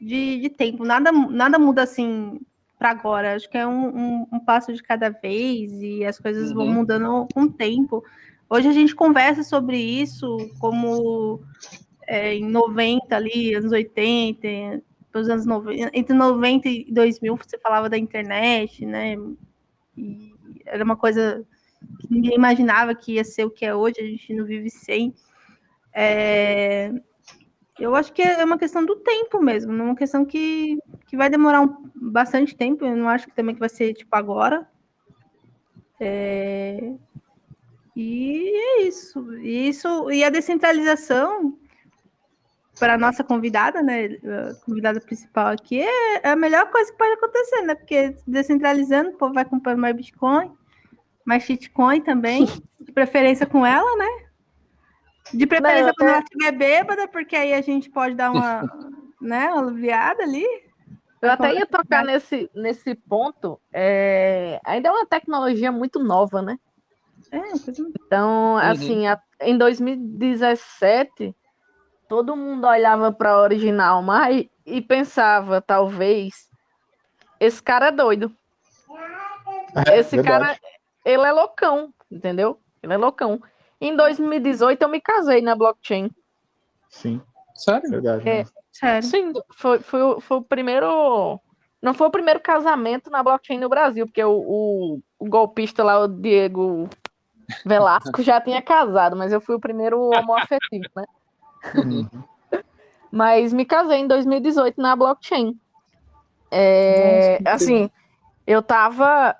[0.00, 2.40] de, de tempo, nada, nada muda assim
[2.78, 6.50] para agora, acho que é um, um, um, passo de cada vez e as coisas
[6.50, 6.56] uhum.
[6.56, 8.02] vão mudando com o tempo.
[8.50, 11.40] Hoje a gente conversa sobre isso como
[12.12, 14.82] é, em 90 ali, anos 80,
[15.14, 19.16] os anos 90, entre 90 e 2000 você falava da internet, né?
[19.96, 20.34] E
[20.66, 21.42] era uma coisa
[21.98, 25.14] que ninguém imaginava que ia ser o que é hoje, a gente não vive sem.
[25.90, 26.92] É,
[27.80, 30.76] eu acho que é uma questão do tempo mesmo, uma questão que,
[31.06, 34.14] que vai demorar um, bastante tempo, eu não acho que também que vai ser tipo
[34.14, 34.68] agora.
[35.98, 36.92] É,
[37.96, 39.34] e é isso.
[39.38, 41.58] E isso e a descentralização
[42.78, 44.06] para a nossa convidada, né?
[44.06, 47.74] A convidada principal aqui, é a melhor coisa que pode acontecer, né?
[47.74, 50.50] Porque descentralizando, o povo vai comprando mais Bitcoin,
[51.24, 52.46] mais shitcoin também,
[52.80, 54.26] de preferência com ela, né?
[55.32, 58.62] De preferência Não, quando ela estiver bêbada, porque aí a gente pode dar uma,
[59.20, 60.44] né, uma aliviada ali.
[61.20, 63.60] Eu até ia tocar nesse, nesse ponto.
[63.72, 64.60] É...
[64.64, 66.58] Ainda é uma tecnologia muito nova, né?
[67.30, 67.38] É,
[67.78, 69.16] então, assim, uhum.
[69.40, 71.34] em 2017
[72.12, 76.46] todo mundo olhava para a original, mas e pensava, talvez,
[77.40, 78.30] esse cara é doido.
[79.88, 80.44] É, esse verdade.
[80.44, 80.58] cara,
[81.06, 82.60] ele é loucão, entendeu?
[82.82, 83.40] Ele é loucão.
[83.80, 86.10] Em 2018 eu me casei na blockchain.
[86.90, 87.18] Sim,
[87.54, 87.88] Sério?
[87.88, 88.28] verdade.
[88.28, 88.44] É.
[88.70, 89.08] Sério.
[89.08, 91.40] Sim, foi, foi, o- foi o primeiro.
[91.80, 95.98] Não foi o primeiro casamento na blockchain no Brasil, porque o, o, o golpista lá,
[96.00, 96.90] o Diego
[97.64, 101.04] Velasco, já tinha casado, mas eu fui o primeiro homoafetivo, né?
[101.74, 102.08] Uhum.
[103.10, 105.58] Mas me casei em 2018 na blockchain.
[106.50, 107.90] É, Nossa, assim,
[108.46, 109.36] eu tava.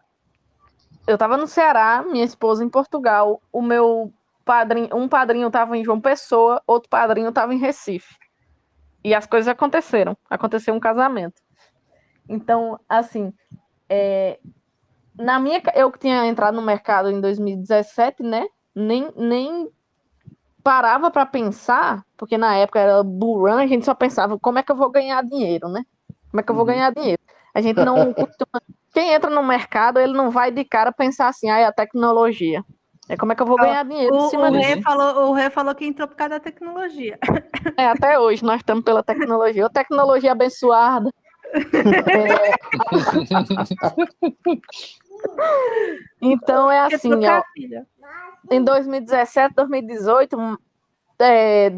[1.07, 4.13] Eu tava no Ceará, minha esposa em Portugal, o meu
[4.45, 8.15] padrinho, um padrinho tava em João Pessoa, outro padrinho tava em Recife.
[9.03, 10.17] E as coisas aconteceram.
[10.31, 11.43] Aconteceu um casamento.
[12.29, 13.33] Então, assim,
[13.89, 14.39] é,
[15.19, 18.47] na minha, eu que tinha entrado no mercado em 2017, né?
[18.75, 19.69] Nem, nem
[20.63, 24.63] parava para pensar, porque na época era bull run, a gente só pensava como é
[24.63, 25.85] que eu vou ganhar dinheiro, né?
[26.31, 26.73] Como é que eu vou Uhum.
[26.73, 27.21] ganhar dinheiro?
[27.55, 28.61] A gente não costuma.
[28.95, 32.63] Quem entra no mercado, ele não vai de cara pensar assim, ah, é a tecnologia.
[33.09, 34.69] É como é que eu vou ganhar dinheiro em O, cima o, disso.
[34.69, 37.19] Rê falou, o Rê falou que entrou por causa da tecnologia.
[37.77, 39.67] É, até hoje nós estamos pela tecnologia.
[39.67, 41.11] Ô, tecnologia abençoada.
[41.53, 42.53] É.
[46.21, 47.87] Então é assim, ó, filha?
[48.51, 50.57] Em 2017, 2018, hum,
[51.19, 51.73] é,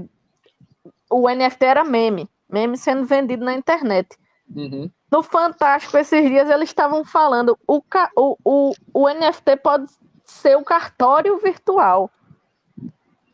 [1.10, 4.18] o NFT era meme, meme sendo vendido na internet.
[4.54, 4.90] Uhum.
[5.10, 7.80] No Fantástico, esses dias, eles estavam falando, o,
[8.16, 9.90] o, o, o NFT pode
[10.24, 12.10] ser o cartório virtual.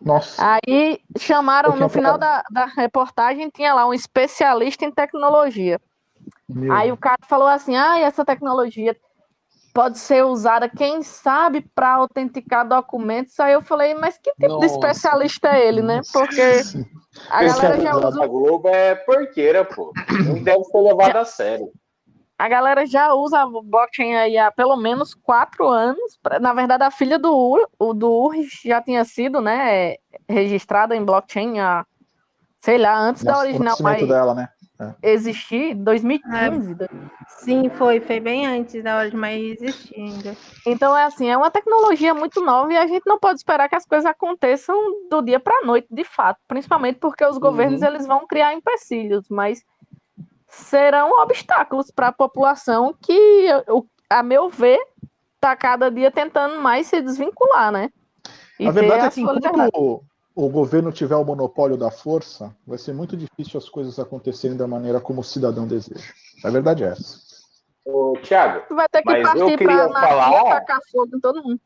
[0.01, 5.79] Nossa, Aí chamaram, no final da, da reportagem, tinha lá um especialista em tecnologia.
[6.49, 8.97] meu Aí o cara falou assim: ah, essa tecnologia
[9.73, 13.39] pode ser usada, quem sabe, para autenticar documentos.
[13.41, 14.67] Aí eu falei, mas que tipo de Nossa.
[14.67, 16.01] especialista é ele, né?
[16.13, 16.63] Porque
[17.29, 19.93] a galera já usa da Globo é porqueira, pô.
[20.27, 21.73] Não deve ser levado a sério.
[22.39, 26.19] a galera já usa o blockchain aí há pelo menos quatro anos.
[26.41, 28.35] Na verdade, a filha do Ur, do Ur
[28.65, 29.97] já tinha sido, né,
[30.29, 31.85] registrada em blockchain há,
[32.59, 34.49] sei lá, antes da original mais dela, né?
[35.03, 36.77] Existir, 2015.
[37.29, 38.01] Sim, foi.
[38.01, 40.37] Foi bem antes da hora de mais existir ainda.
[40.67, 43.77] Então é assim, é uma tecnologia muito nova e a gente não pode esperar que
[43.77, 44.77] as coisas aconteçam
[45.09, 49.27] do dia para a noite, de fato, principalmente porque os governos eles vão criar empecilhos,
[49.29, 49.63] mas
[50.49, 53.49] serão obstáculos para a população que,
[54.09, 54.81] a meu ver,
[55.37, 57.91] está cada dia tentando mais se desvincular, né?
[58.59, 60.05] E a verdade é que enquanto
[60.35, 64.67] o, governo tiver o monopólio da força, vai ser muito difícil as coisas acontecerem da
[64.67, 66.13] maneira como o cidadão deseja.
[66.45, 67.19] A verdade é essa.
[67.85, 71.43] Ô, Thiago, vai ter que mas eu partir queria para falar- tacar fogo em todo
[71.43, 71.61] mundo.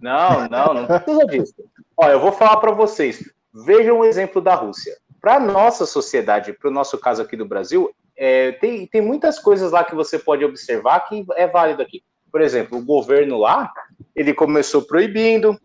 [0.00, 1.54] Não, não, não precisa disso.
[1.96, 3.22] Olha, eu vou falar para vocês.
[3.52, 4.96] Vejam o exemplo da Rússia.
[5.20, 9.72] Para nossa sociedade, para o nosso caso aqui do Brasil, é, tem, tem muitas coisas
[9.72, 12.02] lá que você pode observar que é válido aqui.
[12.30, 13.72] Por exemplo, o governo lá,
[14.14, 15.58] ele começou proibindo,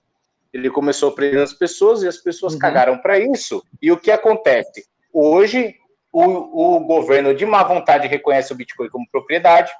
[0.53, 2.59] ele começou prendendo as pessoas e as pessoas Uhum.
[2.59, 3.63] cagaram para isso.
[3.81, 4.85] E o que acontece?
[5.11, 5.75] Hoje,
[6.11, 9.71] o, o governo de má vontade reconhece o Bitcoin como propriedade,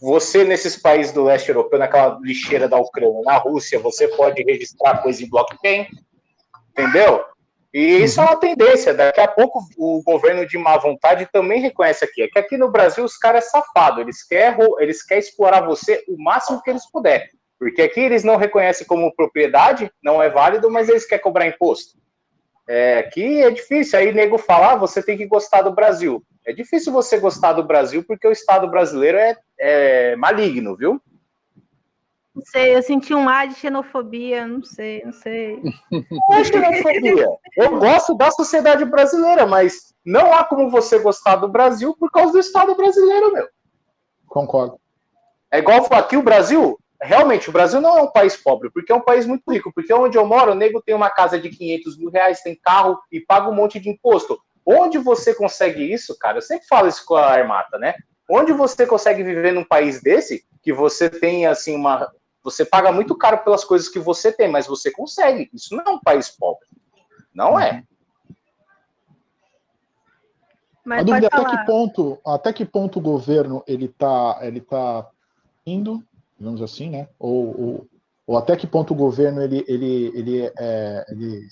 [0.00, 4.98] você, nesses países do leste europeu, naquela lixeira da Ucrânia, na Rússia, você pode registrar
[4.98, 5.86] coisa em blockchain,
[6.70, 7.24] entendeu?
[7.72, 8.92] E isso é uma tendência.
[8.92, 12.22] Daqui a pouco o governo de má vontade também reconhece aqui.
[12.22, 16.04] É que aqui no Brasil os caras é safado, eles querem, eles querem explorar você
[16.08, 17.28] o máximo que eles puderem.
[17.62, 21.96] Porque aqui eles não reconhecem como propriedade, não é válido, mas eles querem cobrar imposto.
[22.68, 24.00] É, aqui é difícil.
[24.00, 26.24] Aí nego falar, você tem que gostar do Brasil.
[26.44, 31.00] É difícil você gostar do Brasil porque o Estado brasileiro é, é maligno, viu?
[32.34, 35.62] Não sei, eu senti um ar de xenofobia, não sei, não sei.
[36.28, 37.28] Não é xenofobia.
[37.56, 42.32] Eu gosto da sociedade brasileira, mas não há como você gostar do Brasil por causa
[42.32, 43.46] do Estado brasileiro, meu.
[44.26, 44.80] Concordo.
[45.48, 48.94] É igual que o Brasil, realmente, o Brasil não é um país pobre, porque é
[48.94, 49.72] um país muito rico.
[49.74, 52.98] Porque onde eu moro, o nego tem uma casa de 500 mil reais, tem carro
[53.10, 54.40] e paga um monte de imposto.
[54.64, 56.38] Onde você consegue isso, cara?
[56.38, 57.94] Eu sempre falo isso com a Armata, né?
[58.30, 62.10] Onde você consegue viver num país desse, que você tem, assim, uma.
[62.44, 65.50] Você paga muito caro pelas coisas que você tem, mas você consegue.
[65.52, 66.66] Isso não é um país pobre.
[67.34, 67.82] Não é.
[70.84, 74.60] Mas a dúvida é até que ponto, até que ponto o governo ele tá, ele
[74.60, 75.08] tá
[75.64, 76.02] indo,
[76.42, 77.08] digamos assim, né?
[77.20, 77.86] Ou, ou,
[78.26, 81.48] ou até que ponto o governo ele, ele, ele, é, ele,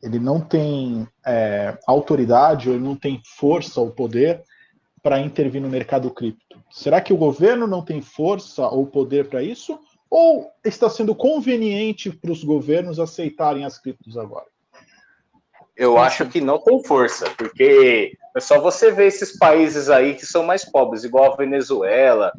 [0.00, 4.40] ele não tem é, autoridade ou ele não tem força ou poder
[5.02, 6.62] para intervir no mercado cripto?
[6.70, 9.76] Será que o governo não tem força ou poder para isso?
[10.08, 14.46] Ou está sendo conveniente para os governos aceitarem as criptos agora?
[15.76, 20.24] Eu acho que não tem força, porque É só você ver esses países aí que
[20.24, 22.32] são mais pobres, igual a Venezuela,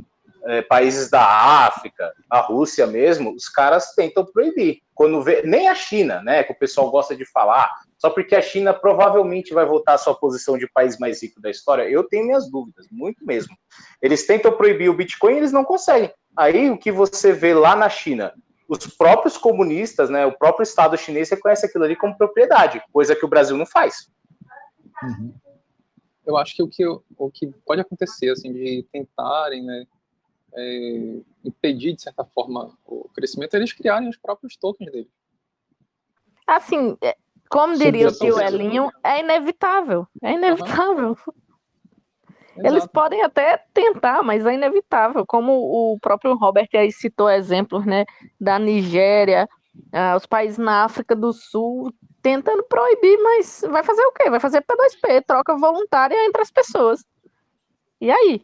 [0.46, 1.24] é, países da
[1.66, 4.82] África, a Rússia mesmo, os caras tentam proibir.
[4.94, 8.42] Quando vê, nem a China, né, que o pessoal gosta de falar, só porque a
[8.42, 12.26] China provavelmente vai voltar à sua posição de país mais rico da história, eu tenho
[12.26, 13.56] minhas dúvidas, muito mesmo.
[14.02, 16.12] Eles tentam proibir o Bitcoin e eles não conseguem.
[16.38, 18.34] Aí o que você vê lá na China,
[18.68, 23.26] os próprios comunistas, né, o próprio Estado chinês reconhece aquilo ali como propriedade, coisa que
[23.26, 24.10] o Brasil não faz.
[25.04, 25.34] Uhum.
[26.26, 29.86] Eu acho que o que, o que pode acontecer, assim, de tentarem, né,
[30.54, 35.12] é, impedir, de certa forma, o crescimento, é eles criarem os próprios tokens deles.
[36.48, 37.16] Assim, é,
[37.50, 40.08] como diria o tio Elinho, é inevitável.
[40.22, 41.18] É inevitável.
[41.28, 42.66] Uhum.
[42.66, 45.26] Eles podem até tentar, mas é inevitável.
[45.26, 48.06] Como o próprio Robert aí citou exemplos, né,
[48.40, 49.48] da Nigéria,
[49.94, 54.30] uh, os países na África do Sul tentando proibir, mas vai fazer o quê?
[54.30, 57.06] Vai fazer P2P, troca voluntária entre as pessoas.
[58.02, 58.44] E aí?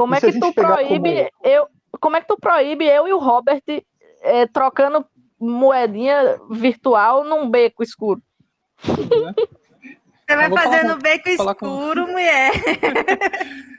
[0.00, 1.54] Como e é que tu proíbe como...
[1.54, 1.68] eu?
[2.00, 3.62] Como é que tu proíbe eu e o Robert
[4.22, 5.04] é, trocando
[5.38, 8.18] moedinha virtual num beco escuro?
[8.82, 11.52] Você vai fazer no beco escuro,
[12.06, 12.12] com...
[12.12, 12.50] mulher.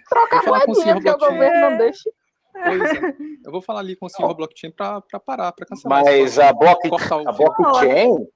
[0.07, 2.07] Troca moedinha, porque o governo não deixa.
[2.55, 2.69] É.
[3.43, 6.03] Eu vou falar ali com o senhor blockchain para parar, para cancelar.
[6.03, 6.87] Mas a, block,
[7.25, 8.27] a blockchain,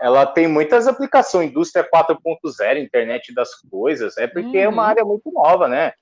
[0.00, 4.64] ela tem muitas aplicações, indústria 4.0, internet das coisas, é porque uhum.
[4.64, 4.88] é uma uhum.
[4.88, 5.92] área muito nova, né?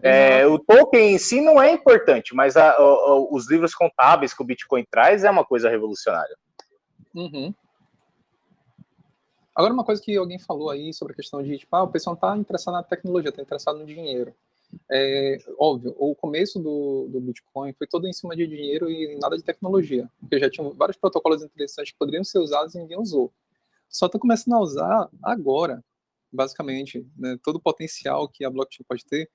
[0.00, 4.42] É, o token em si não é importante, mas a, a, os livros contábeis que
[4.42, 6.36] o Bitcoin traz é uma coisa revolucionária.
[7.14, 7.54] Uhum.
[9.54, 12.14] Agora, uma coisa que alguém falou aí sobre a questão de, tipo, ah, o pessoal
[12.14, 14.34] não está interessado na tecnologia, está interessado no dinheiro.
[14.90, 19.36] É, óbvio, o começo do, do Bitcoin foi todo em cima de dinheiro e nada
[19.36, 23.32] de tecnologia, porque já tinham vários protocolos interessantes que poderiam ser usados e ninguém usou.
[23.88, 25.84] Só está começando a usar agora,
[26.32, 29.30] basicamente, né, todo o potencial que a blockchain pode ter,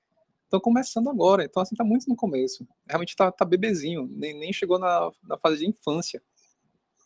[0.50, 1.44] estão começando agora.
[1.44, 2.66] Então, assim, está muito no começo.
[2.88, 6.20] Realmente está tá bebezinho, nem, nem chegou na, na fase de infância.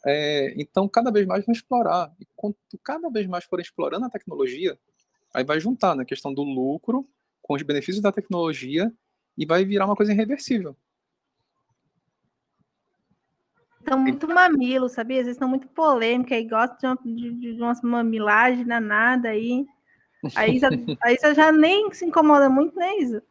[0.07, 2.12] É, então, cada vez mais vão explorar.
[2.19, 4.79] E quanto cada vez mais forem explorando a tecnologia,
[5.35, 7.07] aí vai juntar na né, questão do lucro
[7.43, 8.93] com os benefícios da tecnologia
[9.37, 10.77] e vai virar uma coisa irreversível.
[13.79, 15.19] Estão muito mamilo, sabia?
[15.19, 19.66] Eles estão muito polêmica e gostam de, de, de umas mamilagens nada aí.
[20.35, 20.71] A Isa,
[21.03, 23.23] a Isa já nem se incomoda muito, né, Isa?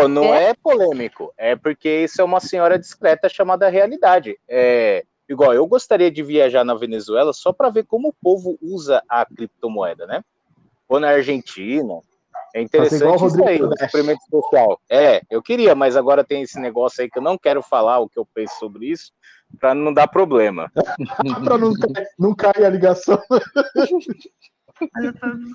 [0.00, 0.50] Pô, não é?
[0.50, 1.32] é polêmico.
[1.36, 4.38] É porque isso é uma senhora discreta chamada realidade.
[4.48, 9.02] É, Igual, eu gostaria de viajar na Venezuela só para ver como o povo usa
[9.08, 10.22] a criptomoeda, né?
[10.86, 12.00] Ou na Argentina.
[12.54, 14.78] É interessante isso aí, o experimento social.
[14.88, 18.08] É, eu queria, mas agora tem esse negócio aí que eu não quero falar o
[18.08, 19.12] que eu penso sobre isso,
[19.58, 20.70] para não dar problema.
[21.42, 21.72] para não,
[22.18, 23.18] não cair a ligação.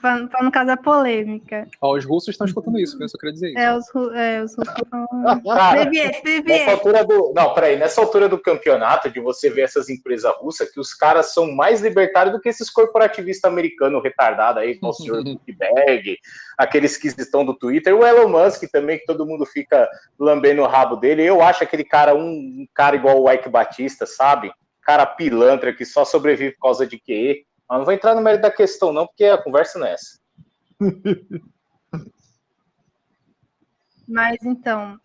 [0.01, 1.67] Para não causar polêmica.
[1.81, 3.59] Ó, os russos estão escutando isso, eu só queria dizer isso.
[3.59, 3.85] É, os,
[4.15, 5.07] é, os russos estão
[6.45, 10.71] Nessa altura do, não, peraí, nessa altura do campeonato, de você ver essas empresas russas,
[10.71, 14.95] que os caras são mais libertários do que esses corporativistas americanos retardados aí, como o
[14.95, 16.17] senhor Zuckerberg,
[16.57, 19.87] aqueles que estão do Twitter, o Elon Musk também, que todo mundo fica
[20.19, 21.23] lambendo o rabo dele.
[21.23, 24.51] Eu acho aquele cara um, um cara igual o Ike Batista, sabe?
[24.81, 27.45] Cara pilantra que só sobrevive por causa de QE.
[27.69, 30.19] Mas não vou entrar no mérito da questão, não, porque a conversa não é essa.
[34.07, 34.99] Mas então,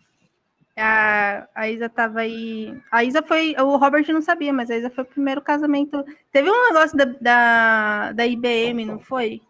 [0.75, 2.75] a, a Isa tava aí.
[2.91, 3.55] A Isa foi.
[3.59, 6.03] O Robert não sabia, mas a Isa foi o primeiro casamento.
[6.31, 9.41] Teve um negócio da, da, da IBM, não foi?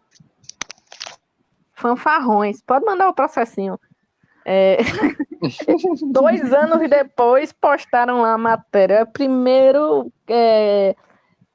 [1.72, 2.60] Fanfarrões.
[2.60, 3.80] Pode mandar o processinho.
[4.44, 4.76] É...
[6.12, 9.06] Dois anos depois postaram lá a matéria.
[9.06, 10.94] Primeiro é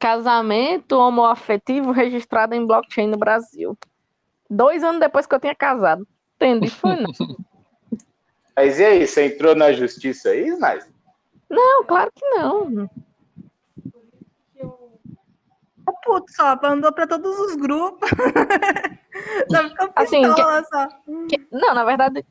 [0.02, 3.78] casamento homoafetivo registrado em blockchain no Brasil.
[4.50, 6.08] Dois anos depois que eu tinha casado.
[6.36, 7.12] Entendi, foi não.
[8.58, 10.90] Mas e aí, você entrou na justiça aí, Snais?
[11.50, 12.90] Não, claro que não.
[15.88, 18.10] Oh, putz, só, mandou para todos os grupos.
[19.50, 20.88] só ficou assim, que, só.
[21.28, 22.26] Que, não, na verdade,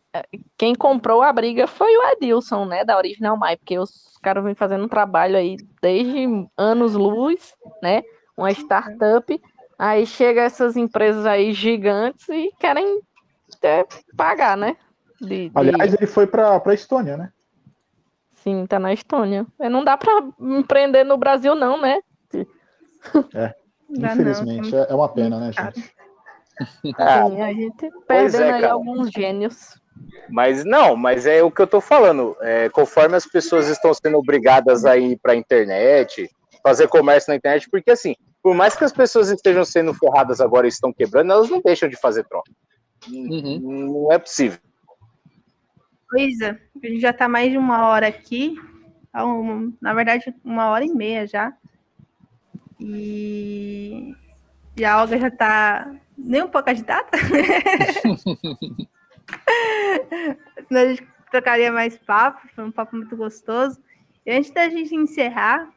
[0.57, 4.55] quem comprou a briga foi o Edilson, né, da Original My, porque os caras vêm
[4.55, 6.27] fazendo um trabalho aí desde
[6.57, 8.03] anos luz, né,
[8.37, 9.41] uma startup,
[9.79, 13.01] aí chega essas empresas aí gigantes e querem
[13.63, 13.87] é,
[14.17, 14.77] pagar, né.
[15.21, 15.97] De, Aliás, de...
[15.99, 17.31] ele foi para a Estônia, né?
[18.43, 19.47] Sim, tá na Estônia.
[19.59, 20.11] Não dá para
[20.41, 22.01] empreender no Brasil, não, né?
[23.35, 23.55] É,
[23.91, 25.93] infelizmente, é uma pena, né, gente?
[26.81, 29.81] Sim, a gente perdendo é, aí alguns gênios.
[30.29, 32.37] Mas não, mas é o que eu tô falando.
[32.41, 36.29] É, conforme as pessoas estão sendo obrigadas a ir para a internet,
[36.63, 40.67] fazer comércio na internet, porque assim, por mais que as pessoas estejam sendo ferradas agora
[40.67, 42.51] e estão quebrando, elas não deixam de fazer troca.
[43.09, 43.61] Uhum.
[43.61, 44.59] Não é possível.
[46.13, 48.57] Luísa, a gente já está mais de uma hora aqui.
[49.81, 51.53] Na verdade, uma hora e meia já.
[52.81, 54.15] E,
[54.77, 57.09] e a Olga já está nem um pouco agitada.
[60.69, 63.81] Senão a gente trocaria mais papo, foi um papo muito gostoso.
[64.27, 65.69] E antes da gente encerrar,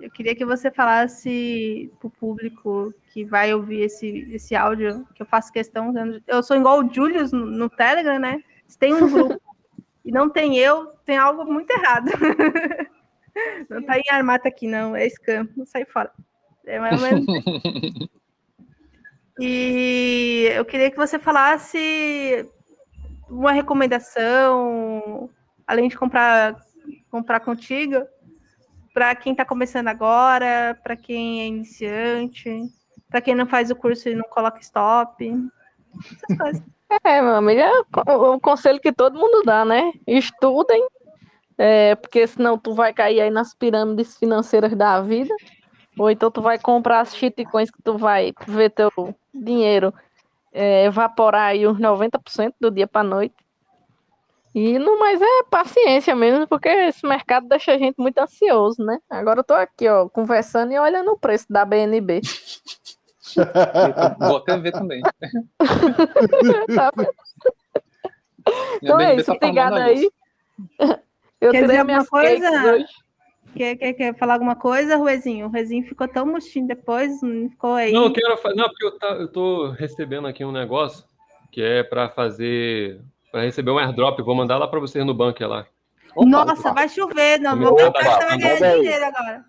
[0.00, 5.22] eu queria que você falasse para o público que vai ouvir esse, esse áudio, que
[5.22, 5.92] eu faço questão.
[6.26, 8.42] Eu sou igual o Julius no, no Telegram, né?
[8.66, 9.40] Se tem um grupo
[10.04, 12.10] e não tem eu, tem algo muito errado.
[13.68, 14.94] não tá em armata aqui, não.
[14.94, 15.48] É scam.
[15.66, 16.10] Sai fora.
[16.66, 17.26] É mais ou menos.
[19.38, 22.48] E eu queria que você falasse
[23.28, 25.30] uma recomendação,
[25.66, 26.56] além de comprar
[27.10, 28.04] comprar contigo,
[28.94, 32.62] para quem está começando agora, para quem é iniciante,
[33.08, 35.32] para quem não faz o curso e não coloca stop,
[35.98, 36.62] essas coisas.
[37.04, 39.92] É, meu amigo, é o conselho que todo mundo dá, né?
[40.06, 40.84] Estudem,
[41.56, 45.32] é, porque senão tu vai cair aí nas pirâmides financeiras da vida,
[45.98, 48.90] ou então tu vai comprar as shitcoins que tu vai ver teu
[49.34, 49.92] dinheiro
[50.52, 53.34] é, evaporar aí uns 90% do dia para noite.
[54.54, 58.98] E no mais é paciência mesmo, porque esse mercado deixa a gente muito ansioso, né?
[59.08, 62.20] Agora eu tô aqui, ó, conversando e olhando o preço da BNB.
[64.18, 65.00] Vou até ver também.
[68.82, 70.10] então é isso, tá obrigada aí.
[71.40, 72.50] Eu Quer dizer alguma coisa?
[73.54, 75.46] Quer, quer, quer falar alguma coisa, Ruezinho?
[75.46, 77.92] O Ruezinho ficou tão murchinho depois, não ficou aí.
[77.92, 78.56] Não, eu quero fazer.
[78.56, 81.04] Não, porque eu, tá, eu tô recebendo aqui um negócio
[81.50, 83.00] que é para fazer
[83.30, 84.20] para receber um airdrop.
[84.20, 85.66] Vou mandar lá para vocês no bunker lá.
[86.14, 86.72] Opa, Nossa, opa.
[86.72, 87.38] vai chover.
[87.40, 89.44] Não, meu banco vai ganhar dinheiro agora.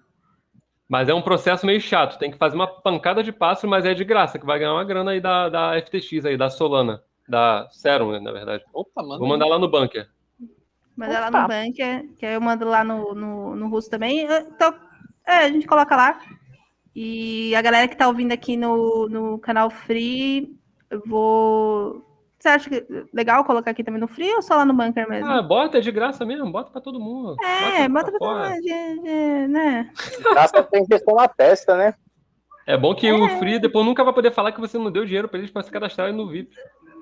[0.87, 2.19] Mas é um processo meio chato.
[2.19, 4.83] Tem que fazer uma pancada de passo, mas é de graça, que vai ganhar uma
[4.83, 7.01] grana aí da, da FTX aí, da Solana.
[7.27, 8.63] Da Serum, né, na verdade.
[8.73, 10.09] Opa, manda Vou mandar lá no bunker.
[10.95, 14.21] Manda lá no bunker, que aí eu mando lá no, no, no russo também.
[14.23, 14.73] Então,
[15.25, 16.19] é, a gente coloca lá.
[16.95, 20.55] E a galera que tá ouvindo aqui no, no canal Free,
[20.89, 22.05] eu vou
[22.41, 25.29] você acha que legal colocar aqui também no frio ou só lá no bunker mesmo?
[25.29, 27.35] Ah, bota, é de graça mesmo, bota pra todo mundo.
[27.39, 29.91] É, bota, bota pra todo mundo, de, de, né?
[30.31, 31.93] Graça tem questão na testa, né?
[32.65, 33.13] É bom que é.
[33.13, 35.61] o Free depois nunca vai poder falar que você não deu dinheiro pra eles pra
[35.61, 36.55] se cadastrar no VIP.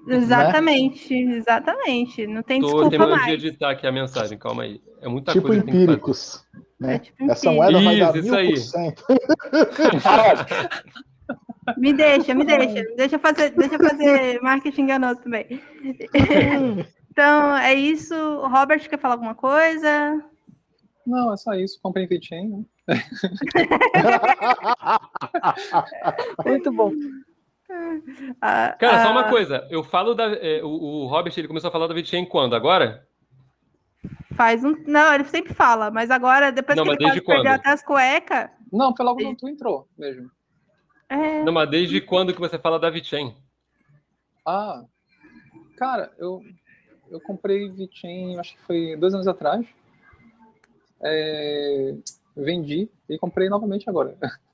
[0.08, 1.38] Exatamente, né?
[1.38, 2.28] exatamente.
[2.28, 3.40] Não tem Tô desculpa terminando mais.
[3.40, 4.82] de editar aqui a mensagem, calma aí.
[5.02, 6.44] É muita tipo coisa empíricos.
[6.80, 6.96] Né?
[6.96, 8.54] É tipo Essa moeda vai dar isso aí.
[11.78, 12.84] Me deixa, me deixa.
[12.96, 15.62] Deixa eu fazer, deixa eu fazer marketing enganoso também.
[17.12, 18.16] então, é isso.
[18.16, 20.24] O Robert quer falar alguma coisa?
[21.06, 21.80] Não, é só isso.
[21.82, 22.66] Comprei VeChain, né?
[26.46, 26.92] Muito bom.
[28.42, 29.30] Ah, Cara, só uma ah.
[29.30, 29.68] coisa.
[29.70, 30.26] Eu falo da.
[30.36, 32.56] É, o, o Robert ele começou a falar da VeChain quando?
[32.56, 33.08] Agora?
[34.36, 34.76] Faz um.
[34.88, 38.50] Não, ele sempre fala, mas agora, depois não, que ele pode perder até as cuecas.
[38.72, 40.32] Não, foi logo quando tu entrou mesmo.
[41.10, 41.44] É...
[41.44, 43.36] Não, mas desde quando que você fala da VeChain?
[44.46, 44.84] Ah,
[45.78, 46.42] cara, eu,
[47.10, 49.66] eu comprei VeChain, acho que foi dois anos atrás.
[51.02, 51.96] É,
[52.36, 54.16] vendi e comprei novamente agora.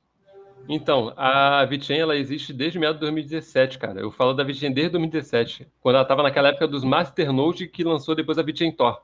[0.67, 3.99] Então, a VeChain, ela existe desde meados de 2017, cara.
[3.99, 8.15] Eu falo da VeChain desde 2017, quando ela estava naquela época dos Masternode que lançou
[8.15, 9.01] depois a VeChain Tor.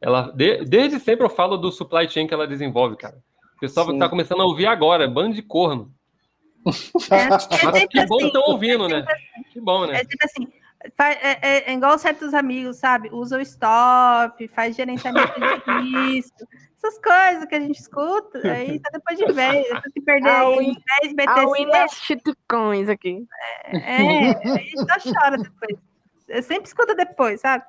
[0.00, 3.22] Ela, de, desde sempre eu falo do supply chain que ela desenvolve, cara.
[3.56, 5.92] O pessoal está começando a ouvir agora, bando de corno.
[7.10, 9.04] É, é que bom que estão assim, ouvindo, né?
[9.08, 10.00] Assim, que bom, né?
[10.00, 10.46] É tipo assim,
[10.82, 13.10] é, é, é, igual certos amigos, sabe?
[13.12, 15.40] Usa o stop, faz gerenciamento de
[16.16, 16.46] risco,
[16.82, 20.76] essas coisas que a gente escuta, aí tá depois de ver, depois de perder aí
[21.02, 21.36] 10 BTC.
[22.48, 23.26] coins aqui.
[23.64, 25.76] É, é, aí só chora depois.
[26.26, 27.64] Eu sempre escuta depois, sabe?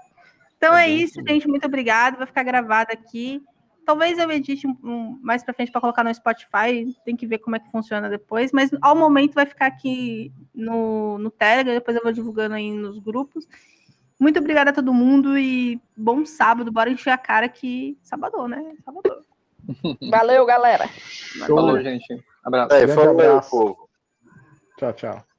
[0.55, 1.47] Então é isso, gente.
[1.47, 2.17] Muito obrigado.
[2.17, 3.43] Vai ficar gravado aqui.
[3.91, 7.39] Talvez eu edite um, um, mais para frente para colocar no Spotify, tem que ver
[7.39, 11.97] como é que funciona depois, mas ao momento vai ficar aqui no, no Telegram, depois
[11.97, 13.45] eu vou divulgando aí nos grupos.
[14.17, 18.77] Muito obrigada a todo mundo e bom sábado, bora encher a cara que sábado, né?
[18.85, 19.25] Sábado.
[20.09, 20.87] Valeu, galera.
[21.45, 22.23] Falou, gente.
[22.45, 22.73] Abraço.
[22.73, 23.77] É, falou, abraço.
[24.77, 25.30] Tchau, tchau.